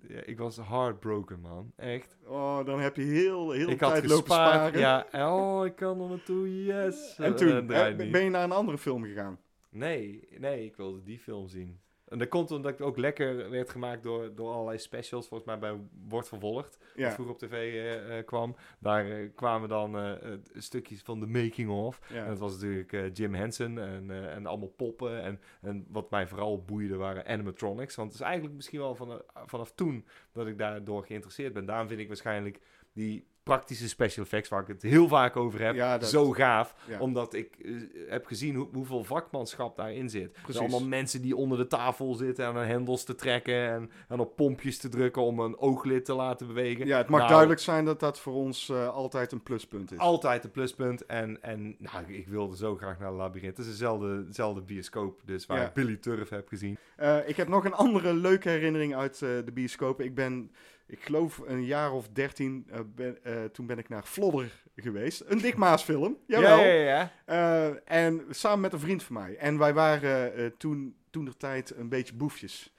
Ja, 0.09 0.21
ik 0.25 0.39
was 0.39 0.57
heartbroken, 0.57 1.41
man. 1.41 1.73
Echt. 1.77 2.17
Oh, 2.27 2.65
dan 2.65 2.81
heb 2.81 2.97
je 2.97 3.03
heel, 3.03 3.51
heel 3.51 3.69
ik 3.69 3.81
had 3.81 3.91
tijd 3.91 4.07
lopen 4.07 4.27
gespaard. 4.27 4.75
sparen. 4.75 4.81
Ja, 5.13 5.29
oh, 5.33 5.67
ik 5.67 5.77
kan 5.77 6.01
er 6.01 6.09
naartoe. 6.09 6.65
Yes. 6.65 7.17
En 7.19 7.37
toen 7.37 7.67
ben 7.67 8.25
je 8.25 8.31
naar 8.31 8.45
een 8.45 8.53
andere 8.53 8.79
film 8.79 9.05
gegaan. 9.05 9.39
Nee, 9.71 10.29
nee, 10.39 10.65
ik 10.65 10.77
wilde 10.77 11.03
die 11.03 11.19
film 11.19 11.49
zien. 11.49 11.81
En 12.11 12.19
dat 12.19 12.29
komt 12.29 12.51
omdat 12.51 12.73
ik 12.73 12.81
ook 12.81 12.97
lekker 12.97 13.51
werd 13.51 13.71
gemaakt 13.71 14.03
door, 14.03 14.35
door 14.35 14.53
allerlei 14.53 14.79
specials. 14.79 15.29
Volgens 15.29 15.49
mij 15.49 15.59
bij 15.59 15.81
Wordt 16.09 16.29
Vervolgd. 16.29 16.79
Dat 16.79 16.89
Ja. 16.95 17.11
vroeger 17.11 17.35
op 17.35 17.41
tv 17.41 17.53
eh, 17.53 18.19
eh, 18.19 18.27
kwam. 18.27 18.57
Daar 18.79 19.11
eh, 19.11 19.29
kwamen 19.35 19.69
dan 19.69 20.19
stukjes 20.55 21.03
van 21.03 21.21
de 21.21 21.27
making 21.27 21.71
of. 21.71 22.01
En 22.09 22.15
ja. 22.15 22.27
dat 22.27 22.39
was 22.39 22.53
natuurlijk 22.53 23.17
Jim 23.17 23.35
Henson 23.35 23.79
en, 23.79 24.31
en 24.31 24.47
allemaal 24.47 24.69
poppen. 24.77 25.23
En, 25.23 25.41
en 25.61 25.87
wat 25.89 26.11
mij 26.11 26.27
vooral 26.27 26.65
boeide 26.65 26.97
waren 26.97 27.27
animatronics. 27.27 27.95
Want 27.95 28.13
het 28.13 28.21
is 28.21 28.27
eigenlijk 28.27 28.57
misschien 28.57 28.81
wel 28.81 28.95
van, 28.95 29.23
vanaf 29.47 29.73
toen 29.73 30.07
dat 30.33 30.47
ik 30.47 30.59
daardoor 30.59 31.05
geïnteresseerd 31.05 31.53
ben. 31.53 31.65
Daarom 31.67 31.89
vind 31.89 32.01
ik 32.01 32.09
waarschijnlijk 32.09 32.61
die 32.93 33.27
praktische 33.43 33.89
special 33.89 34.25
effects, 34.25 34.49
waar 34.49 34.61
ik 34.63 34.67
het 34.67 34.83
heel 34.83 35.09
vaak 35.09 35.37
over 35.37 35.61
heb, 35.63 35.75
Ja, 35.75 35.99
dat- 35.99 36.09
zo 36.09 36.31
gaaf. 36.31 36.75
Ja. 36.89 36.99
Omdat 36.99 37.35
ik 37.35 37.57
eh, 37.65 37.73
heb 38.09 38.27
gezien 38.27 38.55
hoe, 38.55 38.69
hoeveel 38.73 39.05
vakmanschap 39.05 39.77
daarin 39.77 40.11
zit. 40.11 40.25
Er 40.25 40.31
Precies. 40.31 40.55
zijn 40.57 40.71
allemaal 40.71 40.89
mensen 40.89 41.23
die 41.23 41.37
onder 41.37 41.59
de 41.59 41.67
tafel 41.67 42.15
zitten 42.15 42.45
en 42.45 42.55
aan 42.57 42.67
hendels 42.67 43.05
te 43.05 43.15
trekken 43.15 43.69
en, 43.71 43.91
en 44.09 44.19
op 44.21 44.37
pompjes 44.37 44.79
te 44.79 44.89
drukken 44.89 45.23
om 45.23 45.39
een 45.41 45.59
ooglid 45.59 46.05
te 46.05 46.15
laten 46.15 46.47
bewegen. 46.47 46.87
ja, 46.87 46.97
het 46.99 47.09
mag 47.09 47.19
Nou, 47.19 47.31
duidelijk 47.31 47.61
zijn 47.61 47.85
dat 47.85 48.01
dat 48.01 48.19
voor 48.19 48.35
ons 48.35 48.69
eh, 48.69 48.89
altijd 48.89 49.33
een 49.33 49.43
pluspunt 49.43 49.93
is. 49.93 49.99
Altijd 49.99 50.45
een 50.45 50.51
pluspunt. 50.51 51.07
En, 51.07 51.43
en 51.43 51.77
nou, 51.79 52.13
ik 52.13 52.29
wilde 52.29 52.57
zo 52.57 52.77
graag 52.77 52.99
naar 52.99 53.13
Labyrinth. 53.13 53.57
Het 53.57 53.67
is 53.67 53.73
dezelfde, 53.73 54.27
dezelfde 54.27 54.61
bioscoop, 54.61 55.21
dus 55.25 55.47
waar 55.47 55.59
Ja. 55.59 55.67
ik 55.67 55.73
Billy 55.73 55.97
Turf 55.97 56.29
heb 56.29 56.49
gezien. 56.49 56.77
Eh, 56.97 57.29
ik 57.29 57.37
heb 57.37 57.49
nog 57.49 57.65
een 57.65 57.75
andere 57.75 58.15
leuke 58.15 58.49
herinnering 58.49 58.95
uit 58.95 59.19
de 59.19 59.51
bioscoop. 59.55 60.01
Ik 60.01 60.15
ben, 60.15 60.51
ik 60.91 61.03
geloof 61.03 61.39
een 61.39 61.65
jaar 61.65 61.93
of 61.93 62.09
dertien, 62.09 62.67
eh, 62.71 62.81
ben, 62.95 63.25
eh, 63.25 63.45
toen 63.45 63.67
ben 63.67 63.79
ik 63.79 63.89
naar 63.89 64.05
Vlodder 64.05 64.63
geweest. 64.77 65.23
Een 65.27 65.39
Dick 65.39 65.57
Maas 65.57 65.83
film, 65.83 66.17
jawel. 66.27 66.59
Ja, 66.59 66.65
ja, 66.67 66.83
ja. 66.83 67.13
Eh, 67.25 68.03
en 68.05 68.25
samen 68.31 68.61
met 68.61 68.73
een 68.73 68.79
vriend 68.81 69.03
van 69.03 69.15
mij. 69.15 69.37
En 69.37 69.59
wij 69.59 69.75
waren 69.75 70.57
toen, 70.57 70.97
toen 71.11 71.25
de 71.25 71.37
tijd 71.37 71.77
een 71.77 71.89
beetje 71.89 72.15
boefjes. 72.15 72.75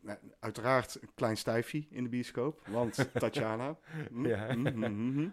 Nou, 0.00 0.18
uiteraard 0.40 0.98
een 1.02 1.10
klein 1.14 1.36
stijfje 1.36 1.86
in 1.90 2.02
de 2.02 2.08
bioscoop, 2.08 2.60
want 2.68 3.08
Tatjana. 3.18 3.76
Hm, 4.10 4.26
Ja. 4.26 4.52
hm, 4.52 4.66
hm, 4.66 5.28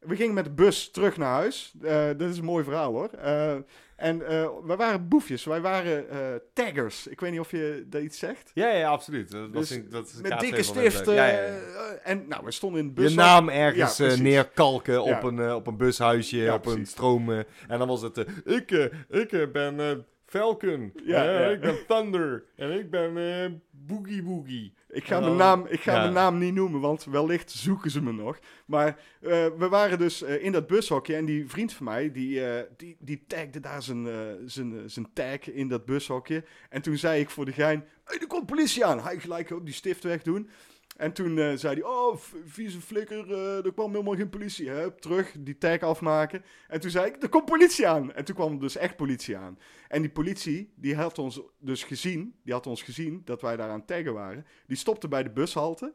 we 0.00 0.16
gingen 0.16 0.34
met 0.34 0.44
de 0.44 0.50
bus 0.50 0.90
terug 0.90 1.16
naar 1.16 1.32
huis. 1.34 1.74
Eh 1.82 2.06
dat 2.16 2.28
is 2.30 2.38
een 2.38 2.44
mooi 2.44 2.64
verhaal 2.64 2.92
hoor. 2.92 3.08
Eh, 3.10 3.54
en 3.96 4.26
eh, 4.26 4.48
wij 4.64 4.76
waren 4.76 5.08
boefjes. 5.08 5.44
Wij 5.44 5.60
waren 5.60 6.10
eh, 6.10 6.18
taggers. 6.52 7.06
Ik 7.06 7.20
weet 7.20 7.30
niet 7.30 7.40
of 7.40 7.50
je 7.50 7.84
dat 7.86 8.02
iets 8.02 8.18
zegt. 8.18 8.50
Ja, 8.54 8.68
ja, 8.68 8.88
absoluut. 8.88 9.30
Dat, 9.30 9.52
Dus 9.52 9.70
een- 9.70 9.86
dat 9.90 10.06
is 10.06 10.12
met 10.20 10.40
dikke 10.40 10.64
van 10.64 10.74
net 10.76 10.92
stift. 10.92 11.06
leuk. 11.06 11.16
Ja, 11.16 11.26
ja, 11.26 11.32
ja. 11.32 11.38
eh, 11.46 12.10
en 12.10 12.28
nou, 12.28 12.44
we 12.44 12.50
stonden 12.50 12.80
in 12.80 12.86
de 12.86 12.92
bus. 12.92 13.10
Je 13.10 13.16
naam 13.16 13.48
ergens 13.48 13.96
Ja, 13.96 14.06
eh, 14.08 14.18
neerkalken 14.18 15.02
op, 15.02 15.08
Ja. 15.08 15.22
een, 15.22 15.38
eh, 15.38 15.54
op 15.54 15.66
een 15.66 15.76
bushuisje, 15.76 16.36
Ja, 16.36 16.54
op 16.54 16.66
een 16.66 16.86
stroom. 16.86 17.30
eh, 17.32 17.38
en 17.68 17.78
dan 17.78 17.88
was 17.88 18.02
het, 18.02 18.18
eh, 18.18 18.24
ik, 18.56 18.70
eh, 18.70 18.84
ik 19.22 19.32
eh, 19.32 19.50
ben 19.52 19.80
eh, 19.80 19.90
Falcon, 20.38 20.92
Ja, 21.04 21.22
ja. 21.22 21.48
ik 21.48 21.60
ben 21.60 21.86
Thunder 21.86 22.44
en 22.56 22.78
ik 22.78 22.90
ben 22.90 23.16
eh, 23.16 23.50
Boogie 23.70 24.22
Boogie. 24.22 24.74
Ik 24.88 25.04
ga, 25.06 25.20
mijn 25.20 25.36
naam, 25.36 25.66
ik 25.68 25.80
ga 25.80 25.92
ja. 25.92 26.00
mijn 26.00 26.12
naam 26.12 26.38
niet 26.38 26.54
noemen, 26.54 26.80
want 26.80 27.04
wellicht 27.04 27.50
zoeken 27.50 27.90
ze 27.90 28.02
me 28.02 28.12
nog. 28.12 28.38
Maar 28.66 28.98
eh, 29.20 29.46
we 29.58 29.68
waren 29.68 29.98
dus 29.98 30.22
eh, 30.22 30.44
in 30.44 30.52
dat 30.52 30.66
bushokje 30.66 31.16
en 31.16 31.24
die 31.24 31.48
vriend 31.48 31.72
van 31.72 31.84
mij, 31.84 32.12
die, 32.12 32.46
eh, 32.46 32.62
die, 32.76 32.96
die 33.00 33.24
tagde 33.26 33.60
daar 33.60 33.82
zijn, 33.82 34.06
eh, 34.06 34.14
zijn, 34.46 34.90
zijn 34.90 35.06
tag 35.12 35.50
in 35.50 35.68
dat 35.68 35.84
bushokje. 35.84 36.44
En 36.68 36.82
toen 36.82 36.96
zei 36.96 37.20
ik 37.20 37.30
voor 37.30 37.44
de 37.44 37.52
gein, 37.52 37.84
hey, 38.04 38.18
er 38.18 38.26
komt 38.26 38.46
politie 38.46 38.84
aan. 38.84 39.00
Hij 39.00 39.18
gelijk 39.18 39.52
ook 39.52 39.64
die 39.64 39.74
stift 39.74 40.02
wegdoen. 40.02 40.48
En 40.96 41.12
toen 41.12 41.38
eh, 41.38 41.52
zei 41.54 41.74
hij, 41.74 41.82
oh, 41.82 42.16
vieze 42.44 42.80
flikker, 42.80 43.32
eh, 43.32 43.64
er 43.64 43.72
kwam 43.72 43.90
helemaal 43.90 44.14
geen 44.14 44.28
politie. 44.28 44.94
Terug, 44.98 45.34
die 45.38 45.58
tag 45.58 45.80
afmaken. 45.80 46.44
En 46.68 46.80
toen 46.80 46.90
zei 46.90 47.06
ik, 47.06 47.22
er 47.22 47.28
komt 47.28 47.44
politie 47.44 47.88
aan. 47.88 48.12
En 48.12 48.24
toen 48.24 48.34
kwam 48.34 48.58
dus 48.58 48.76
echt 48.76 48.96
politie 48.96 49.36
aan. 49.36 49.58
En 49.88 50.02
die 50.02 50.10
politie, 50.10 50.72
die 50.76 50.94
had 50.96 51.18
ons 51.18 51.40
dus 51.58 51.84
gezien, 51.84 52.34
die 52.42 52.52
had 52.52 52.66
ons 52.66 52.82
gezien 52.82 53.22
dat 53.24 53.40
wij 53.40 53.56
daar 53.56 53.70
aan 53.70 53.84
taggen 53.84 54.14
waren. 54.14 54.46
Die 54.66 54.76
stopte 54.76 55.08
bij 55.08 55.22
de 55.22 55.30
bushalte. 55.30 55.94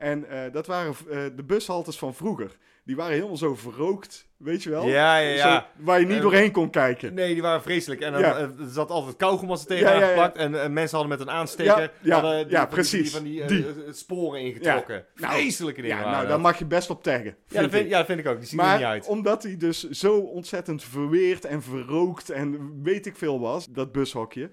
En 0.00 0.28
eh, 0.28 0.52
dat 0.52 0.66
waren 0.66 0.94
eh, 1.10 1.18
de 1.36 1.44
bushaltes 1.44 1.98
van 1.98 2.14
vroeger. 2.14 2.56
Die 2.84 2.96
waren 2.96 3.12
helemaal 3.14 3.36
zo 3.36 3.54
verrookt, 3.54 4.28
weet 4.36 4.62
je 4.62 4.70
wel? 4.70 4.86
Ja, 4.86 5.16
ja, 5.18 5.28
ja. 5.34 5.60
Zo, 5.60 5.82
waar 5.84 6.00
je 6.00 6.06
niet 6.06 6.20
doorheen 6.22 6.50
kon 6.52 6.70
kijken. 6.70 7.14
Nee, 7.14 7.32
die 7.32 7.42
waren 7.42 7.62
vreselijk. 7.62 8.00
En 8.00 8.12
dan 8.12 8.20
Ja. 8.20 8.36
eh, 8.36 8.42
er 8.42 8.68
zat 8.68 8.90
altijd 8.90 9.16
kauwgom 9.16 9.50
als 9.50 9.60
er 9.60 9.66
tegenaan 9.66 10.00
Ja. 10.00 10.34
En 10.34 10.72
mensen 10.72 10.98
hadden 10.98 11.18
met 11.18 11.26
een 11.28 11.34
aansteker 11.34 11.72
hadden 11.72 11.92
die- 12.02 12.10
ja, 12.10 12.20
van 12.20 12.46
die- 12.48 12.66
precies. 12.68 13.12
van 13.14 13.22
die, 13.22 13.44
Die. 13.44 13.66
sporen 13.90 14.40
ingetrokken. 14.40 15.04
Nou, 15.14 15.32
Vreselijke 15.34 15.82
dingen 15.82 15.96
nou, 16.00 16.16
dat. 16.20 16.28
daar 16.28 16.40
mag 16.40 16.58
je 16.58 16.64
best 16.66 16.90
op 16.90 17.02
taggen. 17.02 17.36
ja, 17.48 17.60
dat 17.62 17.70
vind 17.70 17.88
ja, 17.90 17.96
dat 17.98 18.06
vind 18.06 18.18
ik 18.18 18.26
ook. 18.26 18.38
Die 18.38 18.46
zien 18.48 18.58
er 18.58 18.64
niet 18.70 18.74
Maar 18.80 18.84
uit. 18.90 19.06
omdat 19.06 19.42
hij 19.42 19.56
dus 19.56 19.88
zo 19.90 20.18
ontzettend 20.18 20.82
verweerd 20.84 21.44
en 21.44 21.62
verrookt 21.62 22.30
en 22.30 22.80
weet 22.82 23.06
ik 23.06 23.16
veel 23.16 23.40
was, 23.40 23.66
dat 23.66 23.92
bushokje, 23.92 24.50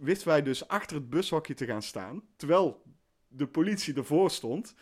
wisten 0.00 0.28
wij 0.28 0.42
dus 0.42 0.68
achter 0.68 0.96
het 0.96 1.10
bushokje 1.10 1.54
te 1.54 1.64
gaan 1.66 1.82
staan, 1.82 2.22
terwijl 2.36 2.82
de 3.36 3.46
politie 3.46 3.94
ervoor 3.94 4.30
stond. 4.30 4.74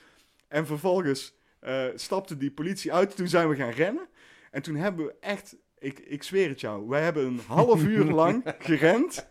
En 0.49 0.67
vervolgens 0.67 1.35
eh, 1.61 1.85
stapte 1.95 2.37
die 2.37 2.51
politie 2.51 2.93
uit, 2.93 3.17
toen 3.17 3.29
zijn 3.29 3.49
we 3.49 3.57
gaan 3.57 3.71
rennen. 3.71 4.09
En 4.51 4.63
toen 4.63 4.75
hebben 4.77 5.07
we 5.07 5.15
echt, 5.21 5.57
ik, 5.79 5.99
ik 5.99 6.23
zweer 6.23 6.49
het 6.49 6.61
jou, 6.61 6.89
wij 6.89 7.03
hebben 7.03 7.27
een 7.27 7.41
half 7.47 7.83
uur 7.93 8.05
lang 8.05 8.55
gerend. 8.59 9.29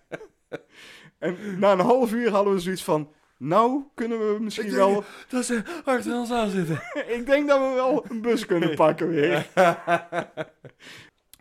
En 1.18 1.60
na 1.60 1.72
een 1.72 1.80
half 1.80 2.12
uur 2.14 2.30
hadden 2.30 2.54
we 2.54 2.60
zoiets 2.60 2.84
van, 2.84 3.12
nou 3.38 3.84
kunnen 3.94 4.34
we 4.34 4.40
misschien 4.44 4.72
wel... 4.72 5.04
Dat 5.28 5.46
ze 5.46 5.64
ons 6.06 6.32
aan 6.32 6.50
zitten. 6.50 6.82
Ik 7.18 7.26
denk 7.26 7.48
dat 7.48 7.60
we 7.60 7.74
wel 7.76 8.06
een 8.10 8.22
bus 8.22 8.46
kunnen 8.46 8.76
pakken 8.86 9.10
weer. 9.10 9.48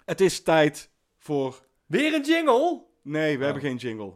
Het 0.04 0.20
is 0.20 0.42
tijd 0.42 0.90
voor. 1.18 1.66
Weer 1.86 2.14
een 2.14 2.22
jingle? 2.22 2.82
Nee, 3.02 3.32
we 3.32 3.38
Oh. 3.38 3.44
hebben 3.44 3.62
geen 3.62 3.76
jingle. 3.76 4.12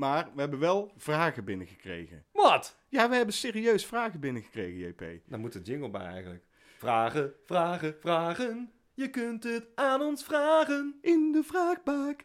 Maar 0.00 0.30
we 0.34 0.40
hebben 0.40 0.58
wel 0.58 0.92
vragen 0.96 1.44
binnengekregen. 1.44 2.24
Wat? 2.32 2.76
Ja, 2.88 3.08
we 3.08 3.16
hebben 3.16 3.34
serieus 3.34 3.86
vragen 3.86 4.20
binnengekregen, 4.20 4.78
JP. 4.78 5.02
Daar 5.26 5.38
moet 5.38 5.54
een 5.54 5.62
jingle 5.62 5.90
bij 5.90 6.06
eigenlijk. 6.06 6.44
Vragen, 6.78 7.32
vragen, 7.44 7.96
vragen. 8.00 8.72
Je 8.94 9.10
kunt 9.10 9.44
het 9.44 9.66
aan 9.74 10.00
ons 10.00 10.24
vragen. 10.24 10.98
In 11.00 11.32
de 11.32 11.42
vraagbak. 11.42 12.20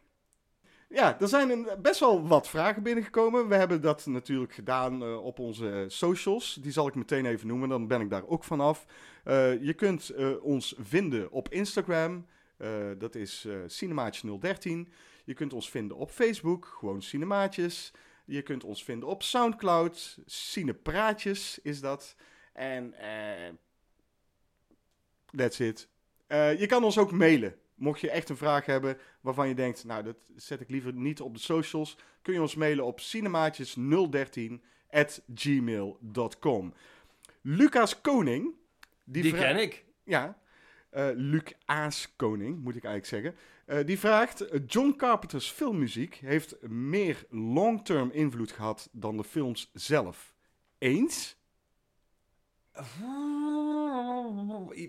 Ja, 0.90 1.20
er 1.20 1.28
zijn 1.28 1.50
een, 1.50 1.68
best 1.82 2.00
wel 2.00 2.28
wat 2.28 2.48
vragen 2.48 2.84
binnengekomen. 2.84 3.48
We 3.48 3.56
hebben 3.56 3.82
dat 3.82 4.06
natuurlijk 4.06 4.54
gedaan 4.54 5.04
eh, 5.04 5.26
op 5.26 5.40
onze 5.40 5.86
socials. 5.88 6.58
Die 6.62 6.72
zal 6.72 6.88
ik 6.88 6.96
meteen 6.96 7.26
even 7.26 7.48
noemen, 7.48 7.70
dan 7.70 7.88
ben 7.88 8.02
ik 8.02 8.10
daar 8.10 8.28
ook 8.28 8.44
vanaf. 8.44 8.86
Eh 9.24 9.64
je 9.64 9.74
kunt 9.74 10.10
eh, 10.10 10.44
ons 10.44 10.76
vinden 10.80 11.32
op 11.32 11.50
Instagram. 11.50 12.26
Eh, 12.58 12.70
dat 12.98 13.16
is 13.16 13.46
eh 13.46 13.56
Cinemaatje013. 13.68 14.94
Je 15.26 15.34
kunt 15.34 15.54
ons 15.54 15.70
vinden 15.70 15.98
op 15.98 16.12
Facebook, 16.12 16.66
gewoon 16.80 17.02
Cinemaatjes. 17.02 17.92
Je 18.26 18.42
kunt 18.42 18.64
ons 18.64 18.84
vinden 18.84 19.10
op 19.10 19.24
Soundcloud. 19.24 20.18
Cinepraatjes 20.26 21.60
is 21.62 21.82
dat. 21.82 22.16
En 22.54 22.94
eh 22.94 23.54
that's 25.36 25.60
it. 25.60 25.90
Eh, 26.28 26.60
je 26.60 26.66
kan 26.66 26.84
ons 26.84 26.98
ook 26.98 27.12
mailen. 27.12 27.56
Mocht 27.76 28.02
je 28.02 28.10
echt 28.10 28.30
een 28.30 28.38
vraag 28.38 28.66
hebben 28.66 28.98
waarvan 29.22 29.48
je 29.48 29.56
denkt, 29.56 29.84
nou, 29.84 30.04
dat 30.04 30.18
zet 30.36 30.62
ik 30.62 30.70
liever 30.70 30.94
niet 30.94 31.22
op 31.22 31.34
de 31.34 31.40
socials, 31.40 31.98
kun 32.22 32.34
je 32.34 32.42
ons 32.42 32.56
mailen 32.56 32.86
op 32.86 33.00
cinemaatjes013 33.00 34.62
at 34.90 35.22
gmail.com. 35.36 36.74
Lucas 37.42 38.02
Koning, 38.02 38.54
die, 39.04 39.22
Die, 39.22 39.34
ken 39.34 39.58
ik. 39.58 39.86
Ja, 40.04 40.38
eh 40.96 41.10
Luc 41.14 41.52
Aas 41.66 42.16
Koning, 42.16 42.64
moet 42.64 42.76
ik 42.76 42.84
eigenlijk 42.84 43.24
zeggen. 43.24 43.42
Eh, 43.66 43.86
die 43.86 44.00
vraagt, 44.00 44.46
John 44.68 44.94
Carpenter's 44.98 45.52
filmmuziek 45.52 46.16
heeft 46.16 46.62
meer 46.68 47.26
long-term 47.30 48.12
invloed 48.12 48.52
gehad 48.52 48.90
dan 48.92 49.18
de 49.18 49.24
films 49.24 49.72
zelf. 49.74 50.34
Eens? 50.78 51.38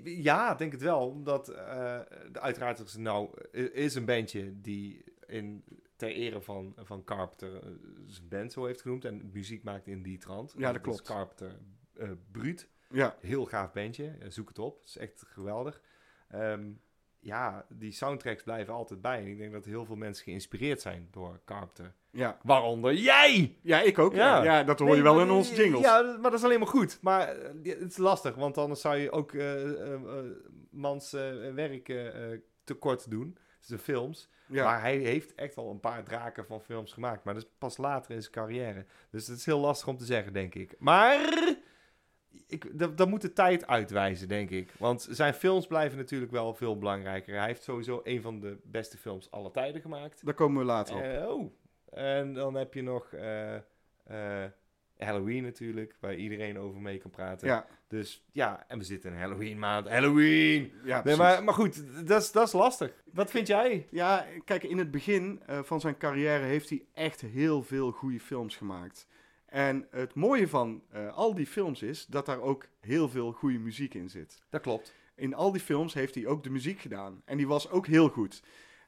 Ja, 0.05 0.55
denk 0.55 0.73
het 0.73 0.83
wel. 0.83 1.09
Omdat 1.09 1.49
eh, 1.49 2.01
uiteraard 2.33 2.79
is 2.79 2.97
nou 2.97 3.41
is 3.73 3.95
een 3.95 4.05
bandje 4.05 4.61
die 4.61 5.05
in 5.27 5.65
ter 5.97 6.09
ere 6.13 6.41
van, 6.41 6.73
van 6.77 7.05
Carpenter 7.05 7.63
zijn 8.07 8.29
band 8.29 8.53
zo 8.53 8.65
heeft 8.65 8.81
genoemd 8.81 9.05
en 9.05 9.31
muziek 9.33 9.63
maakt 9.63 9.87
in 9.87 10.03
die 10.03 10.19
trant. 10.19 10.55
Ja, 10.57 10.73
dat 10.73 10.83
klopt. 10.83 11.03
Carpenter 11.03 11.59
eh 11.95 12.11
Bruut. 12.31 12.69
Ja, 12.91 13.17
Heel 13.21 13.45
gaaf 13.45 13.73
bandje. 13.73 14.17
Zoek 14.29 14.49
het 14.49 14.59
op. 14.59 14.79
Het 14.79 14.89
is 14.89 14.97
echt 14.97 15.25
geweldig. 15.27 15.81
Ehm, 16.29 16.65
ja, 17.19 17.67
die 17.69 17.93
soundtracks 17.93 18.43
blijven 18.43 18.75
altijd 18.75 19.01
bij. 19.01 19.19
En 19.19 19.27
ik 19.27 19.39
denk 19.39 19.53
dat 19.53 19.65
heel 19.65 19.85
veel 19.85 19.97
mensen 19.97 20.25
geïnspireerd 20.25 20.81
zijn 20.81 21.09
door 21.11 21.41
Carpenter. 21.45 21.95
ja. 22.11 22.39
Waaronder 22.43 22.95
jij! 22.95 23.57
Ja, 23.63 23.81
ik 23.81 23.99
ook. 23.99 24.15
Ja, 24.15 24.37
Ja. 24.37 24.45
ja 24.45 24.65
dat 24.65 24.79
hoor 24.79 24.97
je 24.97 25.03
wel 25.03 25.21
in 25.21 25.31
onze 25.31 25.55
jingles. 25.55 25.83
Ja, 25.83 26.03
maar 26.03 26.31
dat 26.31 26.39
is 26.39 26.45
alleen 26.45 26.59
maar 26.59 26.69
goed. 26.69 26.99
Maar 27.03 27.29
eh, 27.29 27.79
het 27.81 27.91
is 27.91 27.97
lastig, 27.97 28.35
want 28.35 28.59
anders 28.59 28.81
zou 28.81 28.97
je 28.97 29.11
ook 29.11 29.33
eh, 29.33 29.93
eh, 29.93 30.01
mans 30.71 31.13
eh, 31.13 31.53
werk 31.55 31.93
tekort 32.65 33.11
doen. 33.11 33.39
Zijn 33.61 33.81
films. 33.81 34.29
Ja. 34.49 34.65
Maar 34.65 34.81
hij 34.81 34.97
heeft 34.97 35.35
echt 35.35 35.57
al 35.57 35.71
een 35.71 35.81
paar 35.81 36.05
draken 36.05 36.47
van 36.47 36.61
films 36.61 36.93
gemaakt. 36.93 37.25
Maar 37.25 37.35
dat 37.35 37.43
is 37.43 37.49
pas 37.59 37.77
later 37.77 38.15
in 38.15 38.21
zijn 38.21 38.33
carrière. 38.33 38.87
Dus 39.11 39.27
het 39.27 39.39
is 39.39 39.47
heel 39.47 39.59
lastig 39.59 39.89
om 39.89 39.97
te 39.97 40.05
zeggen, 40.05 40.33
denk 40.33 40.55
ik. 40.55 40.75
Maar 40.79 41.55
ik, 42.49 42.79
dat, 42.79 42.99
dat 42.99 43.09
moet 43.09 43.21
de 43.21 43.33
tijd 43.33 43.67
uitwijzen, 43.67 44.29
denk 44.29 44.51
ik. 44.51 44.73
Want 44.79 45.07
zijn 45.11 45.35
films 45.35 45.67
blijven 45.67 45.99
natuurlijk 45.99 46.33
wel 46.33 46.55
veel 46.55 46.79
belangrijker. 46.79 47.37
Hij 47.37 47.47
heeft 47.47 47.63
sowieso 47.63 48.01
een 48.05 48.23
van 48.23 48.41
de 48.41 48.59
beste 48.65 48.97
films 48.97 49.31
aller 49.31 49.51
tijden 49.51 49.81
gemaakt. 49.81 50.25
Daar 50.25 50.35
komen 50.35 50.59
we 50.59 50.65
later 50.65 50.97
op. 50.97 51.03
Eh, 51.03 51.29
oh. 51.29 51.53
En 51.93 52.35
dan 52.35 52.55
heb 52.55 52.75
je 52.75 52.83
nog 52.83 53.13
eh, 53.13 53.55
eh, 53.55 54.51
Halloween 54.99 55.43
natuurlijk, 55.43 55.97
waar 56.01 56.15
iedereen 56.15 56.59
over 56.59 56.81
mee 56.81 56.99
kan 56.99 57.11
praten. 57.11 57.49
ja, 57.49 57.67
Dus 57.89 58.25
ja, 58.33 58.65
en 58.69 58.79
we 58.79 58.85
zitten 58.85 59.13
in 59.13 59.19
Halloween 59.19 59.59
maand. 59.59 59.89
Halloween! 59.89 60.73
ja 60.85 61.03
Nee, 61.05 61.17
maar, 61.17 61.45
maar 61.45 61.55
goed, 61.55 62.07
dat 62.07 62.23
is, 62.23 62.33
dat 62.33 62.47
is 62.47 62.53
lastig. 62.53 62.93
Wat 63.13 63.31
vind 63.31 63.47
jij? 63.47 63.87
Ja, 63.91 64.27
kijk, 64.45 64.63
in 64.63 64.79
het 64.79 64.91
begin 64.91 65.41
van 65.47 65.81
zijn 65.81 65.97
carrière 65.97 66.45
heeft 66.45 66.69
hij 66.69 66.85
echt 66.95 67.21
heel 67.21 67.63
veel 67.63 67.91
goede 67.91 68.21
films 68.21 68.57
gemaakt. 68.57 69.07
En 69.47 69.87
het 69.91 70.15
mooie 70.15 70.49
van 70.49 70.83
eh, 70.91 71.17
al 71.17 71.35
die 71.35 71.47
films 71.47 71.83
is 71.83 72.07
dat 72.07 72.27
daar 72.27 72.41
ook 72.41 72.67
heel 72.81 73.09
veel 73.09 73.33
goede 73.33 73.59
muziek 73.59 73.95
in 73.95 74.09
zit. 74.11 74.43
Dat 74.51 74.61
klopt. 74.61 74.95
In 75.15 75.35
al 75.35 75.53
die 75.53 75.61
films 75.61 75.95
heeft 75.95 76.15
hij 76.15 76.27
ook 76.27 76.43
de 76.43 76.51
muziek 76.51 76.81
gedaan. 76.81 77.23
En 77.25 77.37
die 77.37 77.47
was 77.49 77.71
ook 77.71 77.87
heel 77.87 78.09
goed. 78.09 78.43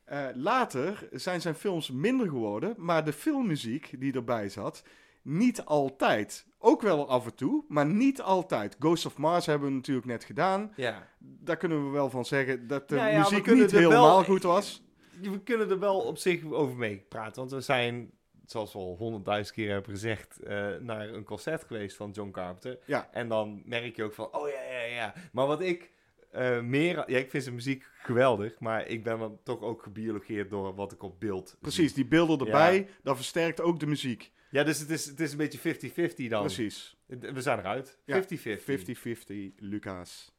Eh, 0.04 0.26
later 0.34 1.08
zijn 1.12 1.40
zijn 1.40 1.54
films 1.54 1.90
minder 1.90 2.26
geworden, 2.28 2.74
maar 2.76 3.04
de 3.04 3.12
filmmuziek 3.12 4.00
die 4.00 4.12
erbij 4.12 4.48
zat, 4.48 4.82
niet 5.22 5.64
altijd. 5.64 6.46
Ook 6.58 6.82
wel 6.82 7.08
af 7.08 7.24
en 7.26 7.34
toe, 7.34 7.64
maar 7.68 7.86
niet 7.86 8.20
altijd. 8.22 8.76
Ghost 8.78 9.06
of 9.06 9.16
Mars 9.18 9.46
hebben 9.46 9.68
we 9.68 9.74
natuurlijk 9.74 10.06
net 10.06 10.24
gedaan. 10.24 10.72
Ja. 10.76 11.08
Daar 11.18 11.56
kunnen 11.56 11.84
we 11.84 11.90
wel 11.90 12.10
van 12.10 12.24
zeggen 12.24 12.66
dat 12.66 12.88
de 12.88 12.96
Ja, 12.96 13.06
ja, 13.06 13.12
we 13.12 13.18
muziek 13.30 13.46
niet 13.46 13.70
wel- 13.70 13.80
helemaal 13.80 14.24
goed 14.24 14.42
was. 14.42 14.82
We 15.22 15.40
kunnen 15.42 15.70
er 15.70 15.78
wel 15.78 15.98
op 16.00 16.18
zich 16.18 16.44
over 16.44 16.76
mee 16.76 17.04
praten. 17.08 17.34
Want 17.40 17.50
we 17.50 17.60
zijn, 17.60 18.10
zoals 18.50 18.72
we 18.72 18.78
al 18.78 18.96
honderdduizend 18.98 19.56
keer 19.56 19.70
hebben 19.70 19.90
gezegd, 19.90 20.38
eh, 20.38 20.76
naar 20.80 21.08
een 21.08 21.24
concert 21.24 21.64
geweest 21.64 21.96
van 21.96 22.10
John 22.10 22.30
Carpenter. 22.30 22.78
Ja. 22.84 23.08
En 23.12 23.28
dan 23.28 23.62
merk 23.64 23.96
je 23.96 24.04
ook 24.04 24.14
van, 24.14 24.34
oh 24.34 24.48
ja, 24.48 24.62
ja, 24.62 24.82
ja. 24.82 25.14
Maar 25.32 25.46
wat 25.46 25.60
ik 25.60 25.90
eh, 26.30 26.60
meer... 26.60 27.10
Ja, 27.10 27.18
ik 27.18 27.30
vind 27.30 27.42
zijn 27.42 27.54
muziek 27.54 27.84
geweldig. 28.02 28.58
Maar 28.60 28.86
ik 28.86 29.04
ben 29.04 29.18
dan 29.18 29.38
toch 29.42 29.60
ook 29.60 29.82
gebiologeerd 29.82 30.50
door 30.50 30.74
wat 30.74 30.92
ik 30.92 31.02
op 31.02 31.20
beeld 31.20 31.48
zie. 31.48 31.58
Precies, 31.60 31.94
die 31.94 32.06
beelden 32.06 32.46
erbij, 32.46 32.88
dat 33.02 33.16
versterkt 33.16 33.60
ook 33.60 33.80
de 33.80 33.86
muziek. 33.86 34.32
Ja, 34.50 34.64
dus 34.64 34.78
het 34.78 34.90
is, 34.90 35.06
het 35.06 35.20
is 35.20 35.32
een 35.32 35.38
beetje 35.38 35.58
50-50 35.58 36.28
dan. 36.28 36.40
Precies. 36.40 36.96
We 37.06 37.42
zijn 37.42 37.58
eruit. 37.58 37.98
50-50. 37.98 38.00
Ja, 38.04 38.22
50-50, 38.22 39.54
Lucas. 39.56 40.32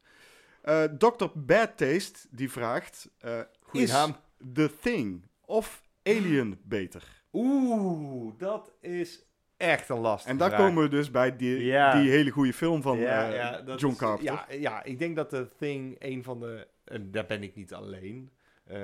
Eh 0.62 0.84
Dr. 0.84 1.26
Bad 1.34 1.76
Taste, 1.76 2.18
die 2.30 2.50
vraagt... 2.50 3.10
Goeie 3.60 3.86
is 3.86 3.92
naam. 3.92 4.16
The 4.54 4.70
Thing 4.80 5.26
of 5.44 5.82
Alien 6.02 6.60
beter? 6.62 7.19
Oeh, 7.32 8.32
dat 8.38 8.72
is 8.80 9.24
echt 9.56 9.88
een 9.88 9.98
lastige 9.98 10.30
En 10.32 10.38
daar 10.38 10.48
vraag. 10.50 10.60
komen 10.60 10.82
we 10.82 10.88
dus 10.88 11.10
bij 11.10 11.36
die, 11.36 11.64
Ja. 11.64 12.00
die 12.00 12.10
hele 12.10 12.30
goede 12.30 12.52
film 12.52 12.82
van 12.82 12.98
eh, 12.98 13.66
dat 13.66 13.80
John 13.80 13.96
Carpenter. 13.96 14.34
Ja, 14.34 14.46
ja, 14.58 14.82
ik 14.84 14.98
denk 14.98 15.16
dat 15.16 15.28
The 15.28 15.48
Thing 15.58 15.96
een 15.98 16.22
van 16.24 16.40
de... 16.40 16.66
En 16.84 17.10
daar 17.10 17.26
ben 17.26 17.42
ik 17.42 17.54
niet 17.54 17.74
alleen. 17.74 18.30
eh, 18.64 18.78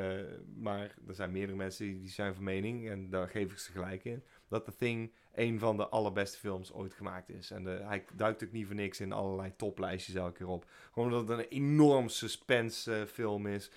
maar 0.56 0.94
er 1.08 1.14
zijn 1.14 1.32
meerdere 1.32 1.56
mensen 1.58 1.86
die, 1.86 2.00
die 2.00 2.10
zijn 2.10 2.34
van 2.34 2.44
mening. 2.44 2.88
En 2.90 3.10
daar 3.10 3.28
geef 3.28 3.50
ik 3.52 3.58
ze 3.58 3.72
gelijk 3.72 4.04
in. 4.04 4.22
Dat 4.48 4.64
The 4.64 4.74
Thing 4.76 5.12
een 5.34 5.58
van 5.58 5.76
de 5.76 5.88
allerbeste 5.88 6.38
films 6.38 6.72
ooit 6.72 6.94
gemaakt 6.94 7.28
is. 7.28 7.50
En 7.50 7.64
de, 7.64 7.70
hij 7.84 8.04
duikt 8.14 8.44
ook 8.44 8.52
niet 8.52 8.66
voor 8.66 8.74
niks 8.74 9.00
in 9.00 9.12
allerlei 9.12 9.52
toplijstjes 9.56 10.14
elke 10.14 10.32
keer 10.32 10.46
op. 10.48 10.64
Gewoon 10.92 11.12
omdat 11.12 11.28
het 11.28 11.46
een 11.46 11.52
enorm 11.58 12.08
suspense 12.08 12.94
eh, 12.94 13.02
film 13.06 13.46
is. 13.46 13.70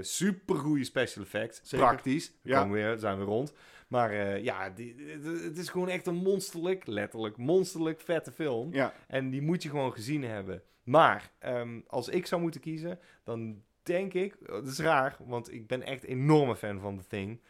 super 0.00 0.54
goede 0.56 0.84
special 0.84 1.24
effects. 1.24 1.60
Zeker. 1.62 1.86
Praktisch. 1.86 2.32
Ja. 2.42 2.60
Ja. 2.64 2.68
weer, 2.68 2.98
zijn 2.98 3.18
we 3.18 3.24
rond. 3.24 3.52
Maar 3.94 4.10
eh, 4.10 4.42
ja, 4.42 4.70
die, 4.70 4.94
het- 5.22 5.58
is 5.58 5.68
gewoon 5.68 5.88
echt 5.88 6.06
een 6.06 6.14
monsterlijk, 6.14 6.86
letterlijk 6.86 7.36
monsterlijk 7.36 8.00
vette 8.00 8.32
film. 8.32 8.72
Ja, 8.72 8.94
En 9.06 9.30
die 9.30 9.42
moet 9.42 9.62
je 9.62 9.68
gewoon 9.68 9.92
gezien 9.92 10.24
hebben. 10.24 10.62
Maar 10.82 11.30
ehm, 11.38 11.80
als 11.86 12.08
ik 12.08 12.26
zou 12.26 12.42
moeten 12.42 12.60
kiezen, 12.60 12.98
dan 13.24 13.62
denk 13.82 14.14
ik, 14.14 14.36
dat 14.46 14.66
is 14.66 14.78
raar, 14.78 15.16
want 15.26 15.52
ik 15.52 15.66
ben 15.66 15.82
echt 15.82 16.02
een 16.04 16.08
enorme 16.10 16.56
fan 16.56 16.80
van 16.80 16.96
The 16.98 17.06
Thing. 17.06 17.40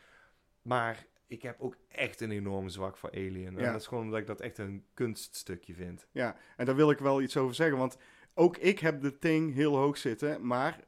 Maar 0.62 1.06
ik 1.26 1.42
heb 1.42 1.60
ook 1.60 1.76
echt 1.88 2.20
een 2.20 2.30
enorme 2.30 2.68
zwak 2.68 2.96
voor 2.96 3.10
Alien. 3.10 3.46
En 3.46 3.58
Ja. 3.64 3.72
dat 3.72 3.80
is 3.80 3.86
gewoon 3.86 4.04
omdat 4.04 4.20
ik 4.20 4.26
dat 4.26 4.40
echt 4.40 4.58
een 4.58 4.84
kunststukje 4.94 5.74
vind. 5.74 6.06
ja, 6.12 6.36
en 6.56 6.66
daar 6.66 6.76
wil 6.76 6.90
ik 6.90 6.98
wel 6.98 7.22
iets 7.22 7.36
over 7.36 7.54
zeggen. 7.54 7.78
Want 7.78 7.96
ook 8.34 8.56
ik 8.56 8.78
heb 8.78 9.00
The 9.00 9.18
Thing 9.18 9.54
heel 9.54 9.76
hoog 9.76 9.96
zitten. 9.96 10.46
Maar 10.46 10.80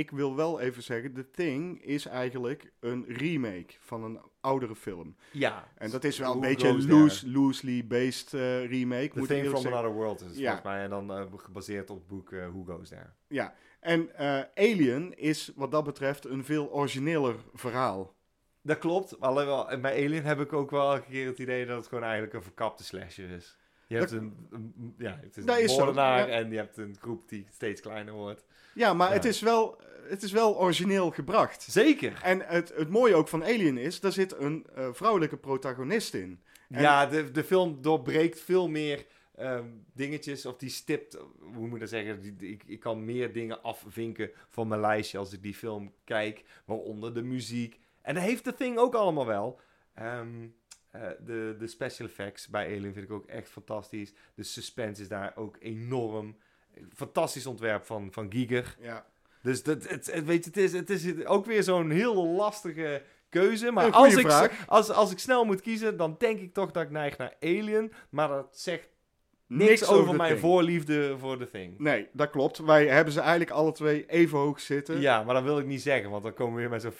ik 0.00 0.10
wil 0.10 0.36
wel 0.36 0.60
even 0.60 0.82
zeggen: 0.82 1.12
The 1.12 1.30
Thing 1.30 1.82
is 1.82 2.06
eigenlijk 2.06 2.72
een 2.80 3.04
remake 3.08 3.74
van 3.78 4.04
een 4.04 4.20
oudere 4.40 4.76
film. 4.76 5.16
Ja. 5.32 5.68
En 5.76 5.90
dat 5.90 6.04
is 6.04 6.18
wel 6.18 6.32
een 6.32 6.40
beetje 6.40 6.68
een 6.68 6.86
loose, 6.86 7.30
loosely 7.30 7.86
based 7.86 8.34
eh, 8.34 8.66
remake. 8.66 9.08
The 9.08 9.18
moet 9.18 9.28
Thing 9.28 9.46
from 9.46 9.56
zeggen. 9.60 9.72
Another 9.78 9.96
World 9.96 10.20
is 10.20 10.36
Ja. 10.36 10.42
volgens 10.42 10.62
mij. 10.62 10.82
En 10.82 10.90
dan 10.90 11.12
eh, 11.12 11.24
gebaseerd 11.36 11.90
op 11.90 11.96
het 11.96 12.06
boek 12.06 12.32
eh, 12.32 12.48
Who 12.48 12.64
Goes 12.64 12.88
There. 12.88 13.10
Ja, 13.28 13.54
en 13.80 14.10
Alien 14.54 15.18
is 15.18 15.52
wat 15.54 15.70
dat 15.70 15.84
betreft 15.84 16.24
een 16.24 16.44
veel 16.44 16.72
origineler 16.72 17.36
verhaal. 17.54 18.14
Dat 18.62 18.78
klopt. 18.78 19.20
Alleen 19.20 19.46
wel, 19.46 19.80
bij 19.80 20.04
Alien 20.04 20.24
heb 20.24 20.40
ik 20.40 20.52
ook 20.52 20.70
wel 20.70 20.92
elke 20.92 21.10
keer 21.10 21.26
het 21.26 21.38
idee 21.38 21.66
dat 21.66 21.76
het 21.76 21.86
gewoon 21.86 22.04
eigenlijk 22.04 22.34
een 22.34 22.42
verkapte 22.42 22.84
slasher 22.84 23.30
is. 23.30 23.56
Je 23.90 23.96
hebt 23.96 24.10
Dat- 24.10 24.20
een, 24.20 24.46
een- 24.50 24.94
ja, 24.98 25.18
het 25.22 25.36
is 25.36 25.44
een 25.46 25.76
moordenaar 25.76 26.18
ja. 26.28 26.34
en 26.34 26.50
je 26.50 26.56
hebt 26.56 26.76
een 26.76 26.96
groep 27.00 27.28
die 27.28 27.46
steeds 27.52 27.80
kleiner 27.80 28.14
wordt. 28.14 28.44
Ja, 28.74 28.94
maar 28.94 29.08
Ja. 29.08 29.14
Het, 29.14 29.24
is 29.24 29.40
wel, 29.40 29.80
het 30.08 30.22
is 30.22 30.32
wel 30.32 30.58
origineel 30.60 31.10
gebracht. 31.10 31.62
Zeker. 31.62 32.20
En 32.22 32.40
het, 32.46 32.72
het 32.76 32.88
mooie 32.88 33.14
ook 33.14 33.28
van 33.28 33.42
Alien 33.42 33.78
is, 33.78 34.00
daar 34.00 34.12
zit 34.12 34.36
een 34.38 34.66
eh, 34.74 34.88
vrouwelijke 34.92 35.36
protagonist 35.36 36.14
in. 36.14 36.40
En- 36.68 36.82
Ja, 36.82 37.06
de, 37.06 37.30
de 37.30 37.44
film 37.44 37.82
doorbreekt 37.82 38.40
veel 38.40 38.68
meer 38.68 39.06
ehm, 39.36 39.64
dingetjes, 39.94 40.46
of 40.46 40.56
die 40.56 40.68
stipt, 40.70 41.18
hoe 41.40 41.66
moet 41.66 41.74
ik 41.74 41.80
dat 41.80 41.88
zeggen, 41.88 42.20
die, 42.20 42.36
die- 42.36 42.50
ik, 42.52 42.62
ik 42.66 42.80
kan 42.80 43.04
meer 43.04 43.32
dingen 43.32 43.62
afvinken 43.62 44.30
van 44.48 44.68
mijn 44.68 44.80
lijstje 44.80 45.18
als 45.18 45.32
ik 45.32 45.42
die 45.42 45.54
film 45.54 45.92
kijk, 46.04 46.42
waaronder 46.64 47.14
de 47.14 47.22
muziek. 47.22 47.78
En 48.02 48.14
dat 48.14 48.22
heeft 48.22 48.44
de 48.44 48.54
Thing 48.54 48.78
ook 48.78 48.94
allemaal 48.94 49.26
wel. 49.26 49.60
Ehm, 49.94 50.46
eh, 50.90 51.08
de, 51.24 51.56
de 51.58 51.66
special 51.66 52.08
effects 52.08 52.48
bij 52.48 52.66
Alien 52.66 52.92
vind 52.92 53.04
ik 53.04 53.10
ook 53.10 53.26
echt 53.26 53.48
fantastisch. 53.48 54.12
De 54.34 54.42
suspense 54.42 55.02
is 55.02 55.08
daar 55.08 55.32
ook 55.36 55.56
enorm. 55.60 56.36
Fantastisch 56.94 57.46
ontwerp 57.46 57.84
van, 57.84 58.12
van 58.12 58.32
Giger. 58.32 58.76
Ja. 58.80 59.06
Dus 59.42 59.62
dat, 59.62 59.88
het, 59.88 60.12
het, 60.12 60.24
weet 60.24 60.44
je, 60.44 60.50
het, 60.50 60.56
is, 60.56 60.72
het 60.72 60.90
is 60.90 61.24
ook 61.24 61.46
weer 61.46 61.62
zo'n 61.62 61.90
heel 61.90 62.26
lastige 62.26 63.02
keuze. 63.28 63.70
Maar 63.70 63.90
als 63.90 64.14
ik, 64.14 64.52
als, 64.66 64.90
als 64.90 65.10
ik 65.10 65.18
snel 65.18 65.44
moet 65.44 65.60
kiezen, 65.60 65.96
dan 65.96 66.16
denk 66.18 66.40
ik 66.40 66.54
toch 66.54 66.70
dat 66.70 66.82
ik 66.82 66.90
neig 66.90 67.18
naar 67.18 67.34
Alien. 67.40 67.92
Maar 68.10 68.28
dat 68.28 68.58
zegt 68.58 68.88
niks, 69.58 69.86
over 69.88 70.16
mijn 70.16 70.28
Thing. 70.28 70.40
voorliefde 70.40 71.14
voor 71.18 71.38
The 71.38 71.46
Thing. 71.50 71.78
Nee, 71.78 72.08
dat 72.12 72.30
klopt. 72.30 72.58
Wij 72.58 72.86
hebben 72.86 73.12
ze 73.12 73.20
eigenlijk 73.20 73.50
alle 73.50 73.72
twee 73.72 74.04
even 74.06 74.38
hoog 74.38 74.60
zitten. 74.60 75.00
Ja, 75.00 75.22
maar 75.22 75.34
dat 75.34 75.42
wil 75.44 75.58
ik 75.58 75.66
niet 75.66 75.82
zeggen, 75.82 76.10
want 76.10 76.22
dan 76.22 76.34
komen 76.34 76.54
we 76.54 76.60
weer 76.60 76.70
met 76.70 76.82
zo'n 76.82 76.92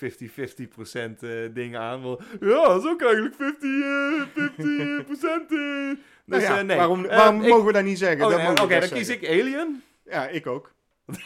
50-50% 0.67 0.69
procent 0.69 1.23
eh 1.23 1.31
ding 1.55 1.77
aan. 1.77 2.03
Wel, 2.03 2.21
ja, 2.41 2.63
dat 2.69 2.83
is 2.85 2.89
ook 2.91 3.03
eigenlijk 3.03 3.35
50, 3.35 3.81
eh 3.81 4.23
50 4.35 5.05
procent. 5.11 5.51
Nou 6.25 6.43
ja, 6.43 6.63
nee. 6.63 6.77
Waarom, 6.77 7.05
Eh, 7.05 7.17
waarom 7.17 7.43
ik- 7.43 7.49
mogen 7.49 7.67
we 7.67 7.73
dat 7.73 7.85
niet 7.85 7.99
zeggen? 7.99 8.27
Oh, 8.27 8.37
nee, 8.37 8.63
Oké, 8.63 8.81
dan 8.81 8.89
kies 8.89 9.09
ik 9.09 9.29
Alien. 9.29 9.83
Ja, 10.05 10.29
ik 10.29 10.47
ook. 10.47 10.73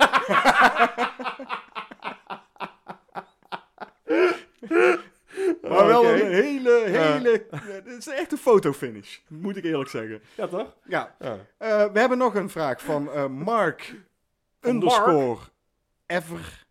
Maar 5.68 5.86
wel 5.86 6.04
een 6.04 6.30
hele, 6.30 6.84
hele... 6.86 7.46
Het 7.50 7.86
is 7.86 8.06
echt 8.06 8.32
een 8.32 8.38
fotofinish, 8.38 9.18
moet 9.28 9.56
ik 9.56 9.64
eerlijk 9.64 9.90
zeggen. 9.90 10.22
Ja, 10.34 10.46
toch? 10.46 10.76
Ja, 10.84 11.14
eh, 11.18 11.34
we 11.92 11.98
hebben 11.98 12.18
nog 12.18 12.34
een 12.34 12.50
vraag 12.50 12.82
van 12.82 13.10
eh, 13.10 13.26
Mark 13.26 13.94
underscore 14.60 15.38
ever. 16.06 16.66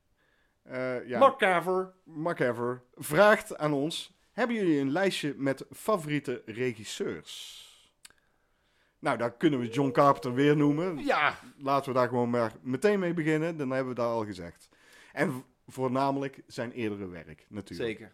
Eh, 0.64 1.08
ja, 1.08 1.20
Mark 1.20 1.38
Caver. 1.38 1.94
Mark 2.04 2.40
ever 2.40 2.84
vraagt 2.96 3.58
aan 3.58 3.74
ons: 3.74 4.18
Hebben 4.32 4.56
jullie 4.56 4.80
een 4.80 4.92
lijstje 4.92 5.34
met 5.38 5.66
favoriete 5.72 6.42
regisseurs? 6.46 7.62
Nou, 9.00 9.18
daar 9.18 9.32
kunnen 9.32 9.60
we 9.60 9.68
John 9.68 9.92
Carpenter 9.92 10.34
weer 10.34 10.58
noemen. 10.58 10.98
Ja, 10.98 11.40
Laten 11.58 11.94
we 11.94 12.00
daar 12.00 12.08
gewoon 12.08 12.30
maar 12.30 12.52
meteen 12.62 13.00
mee 13.00 13.14
beginnen. 13.14 13.58
Dan 13.58 13.70
hebben 13.70 13.94
we 13.94 14.00
dat 14.00 14.10
al 14.10 14.26
gezegd. 14.26 14.70
En 15.14 15.44
voornamelijk 15.68 16.42
zijn 16.48 16.72
eerdere 16.72 17.08
werk, 17.08 17.46
natuurlijk. 17.50 17.90
Zeker. 17.90 18.14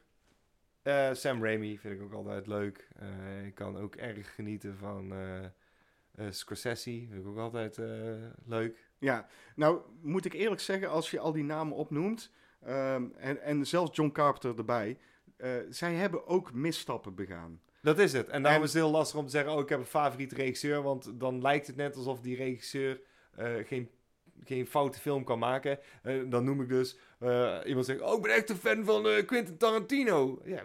Eh, 0.90 1.14
Sam 1.14 1.44
Raimi 1.44 1.78
vind 1.80 1.94
ik 1.94 2.02
ook 2.02 2.14
altijd 2.14 2.48
leuk. 2.48 2.88
Eh, 2.96 3.46
ik 3.46 3.56
kan 3.56 3.78
ook 3.78 3.96
erg 3.96 4.36
genieten 4.36 4.78
van 4.78 5.14
eh 5.14 6.26
Scorsese. 6.30 6.90
Vind 7.10 7.14
ik 7.14 7.28
ook 7.28 7.38
altijd 7.38 7.78
leuk. 8.46 8.88
Ja, 8.98 9.28
nou 9.56 9.82
moet 10.02 10.26
ik 10.26 10.34
eerlijk 10.34 10.62
zeggen, 10.62 10.90
als 10.90 11.12
je 11.12 11.20
al 11.20 11.32
die 11.32 11.44
namen 11.44 11.76
opnoemt, 11.76 12.32
ehm, 12.66 13.04
en, 13.18 13.42
en 13.42 13.68
zelfs 13.68 13.96
John 13.96 14.12
Carpenter 14.12 14.58
erbij, 14.58 14.98
zij 15.70 15.94
hebben 15.94 16.28
ook 16.28 16.54
misstappen 16.54 17.16
begaan. 17.16 17.62
Dat 17.82 18.00
is 18.00 18.14
het. 18.14 18.28
En 18.28 18.42
daarom 18.44 18.62
En- 18.62 18.68
is 18.68 18.74
het 18.74 18.82
heel 18.84 18.92
lastig 18.92 19.20
om 19.20 19.26
te 19.26 19.32
zeggen, 19.32 19.54
oh, 19.54 19.60
ik 19.60 19.70
heb 19.70 19.80
een 19.80 19.86
favoriete 19.86 20.36
regisseur. 20.36 20.82
Want 20.82 21.20
dan 21.20 21.42
lijkt 21.42 21.68
het 21.68 21.76
net 21.76 21.96
alsof 21.96 22.22
die 22.22 22.36
regisseur 22.36 23.02
eh, 23.36 23.54
geen, 23.66 23.90
geen 24.46 24.68
foute 24.68 25.00
film 25.00 25.24
kan 25.24 25.40
maken. 25.40 25.80
Eh, 26.04 26.14
dan 26.28 26.44
noem 26.44 26.62
ik 26.62 26.70
dus, 26.70 26.98
eh, 27.20 27.58
iemand 27.66 27.86
zegt, 27.86 28.02
oh, 28.02 28.16
ik 28.16 28.22
ben 28.22 28.36
echt 28.36 28.50
een 28.50 28.56
fan 28.56 28.86
van 28.86 29.08
eh, 29.08 29.26
Quentin 29.26 29.58
Tarantino. 29.58 30.42
Ja, 30.46 30.64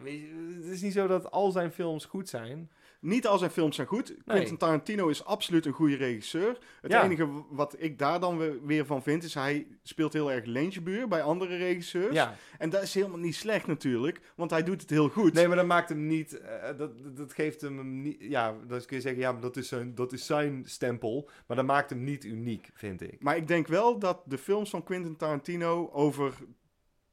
het 0.61 0.65
is 0.65 0.83
niet 0.83 0.93
zo 0.93 1.07
dat 1.07 1.31
al 1.31 1.51
zijn 1.51 1.73
films 1.73 2.05
goed 2.05 2.29
zijn. 2.29 2.71
Niet 3.05 3.27
al 3.27 3.39
zijn 3.39 3.51
films 3.51 3.77
zijn 3.77 3.87
goed. 3.87 4.15
Quentin 4.25 4.57
Tarantino 4.57 5.09
is 5.09 5.25
absoluut 5.25 5.67
een 5.67 5.73
goede 5.73 5.97
regisseur. 5.97 6.59
Het 6.81 6.93
Ja. 6.93 7.05
enige 7.05 7.29
wat 7.51 7.75
ik 7.79 7.99
daar 7.99 8.21
dan 8.21 8.39
we- 8.39 8.61
weer 8.65 8.87
van 8.87 9.03
vind, 9.03 9.23
is 9.25 9.35
hij 9.35 9.67
speelt 9.83 10.13
heel 10.13 10.33
erg 10.33 10.45
leentjebuur 10.45 11.09
bij 11.09 11.23
andere 11.23 11.57
regisseurs. 11.57 12.15
Ja, 12.15 12.37
En 12.59 12.71
dat 12.71 12.83
is 12.83 12.95
helemaal 12.95 13.19
niet 13.19 13.35
slecht 13.35 13.67
natuurlijk, 13.67 14.21
want 14.37 14.51
hij 14.51 14.63
doet 14.63 14.81
het 14.81 14.91
heel 14.91 15.09
goed. 15.09 15.33
nee, 15.33 15.47
maar 15.49 15.57
dat 15.57 15.67
maakt 15.67 15.89
hem 15.89 16.07
niet, 16.07 16.39
eh, 16.41 16.79
dat, 16.79 17.17
dat 17.17 17.33
geeft 17.33 17.61
hem 17.61 18.03
niet, 18.03 18.17
ja, 18.21 18.55
dan 18.67 18.85
kun 18.85 18.97
je 18.97 19.03
zeggen, 19.03 19.21
ja, 19.21 19.33
dat 19.33 19.57
is, 19.57 19.69
zijn, 19.69 19.95
dat 19.95 20.13
is 20.13 20.27
zijn 20.27 20.63
stempel. 20.67 21.29
Maar 21.47 21.57
dat 21.57 21.67
maakt 21.67 21.91
hem 21.91 22.05
niet 22.05 22.25
uniek, 22.25 22.71
vind 22.75 23.01
ik. 23.03 23.17
Maar 23.21 23.37
ik 23.37 23.47
denk 23.49 23.67
wel 23.67 23.99
dat 23.99 24.23
de 24.27 24.39
films 24.39 24.71
van 24.71 24.83
Quentin 24.85 25.17
Tarantino 25.17 25.91
over 25.93 26.35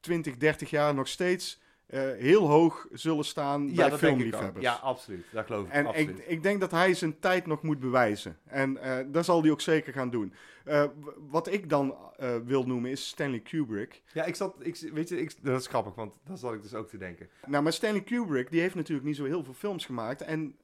20, 0.00 0.36
30 0.36 0.70
jaar 0.70 0.94
nog 0.94 1.08
steeds 1.08 1.60
heel 1.98 2.48
hoog 2.48 2.86
zullen 2.92 3.24
staan 3.24 3.66
bij 3.66 3.74
Ja, 3.74 3.92
ook. 3.92 3.98
filmliefhebbers. 3.98 4.64
Ja, 4.64 4.72
absoluut. 4.74 5.24
Dat 5.32 5.46
geloof 5.46 5.66
ik 5.66 5.72
En 5.72 5.86
absoluut. 5.86 6.18
ik, 6.18 6.26
ik 6.26 6.42
denk 6.42 6.60
dat 6.60 6.70
hij 6.70 6.94
zijn 6.94 7.18
tijd 7.18 7.46
nog 7.46 7.62
moet 7.62 7.78
bewijzen. 7.80 8.38
En 8.44 8.76
eh 8.76 9.06
dat 9.06 9.24
zal 9.24 9.42
hij 9.42 9.50
ook 9.50 9.60
zeker 9.60 9.92
gaan 9.92 10.10
doen. 10.10 10.34
Eh, 10.64 10.84
wat 11.18 11.52
ik 11.52 11.68
dan 11.68 11.96
eh, 12.16 12.36
wil 12.44 12.64
noemen 12.66 12.90
is 12.90 13.08
Stanley 13.08 13.40
Kubrick. 13.40 14.02
Ja, 14.12 14.24
ik 14.24 14.34
zat, 14.34 14.54
ik, 14.58 14.76
weet 14.92 15.08
je, 15.08 15.20
ik, 15.20 15.44
dat 15.44 15.60
is 15.60 15.66
grappig, 15.66 15.94
want 15.94 16.14
dat 16.24 16.38
zat 16.38 16.54
ik 16.54 16.62
dus 16.62 16.74
ook 16.74 16.88
te 16.88 16.96
denken. 16.98 17.28
Nou, 17.46 17.62
maar 17.62 17.72
Stanley 17.72 18.02
Kubrick, 18.02 18.50
die 18.50 18.60
heeft 18.60 18.74
natuurlijk 18.74 19.06
niet 19.06 19.16
zo 19.16 19.24
heel 19.24 19.44
veel 19.44 19.54
films 19.54 19.86
gemaakt. 19.86 20.20
En 20.22 20.56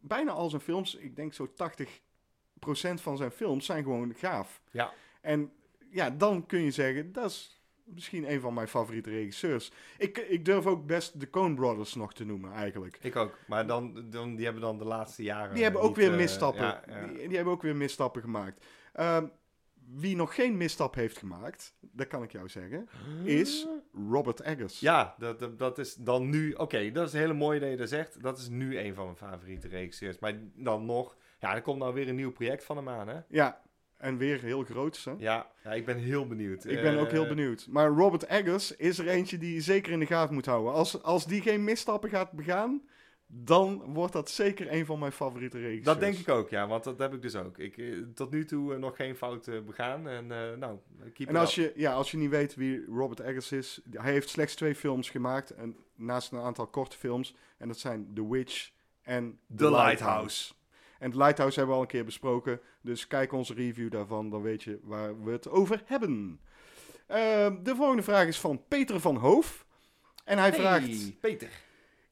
bijna 0.00 0.32
al 0.32 0.50
zijn 0.50 0.62
films, 0.62 0.94
ik 0.96 1.16
denk 1.16 1.34
zo 1.34 1.46
80% 1.46 3.00
van 3.00 3.16
zijn 3.16 3.30
films, 3.30 3.66
zijn 3.66 3.82
gewoon 3.82 4.14
gaaf. 4.16 4.60
Ja. 4.70 4.92
En 5.20 5.52
ja, 5.90 6.10
dan 6.10 6.46
kun 6.46 6.60
je 6.62 6.70
zeggen, 6.70 7.12
dat 7.12 7.30
is 7.30 7.53
misschien 7.84 8.32
een 8.32 8.40
van 8.40 8.54
mijn 8.54 8.68
favoriete 8.68 9.10
regisseurs. 9.10 9.72
Ik, 9.98 10.18
ik 10.18 10.44
durf 10.44 10.66
ook 10.66 10.86
best 10.86 11.20
de 11.20 11.30
Coen 11.30 11.54
Brothers 11.54 11.94
nog 11.94 12.14
te 12.14 12.24
noemen, 12.24 12.52
eigenlijk. 12.52 12.98
Ik 13.00 13.16
ook. 13.16 13.38
Maar 13.46 13.66
dan, 13.66 14.10
dan, 14.10 14.34
die 14.34 14.44
hebben 14.44 14.62
dan 14.62 14.78
de 14.78 14.84
laatste 14.84 15.22
jaren... 15.22 15.54
Die 15.54 15.62
hebben 15.62 15.80
ook 15.80 15.88
niet, 15.88 15.96
weer 15.96 16.10
eh, 16.10 16.16
misstappen. 16.16 16.62
ja, 16.62 16.82
ja. 16.86 17.06
Die, 17.06 17.28
die 17.28 17.36
hebben 17.36 17.54
ook 17.54 17.62
weer 17.62 17.76
misstappen 17.76 18.22
gemaakt. 18.22 18.64
Ehm, 18.92 19.26
wie 19.86 20.16
nog 20.16 20.34
geen 20.34 20.56
misstap 20.56 20.94
heeft 20.94 21.18
gemaakt, 21.18 21.76
dat 21.80 22.06
kan 22.06 22.22
ik 22.22 22.32
jou 22.32 22.48
zeggen, 22.48 22.88
is 23.24 23.66
Robert 24.08 24.40
Eggers. 24.40 24.80
Ja, 24.80 25.14
dat, 25.18 25.38
dat, 25.38 25.58
dat 25.58 25.78
is 25.78 25.94
dan 25.94 26.28
nu... 26.28 26.52
Oké, 26.52 26.90
dat 26.90 27.06
is 27.06 27.12
een 27.12 27.20
hele 27.20 27.32
mooie 27.32 27.60
dat 27.60 27.70
je 27.70 27.76
dat 27.76 27.88
zegt. 27.88 28.22
Dat 28.22 28.38
is 28.38 28.48
nu 28.48 28.78
een 28.78 28.94
van 28.94 29.04
mijn 29.04 29.16
favoriete 29.16 29.68
regisseurs. 29.68 30.18
Maar 30.18 30.34
dan 30.54 30.84
nog... 30.84 31.16
Ja, 31.38 31.54
er 31.54 31.62
komt 31.62 31.78
nou 31.78 31.94
weer 31.94 32.08
een 32.08 32.14
nieuw 32.14 32.32
project 32.32 32.64
van 32.64 32.76
hem 32.76 32.88
aan, 32.88 33.08
hè? 33.08 33.20
Ja, 33.28 33.62
en 34.04 34.16
weer 34.16 34.40
heel 34.40 34.62
groot? 34.64 35.06
Ja, 35.18 35.50
ja 35.64 35.72
ik 35.72 35.84
ben 35.86 35.96
heel 35.98 36.26
benieuwd. 36.26 36.64
Ik 36.64 36.82
ben 36.82 36.98
ook 36.98 37.10
heel 37.10 37.22
Eh, 37.22 37.28
benieuwd. 37.28 37.66
Maar 37.70 37.88
Robert 37.88 38.22
Eggers 38.26 38.76
is 38.76 38.98
er 38.98 39.08
eentje 39.08 39.38
die 39.38 39.54
je 39.54 39.60
zeker 39.60 39.92
in 39.92 39.98
de 39.98 40.06
gaten 40.06 40.34
moet 40.34 40.46
houden. 40.46 40.72
Als, 40.72 41.02
als 41.02 41.26
die 41.26 41.40
geen 41.42 41.64
misstappen 41.64 42.10
gaat 42.10 42.30
begaan, 42.32 42.82
dan 43.26 43.82
wordt 43.94 44.12
dat 44.12 44.30
zeker 44.30 44.72
een 44.72 44.86
van 44.86 44.98
mijn 44.98 45.12
favoriete 45.12 45.56
regisseurs. 45.58 45.84
Dat 45.84 46.00
denk 46.00 46.16
ik 46.16 46.28
ook, 46.28 46.48
ja. 46.48 46.66
Want 46.66 46.84
dat 46.84 46.98
heb 46.98 47.14
ik 47.14 47.22
dus 47.22 47.36
ook. 47.36 47.58
Ik 47.58 47.76
eh, 47.78 47.98
tot 48.14 48.30
nu 48.30 48.44
toe 48.44 48.72
eh, 48.74 48.78
nog 48.80 48.96
geen 48.96 49.16
fouten 49.16 49.64
begaan. 49.64 50.08
En 50.08 50.32
eh, 50.32 50.56
nou, 50.58 50.78
keep 51.12 51.28
En 51.28 51.34
it 51.34 51.40
als 51.40 51.56
up. 51.56 51.64
je, 51.74 51.80
ja, 51.80 51.92
als 51.92 52.10
je 52.10 52.16
niet 52.16 52.30
weet 52.30 52.54
wie 52.54 52.84
Robert 52.86 53.20
Eggers 53.20 53.52
is, 53.52 53.80
hij 53.90 54.12
heeft 54.12 54.28
slechts 54.28 54.54
twee 54.54 54.74
films 54.74 55.10
gemaakt. 55.10 55.50
En 55.50 55.76
naast 55.96 56.32
een 56.32 56.38
aantal 56.38 56.66
korte 56.66 56.96
films. 56.96 57.34
En 57.58 57.68
dat 57.68 57.78
zijn 57.78 58.10
The 58.14 58.28
Witch 58.30 58.70
en 59.02 59.38
The 59.56 59.70
Lighthouse. 59.70 60.52
En 61.04 61.10
The 61.10 61.16
Lighthouse 61.16 61.58
hebben 61.58 61.74
we 61.76 61.80
al 61.80 61.86
een 61.86 61.92
keer 61.94 62.04
besproken. 62.04 62.60
Dus 62.80 63.06
kijk 63.06 63.32
onze 63.32 63.54
review 63.54 63.90
daarvan, 63.90 64.30
dan 64.30 64.42
weet 64.42 64.62
je 64.62 64.78
waar 64.82 65.24
we 65.24 65.30
het 65.30 65.48
over 65.48 65.82
hebben. 65.86 66.40
Ehm, 67.06 67.62
de 67.62 67.74
volgende 67.76 68.02
vraag 68.02 68.26
is 68.26 68.40
van 68.40 68.64
Peter 68.68 69.00
van 69.00 69.16
Hoof. 69.16 69.66
En 70.24 70.38
hij 70.38 70.48
Hey, 70.48 70.58
vraagt... 70.58 71.20
Peter. 71.20 71.48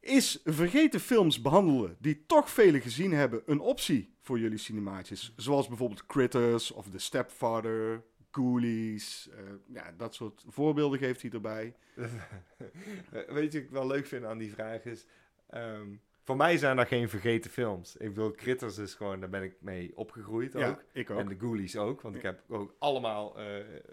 Is 0.00 0.40
vergeten 0.44 1.00
films 1.00 1.40
behandelen 1.42 1.96
die 2.00 2.24
toch 2.26 2.50
velen 2.50 2.80
gezien 2.80 3.12
hebben 3.12 3.42
een 3.46 3.60
optie 3.60 4.14
voor 4.20 4.38
jullie 4.38 4.58
cinemaatjes? 4.58 5.32
Zoals 5.36 5.68
bijvoorbeeld 5.68 6.06
Critters 6.06 6.70
of 6.70 6.88
The 6.90 6.98
Stepfather, 6.98 8.02
Ghoulies. 8.30 9.28
eh, 9.30 9.38
ja, 9.74 9.92
dat 9.96 10.14
soort 10.14 10.44
voorbeelden 10.48 10.98
geeft 10.98 11.22
hij 11.22 11.30
erbij. 11.30 11.74
Weet 13.10 13.52
je 13.52 13.58
wat 13.58 13.66
ik 13.66 13.70
wel 13.70 13.86
leuk 13.86 14.06
vind 14.06 14.24
aan 14.24 14.38
die 14.38 14.52
vraag 14.52 14.84
is... 14.84 15.06
ehm, 15.48 15.88
voor 16.24 16.36
mij 16.36 16.56
zijn 16.56 16.78
er 16.78 16.86
geen 16.86 17.08
vergeten 17.08 17.50
films. 17.50 17.96
Ik 17.96 18.08
bedoel, 18.14 18.30
Critters 18.32 18.78
is 18.78 18.94
gewoon... 18.94 19.20
Daar 19.20 19.28
ben 19.30 19.42
ik 19.42 19.54
mee 19.60 19.92
opgegroeid 19.94 20.52
Ja, 20.52 20.68
ook. 20.68 20.82
ik 20.92 21.10
ook. 21.10 21.18
En 21.18 21.28
de 21.28 21.36
Ghoulies 21.38 21.76
ook. 21.76 22.00
Want 22.00 22.14
ik 22.16 22.22
heb 22.22 22.40
ook 22.48 22.74
allemaal 22.78 23.38
eh, 23.38 23.44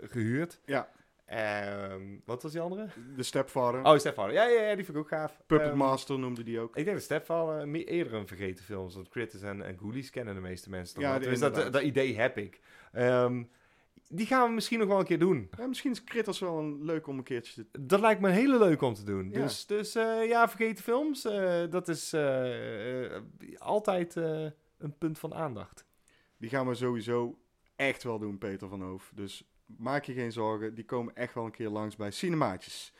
gehuurd. 0.02 0.60
Ja. 0.66 0.90
Ehm, 1.26 2.02
wat 2.26 2.44
was 2.44 2.52
die 2.52 2.62
andere? 2.62 2.88
The 3.16 3.24
Stepfather, 3.24 3.84
Oh, 3.86 3.98
Stepfather. 3.98 4.34
Ja, 4.34 4.46
ja, 4.48 4.62
ja, 4.62 4.76
die 4.76 4.86
vind 4.86 4.98
ik 4.98 5.04
ook 5.04 5.08
gaaf. 5.10 5.42
Puppet 5.46 5.68
Ehm, 5.68 5.78
Master 5.78 6.20
noemde 6.20 6.44
die 6.44 6.60
ook. 6.60 6.76
Ik 6.78 6.84
denk 6.84 6.96
dat 6.96 7.06
Stepfather 7.06 7.68
me- 7.68 7.84
eerder 7.84 8.14
een 8.14 8.28
vergeten 8.28 8.66
film 8.66 8.88
is. 8.88 8.96
Want 8.96 9.10
Critters 9.10 9.42
en, 9.42 9.62
en 9.62 9.78
Ghoulies 9.78 10.10
kennen 10.10 10.36
de 10.36 10.42
meeste 10.42 10.70
mensen 10.70 10.96
toch 10.96 11.04
Ja, 11.04 11.20
die- 11.20 11.30
Dus 11.30 11.40
dat, 11.40 11.56
dat 11.74 11.82
idee 11.82 12.16
heb 12.18 12.38
ik. 12.38 12.60
Ehm, 12.92 13.44
die 14.12 14.26
gaan 14.26 14.48
we 14.48 14.54
misschien 14.54 14.80
nog 14.80 14.88
wel 14.88 15.00
een 15.00 15.06
keer 15.06 15.20
doen. 15.20 15.50
Ja, 15.58 15.68
misschien 15.68 15.92
is 15.92 16.04
Critters 16.04 16.40
wel 16.40 16.60
een 16.60 16.84
leuk 16.86 17.08
om 17.08 17.18
een 17.18 17.24
keertje 17.24 17.54
te... 17.54 17.86
Dat 17.86 18.00
lijkt 18.00 18.22
me 18.22 18.28
een 18.28 18.34
hele 18.34 18.58
leuk 18.58 18.82
om 18.82 18.94
te 18.94 19.04
doen. 19.04 19.30
Ja. 19.32 19.42
Dus, 19.42 19.66
dus 19.66 19.96
eh, 19.96 20.28
ja, 20.28 20.50
vergeten 20.50 20.84
films, 20.84 21.26
eh, 21.26 21.64
dat 21.70 21.88
is 21.88 22.14
eh, 22.14 23.16
altijd 23.58 24.16
een 24.16 24.98
punt 24.98 25.20
van 25.20 25.34
aandacht. 25.34 25.86
Die 26.38 26.50
gaan 26.50 26.68
we 26.68 26.76
sowieso 26.76 27.40
echt 27.76 28.04
wel 28.04 28.20
doen, 28.20 28.38
Peter 28.38 28.68
van 28.68 28.82
Hoof. 28.82 29.12
Dus 29.16 29.50
maak 29.66 30.04
je 30.04 30.14
geen 30.14 30.32
zorgen, 30.32 30.76
die 30.76 30.86
komen 30.86 31.16
echt 31.16 31.34
wel 31.34 31.46
een 31.46 31.52
keer 31.52 31.70
langs 31.70 31.96
bij 31.96 32.12
Cinemaatjes. 32.12 32.94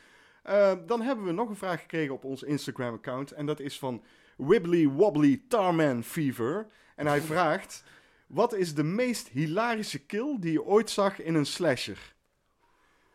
Dan 0.86 1.02
hebben 1.02 1.26
we 1.26 1.32
nog 1.32 1.50
een 1.50 1.56
vraag 1.56 1.82
gekregen 1.82 2.14
op 2.14 2.24
ons 2.24 2.44
Instagram-account. 2.44 3.32
En 3.32 3.46
dat 3.46 3.60
is 3.60 3.80
van 3.80 4.04
Wibbly 4.38 4.88
Wobbly 4.88 5.44
Tarman 5.48 6.04
Fever. 6.04 6.68
En 6.96 7.08
hij 7.08 7.22
vraagt: 7.32 7.84
Wat 8.30 8.54
is 8.54 8.74
de 8.76 8.84
meest 8.84 9.28
hilarische 9.28 10.06
kill 10.06 10.38
die 10.40 10.52
je 10.52 10.64
ooit 10.64 10.90
zag 10.90 11.22
in 11.22 11.36
een 11.36 11.46
slasher? 11.46 12.16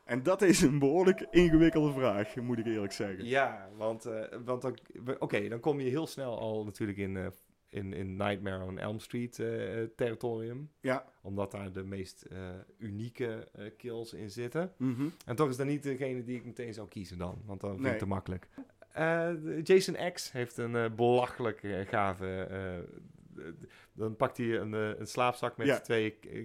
En 0.05 0.23
dat 0.23 0.43
is 0.43 0.61
een 0.63 0.79
behoorlijk 0.79 1.27
ingewikkelde 1.31 1.93
vraag, 1.93 2.37
moet 2.37 2.59
ik 2.59 2.67
eerlijk 2.67 2.93
zeggen. 2.93 3.25
Ja, 3.25 3.69
want, 3.77 4.05
eh, 4.07 4.23
want 4.45 4.63
dan, 4.63 4.79
oké, 5.19 5.49
dan 5.49 5.61
kom 5.61 5.81
je 5.81 5.89
heel 5.89 6.07
snel 6.07 6.39
al 6.39 6.65
natuurlijk 6.65 6.99
in, 6.99 7.17
eh, 7.17 7.27
in, 7.69 7.93
in 7.93 8.17
Nightmare 8.17 8.65
on 8.65 8.79
Elm 8.79 8.99
Street 8.99 9.39
eh, 9.39 9.83
territorium. 9.97 10.71
Ja. 10.81 11.05
Omdat 11.23 11.51
daar 11.51 11.73
de 11.73 11.85
meest 11.85 12.27
unieke 12.79 13.49
kills 13.77 14.13
in 14.13 14.31
zitten. 14.31 14.73
Mhm. 14.77 15.07
En 15.27 15.37
toch 15.37 15.49
is 15.49 15.57
dat 15.57 15.67
niet 15.67 15.83
degene 15.83 16.25
die 16.25 16.37
ik 16.37 16.45
meteen 16.45 16.75
zou 16.75 16.89
kiezen 16.89 17.19
dan. 17.19 17.43
Want 17.45 17.61
dan 17.61 17.71
vind 17.71 17.81
ik 17.81 17.83
Nee. 17.83 17.91
het 17.93 18.01
te 18.01 18.07
makkelijk. 18.07 18.49
Jason 19.63 20.13
X 20.13 20.33
heeft 20.33 20.57
een 20.57 20.95
belachelijk 20.97 21.61
gave... 21.89 22.49
dan 23.95 24.17
pakt 24.17 24.37
hij 24.37 24.59
een, 24.59 24.75
eh, 24.75 24.99
een 24.99 25.07
slaapzak 25.07 25.57
met 25.57 25.67
Ja. 25.67 25.81
twee... 25.81 26.19
eh, 26.31 26.45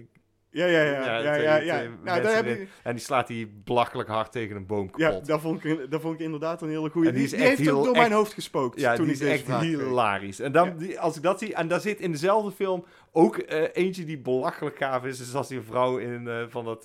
Ja, 0.52 0.66
ja, 0.66 0.82
ja. 0.82 0.90
Ja, 0.92 1.18
ja, 1.18 1.32
twee- 1.32 1.44
ja, 1.44 1.56
ja. 1.56 1.88
Nou, 2.04 2.22
daar 2.22 2.44
heb 2.44 2.68
en 2.82 2.94
die 2.94 3.04
slaat 3.04 3.28
hij 3.28 3.50
belachelijk 3.64 4.08
hard 4.08 4.32
tegen 4.32 4.56
een 4.56 4.66
boom 4.66 4.90
ja 4.96 5.08
kapot. 5.08 5.26
dat, 5.26 5.40
vond 5.40 5.64
ik, 5.64 5.90
dat 5.90 6.00
vond 6.00 6.14
ik 6.14 6.20
inderdaad 6.20 6.62
een 6.62 6.68
hele 6.68 6.90
goede. 6.90 7.08
En 7.08 7.14
die 7.14 7.22
Die, 7.26 7.32
is 7.32 7.38
die 7.38 7.48
echt 7.48 7.58
heeft 7.58 7.70
ook 7.70 7.84
door 7.84 7.92
echt- 7.94 8.00
mijn 8.02 8.12
hoofd 8.12 8.32
gespookt 8.32 8.80
Ja, 8.80 8.94
toen 8.94 9.04
die 9.04 9.14
is 9.14 9.20
echt 9.20 9.44
kreeg. 9.44 9.60
hilarisch. 9.60 10.40
En 10.40 10.52
dan, 10.52 10.68
Ja. 10.68 10.74
die, 10.74 11.00
als 11.00 11.16
ik 11.16 11.22
dat 11.22 11.38
zie, 11.38 11.54
en 11.54 11.68
daar 11.68 11.80
zit 11.80 12.00
in 12.00 12.10
dezelfde 12.10 12.50
film 12.52 12.84
ook 13.12 13.36
eh, 13.38 13.68
eentje 13.72 14.04
die 14.04 14.18
belachelijk 14.18 14.76
gaaf 14.76 15.04
is. 15.04 15.18
Dus 15.18 15.34
als 15.34 15.48
die 15.48 15.60
vrouw 15.60 15.98
in 15.98 16.46
van 16.50 16.64
dat, 16.64 16.84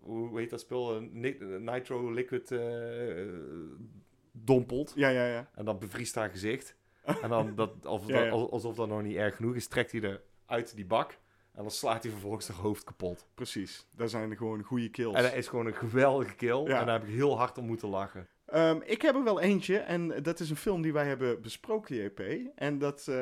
hoe- 0.00 0.38
heet 0.38 0.50
dat 0.50 0.60
spul, 0.60 1.00
nitro 1.12 2.10
liquid 2.10 2.50
dompelt. 4.32 4.92
Ja, 4.96 5.08
ja, 5.08 5.26
ja. 5.26 5.48
En 5.54 5.64
dan 5.64 5.78
bevriest 5.78 6.14
haar 6.14 6.30
gezicht. 6.30 6.76
En 7.22 7.28
dan, 7.28 7.54
dat, 7.54 7.86
of, 7.86 8.06
Ja, 8.06 8.22
ja. 8.22 8.30
dat- 8.30 8.50
alsof 8.50 8.74
dat 8.74 8.88
nog 8.88 9.02
niet 9.02 9.16
erg 9.16 9.36
genoeg 9.36 9.54
is, 9.54 9.66
trekt 9.66 9.92
hij 9.92 10.02
er 10.02 10.20
uit 10.46 10.74
die 10.76 10.84
bak. 10.86 11.10
En 11.52 11.62
dan 11.62 11.70
slaat 11.70 12.02
hij 12.02 12.12
vervolgens 12.12 12.48
haar 12.48 12.56
hoofd 12.56 12.84
kapot. 12.84 13.26
Precies. 13.34 13.86
Dat 13.96 14.10
zijn 14.10 14.36
gewoon 14.36 14.62
goede 14.62 14.88
kills. 14.90 15.14
En 15.14 15.22
dat 15.22 15.32
is 15.32 15.48
gewoon 15.48 15.66
een 15.66 15.74
geweldige 15.74 16.34
kill. 16.34 16.62
Ja. 16.64 16.80
En 16.80 16.86
daar 16.86 16.98
heb 17.00 17.08
ik 17.08 17.14
heel 17.14 17.38
hard 17.38 17.58
om 17.58 17.66
moeten 17.66 17.88
lachen. 17.88 18.28
Ehm, 18.46 18.80
ik 18.84 19.02
heb 19.02 19.14
er 19.14 19.24
wel 19.24 19.40
eentje 19.40 19.78
en 19.78 20.22
dat 20.22 20.40
is 20.40 20.50
een 20.50 20.56
film 20.56 20.82
die 20.82 20.92
wij 20.92 21.06
hebben 21.06 21.42
besproken, 21.42 21.96
JP. 21.96 22.20
En 22.54 22.78
dat, 22.78 23.06
eh, 23.08 23.16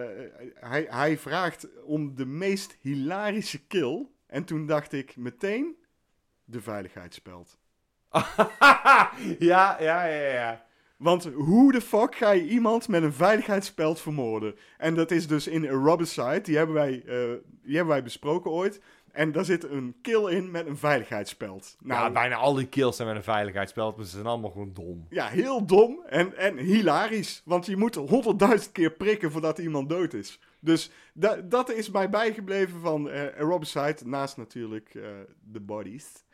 hij, 0.54 0.86
hij 0.88 1.18
vraagt 1.18 1.82
om 1.82 2.14
de 2.14 2.26
meest 2.26 2.76
hilarische 2.80 3.66
kill. 3.66 4.06
En 4.26 4.44
toen 4.44 4.66
dacht 4.66 4.92
ik 4.92 5.16
meteen 5.16 5.76
de 6.44 6.60
veiligheidsspeld. 6.60 7.58
ja, 9.38 9.76
ja, 9.80 10.04
ja, 10.04 10.06
ja. 10.32 10.64
Want 11.04 11.24
hoe 11.34 11.72
de 11.72 11.80
fuck 11.80 12.14
ga 12.14 12.30
je 12.30 12.48
iemand 12.48 12.88
met 12.88 13.02
een 13.02 13.12
veiligheidsspeld 13.12 14.00
vermoorden? 14.00 14.54
En 14.78 14.94
dat 14.94 15.10
is 15.10 15.26
dus 15.26 15.46
in 15.46 15.66
Robicide, 15.66 16.40
die 16.40 16.56
hebben 16.56 16.74
wij, 16.74 17.02
eh, 17.06 17.16
die 17.62 17.76
hebben 17.76 17.94
wij 17.94 18.02
besproken 18.02 18.50
ooit. 18.50 18.80
En 19.12 19.32
daar 19.32 19.44
zit 19.44 19.64
een 19.64 19.94
kill 20.02 20.26
in 20.28 20.50
met 20.50 20.66
een 20.66 20.76
veiligheidsspeld. 20.76 21.76
Nou, 21.82 22.12
bijna 22.12 22.34
al 22.36 22.54
die 22.54 22.66
kills 22.66 22.96
zijn 22.96 23.08
met 23.08 23.16
een 23.16 23.22
veiligheidsspel, 23.22 23.94
maar 23.96 24.04
ze 24.04 24.10
zijn 24.10 24.26
allemaal 24.26 24.50
gewoon 24.50 24.70
dom. 24.72 25.06
Ja, 25.10 25.26
heel 25.26 25.66
dom 25.66 26.02
en, 26.06 26.36
en 26.36 26.56
hilarisch. 26.58 27.42
Want 27.44 27.66
je 27.66 27.76
moet 27.76 27.94
honderdduizend 27.94 28.72
keer 28.72 28.90
prikken 28.90 29.30
voordat 29.32 29.58
iemand 29.58 29.88
dood 29.88 30.12
is. 30.14 30.40
Dus 30.60 30.90
da- 31.14 31.40
dat 31.40 31.70
is 31.72 31.90
mij 31.90 32.10
bijgebleven 32.10 32.80
van 32.80 33.08
uh, 33.08 33.38
Robicide. 33.38 33.98
Naast 34.04 34.36
natuurlijk 34.36 34.94
eh, 34.94 35.02
de 35.42 35.60
bodies. 35.60 36.24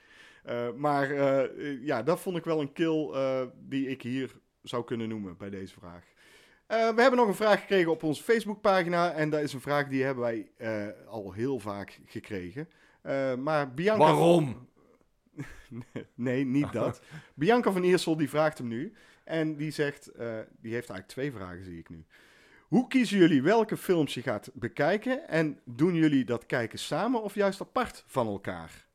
Eh, 0.44 0.68
maar 0.76 1.10
eh, 1.10 1.42
eh, 1.44 1.84
ja, 1.84 2.02
dat 2.02 2.20
vond 2.20 2.36
ik 2.36 2.44
wel 2.44 2.60
een 2.60 2.72
kill 2.72 3.10
eh, 3.12 3.40
die 3.68 3.88
ik 3.88 4.02
hier 4.02 4.30
zou 4.62 4.84
kunnen 4.84 5.08
noemen 5.08 5.36
bij 5.36 5.50
deze 5.50 5.74
vraag. 5.74 6.04
Eh, 6.66 6.94
we 6.94 7.00
hebben 7.00 7.18
nog 7.18 7.28
een 7.28 7.34
vraag 7.34 7.60
gekregen 7.60 7.90
op 7.90 8.02
onze 8.02 8.22
Facebookpagina. 8.22 9.12
En 9.12 9.30
dat 9.30 9.40
is 9.40 9.52
een 9.52 9.60
vraag 9.60 9.88
die 9.88 10.02
hebben 10.04 10.24
wij 10.24 10.50
eh, 10.56 10.86
al 11.06 11.32
heel 11.32 11.58
vaak 11.58 12.00
gekregen. 12.06 12.68
Eh, 13.02 13.34
maar 13.34 13.74
Bianca... 13.74 14.04
Waarom? 14.04 14.68
nee, 16.14 16.44
niet 16.44 16.72
dat. 16.82 17.02
Bianca 17.34 17.72
van 17.72 17.82
Eersel 17.82 18.16
die 18.16 18.28
vraagt 18.28 18.58
hem 18.58 18.68
nu. 18.68 18.92
En 19.24 19.56
die 19.56 19.70
zegt, 19.70 20.08
eh, 20.08 20.26
die 20.60 20.72
heeft 20.72 20.90
eigenlijk 20.90 21.06
twee 21.06 21.32
vragen, 21.32 21.64
zie 21.64 21.78
ik 21.78 21.88
nu. 21.88 22.04
Hoe 22.60 22.88
kiezen 22.88 23.18
jullie 23.18 23.42
welke 23.42 23.76
films 23.76 24.14
je 24.14 24.22
gaat 24.22 24.50
bekijken? 24.54 25.28
En 25.28 25.60
doen 25.64 25.94
jullie 25.94 26.24
dat 26.24 26.46
kijken 26.46 26.78
samen 26.78 27.22
of 27.22 27.34
juist 27.34 27.60
apart 27.60 28.04
van 28.06 28.26
elkaar? 28.26 28.86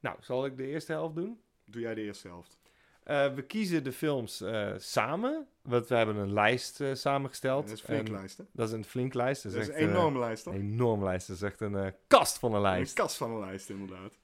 Nou, 0.00 0.16
zal 0.20 0.46
ik 0.46 0.56
de 0.56 0.66
eerste 0.66 0.92
helft 0.92 1.14
doen? 1.14 1.40
Doe 1.64 1.80
jij 1.80 1.94
de 1.94 2.00
eerste 2.00 2.28
helft? 2.28 2.58
Eh, 3.04 3.34
we 3.34 3.42
kiezen 3.42 3.84
de 3.84 3.92
films 3.92 4.40
eh, 4.40 4.72
samen. 4.76 5.46
Want 5.62 5.88
we 5.88 5.94
hebben 5.94 6.16
een 6.16 6.32
lijst 6.32 6.80
eh, 6.80 6.94
samengesteld. 6.94 7.68
dat 7.68 7.76
is 7.76 7.80
een 7.80 7.86
flinke 7.86 8.10
En 8.10 8.16
lijst, 8.18 8.38
hè? 8.38 8.44
Dat 8.52 8.68
is 8.68 8.74
een 8.74 8.84
flink 8.84 9.14
lijst. 9.14 9.42
Dat 9.42 9.52
Dat 9.52 9.62
is 9.62 9.68
echt, 9.68 9.78
een 9.80 9.88
enorme 9.88 10.18
lijst, 10.18 10.44
toch? 10.44 10.54
Een 10.54 10.60
enorme 10.60 11.04
lijst. 11.04 11.26
Dat 11.26 11.36
is 11.36 11.42
echt 11.42 11.60
een 11.60 11.94
kast 12.06 12.38
van 12.38 12.50
een 12.50 12.56
Een 12.56 12.62
lijst. 12.62 12.94
kast 12.94 13.16
van 13.16 13.30
een 13.30 13.40
lijst, 13.40 13.70
inderdaad. 13.70 14.18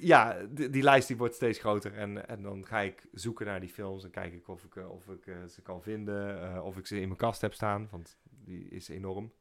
Ja, 0.00 0.36
die, 0.50 0.82
lijst 0.82 1.08
die 1.08 1.16
wordt 1.16 1.34
steeds 1.34 1.58
groter. 1.58 1.94
En, 1.94 2.28
en 2.28 2.42
dan 2.42 2.66
ga 2.66 2.80
ik 2.80 3.06
zoeken 3.12 3.46
naar 3.46 3.60
die 3.60 3.68
films. 3.68 4.04
En 4.04 4.10
kijk 4.10 4.32
ik 4.32 4.48
of 4.48 4.64
ik, 4.64 4.76
of 4.88 5.08
ik 5.08 5.34
ze 5.48 5.62
kan 5.62 5.82
vinden. 5.82 6.62
of 6.62 6.76
ik 6.76 6.86
ze 6.86 7.00
in 7.00 7.06
mijn 7.06 7.18
kast 7.18 7.40
heb 7.40 7.54
staan. 7.54 7.88
Want 7.90 8.16
die 8.22 8.68
is 8.68 8.88
enorm. 8.88 9.32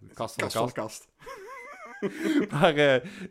De 0.00 0.14
kast 0.14 0.34
van 0.34 0.44
Kast 0.44 0.56
van 0.56 0.72
kast. 0.72 1.08
Maar 2.50 2.74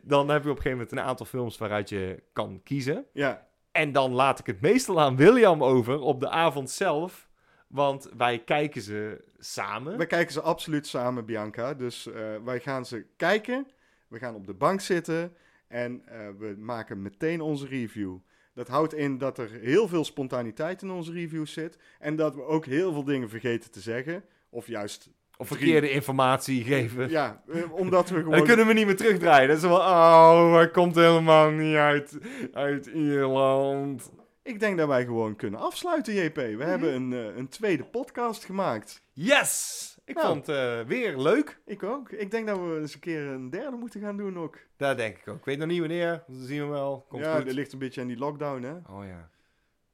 dan 0.02 0.28
heb 0.28 0.42
je 0.44 0.50
op 0.50 0.56
een 0.56 0.62
gegeven 0.62 0.70
moment 0.70 0.92
een 0.92 1.00
aantal 1.00 1.26
films 1.26 1.58
waaruit 1.58 1.88
je 1.88 2.22
kan 2.32 2.60
kiezen. 2.62 3.06
Ja, 3.12 3.49
En 3.72 3.92
dan 3.92 4.12
laat 4.12 4.38
ik 4.38 4.46
het 4.46 4.60
meestal 4.60 5.00
aan 5.00 5.16
William 5.16 5.64
over 5.64 6.00
op 6.00 6.20
de 6.20 6.28
avond 6.28 6.70
zelf. 6.70 7.28
Want 7.68 8.08
wij 8.16 8.38
kijken 8.38 8.82
ze 8.82 9.24
samen. 9.38 9.96
wij 9.96 10.06
kijken 10.06 10.32
ze 10.32 10.40
absoluut 10.40 10.86
samen, 10.86 11.24
Bianca. 11.24 11.74
Dus 11.74 12.06
eh, 12.06 12.36
wij 12.44 12.60
gaan 12.60 12.86
ze 12.86 13.06
kijken. 13.16 13.66
We 14.08 14.18
gaan 14.18 14.34
op 14.34 14.46
de 14.46 14.54
bank 14.54 14.80
zitten. 14.80 15.36
En 15.68 16.02
eh, 16.06 16.28
we 16.38 16.54
maken 16.58 17.02
meteen 17.02 17.40
onze 17.40 17.66
review. 17.66 18.16
Dat 18.54 18.68
houdt 18.68 18.94
in 18.94 19.18
dat 19.18 19.38
er 19.38 19.50
heel 19.50 19.88
veel 19.88 20.04
spontaniteit 20.04 20.82
in 20.82 20.90
onze 20.90 21.12
reviews 21.12 21.52
zit. 21.52 21.78
En 21.98 22.16
dat 22.16 22.34
we 22.34 22.42
ook 22.42 22.64
heel 22.64 22.92
veel 22.92 23.04
dingen 23.04 23.28
vergeten 23.28 23.70
te 23.70 23.80
zeggen. 23.80 24.24
Of 24.48 24.66
juist, 24.66 25.10
Of 25.40 25.48
verkeerde 25.48 25.90
informatie 25.90 26.64
geven. 26.64 27.08
ja, 27.10 27.42
omdat 27.70 28.08
we 28.08 28.16
gewoon... 28.22 28.36
dan 28.36 28.46
kunnen 28.46 28.66
we 28.66 28.72
niet 28.72 28.86
meer 28.86 28.96
terugdraaien. 28.96 29.48
Dat 29.48 29.56
is 29.56 29.62
wel, 29.62 29.76
oh, 29.76 30.54
hij 30.54 30.70
komt 30.70 30.94
helemaal 30.94 31.50
niet 31.50 31.76
uit, 31.76 32.18
uit 32.52 32.86
Ierland. 32.86 34.10
Ik 34.42 34.60
denk 34.60 34.78
dat 34.78 34.88
wij 34.88 35.04
gewoon 35.04 35.36
kunnen 35.36 35.60
afsluiten, 35.60 36.14
JP. 36.14 36.34
We 36.36 36.64
hebben 36.64 36.94
een, 36.94 37.12
eh, 37.12 37.36
een 37.36 37.48
tweede 37.48 37.84
podcast 37.84 38.44
gemaakt. 38.44 39.02
Yes! 39.12 39.88
Ik 40.04 40.14
Nou. 40.14 40.26
vond 40.26 40.46
het 40.46 40.56
eh, 40.56 40.80
weer 40.86 41.16
leuk. 41.18 41.60
Ik 41.66 41.82
ook. 41.82 42.10
Ik 42.10 42.30
denk 42.30 42.46
dat 42.46 42.58
we 42.58 42.78
eens 42.80 42.94
een 42.94 43.00
keer 43.00 43.26
een 43.26 43.50
derde 43.50 43.76
moeten 43.76 44.00
gaan 44.00 44.16
doen 44.16 44.38
ook. 44.38 44.58
Dat 44.76 44.96
denk 44.96 45.16
ik 45.18 45.28
ook. 45.28 45.36
Ik 45.38 45.44
weet 45.44 45.58
nog 45.58 45.68
niet 45.68 45.78
wanneer. 45.80 46.24
Dat 46.26 46.36
zien 46.40 46.60
we 46.62 46.68
wel. 46.68 47.04
Komt 47.08 47.24
ja, 47.24 47.36
goed. 47.36 47.44
dat 47.44 47.54
ligt 47.54 47.72
een 47.72 47.78
beetje 47.78 48.00
aan 48.00 48.06
die 48.06 48.18
lockdown, 48.18 48.62
hè. 48.62 48.72
Oh 48.72 49.04
ja. 49.06 49.28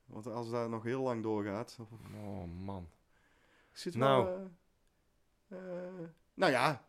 Want 0.06 0.26
als 0.26 0.50
dat 0.50 0.68
nog 0.70 0.82
heel 0.82 1.02
lang 1.02 1.22
doorgaat... 1.22 1.78
Oh 2.24 2.44
man. 2.64 2.88
Zit 3.72 3.96
Nou. 3.96 4.24
wel... 4.24 4.34
eh, 4.34 4.40
nou 6.34 6.52
ja. 6.52 6.84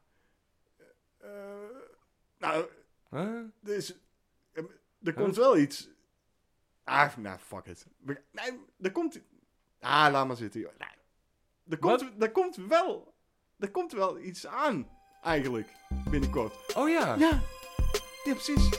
Eh, 1.17 1.29
nou, 2.37 2.65
Huh? 3.09 3.43
dus, 3.59 3.93
er 5.03 5.13
komt 5.13 5.35
wel 5.35 5.57
iets... 5.57 5.89
Ah, 6.83 7.15
nou, 7.17 7.37
fuck 7.39 7.65
it. 7.65 7.85
Nee, 8.31 8.59
er 8.81 8.91
komt... 8.91 9.19
Ah, 9.79 10.07
laat 10.11 10.27
maar 10.27 10.35
zitten, 10.35 10.59
joh. 10.61 10.71
Nee. 10.77 10.87
Er, 11.69 11.77
komt, 11.77 12.21
er, 12.23 12.31
komt 12.31 12.55
wel, 12.55 13.13
er 13.59 13.71
komt 13.71 13.91
wel 13.91 14.19
iets 14.19 14.47
aan, 14.47 14.89
eigenlijk, 15.23 15.67
binnenkort. 16.09 16.75
Oh 16.75 16.89
ja. 16.89 17.15
Ja, 17.15 17.41
ja 18.23 18.33
precies. 18.33 18.69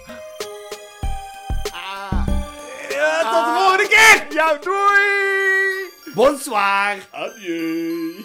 Ah. 1.73 2.27
Ja, 2.89 3.21
tot 3.23 3.31
de 3.31 3.51
Ah. 3.51 3.57
volgende 3.59 3.89
keer! 3.89 4.33
Ja, 4.33 4.55
doei! 4.59 6.15
Bonsoir! 6.15 7.09
Adieu! 7.11 8.25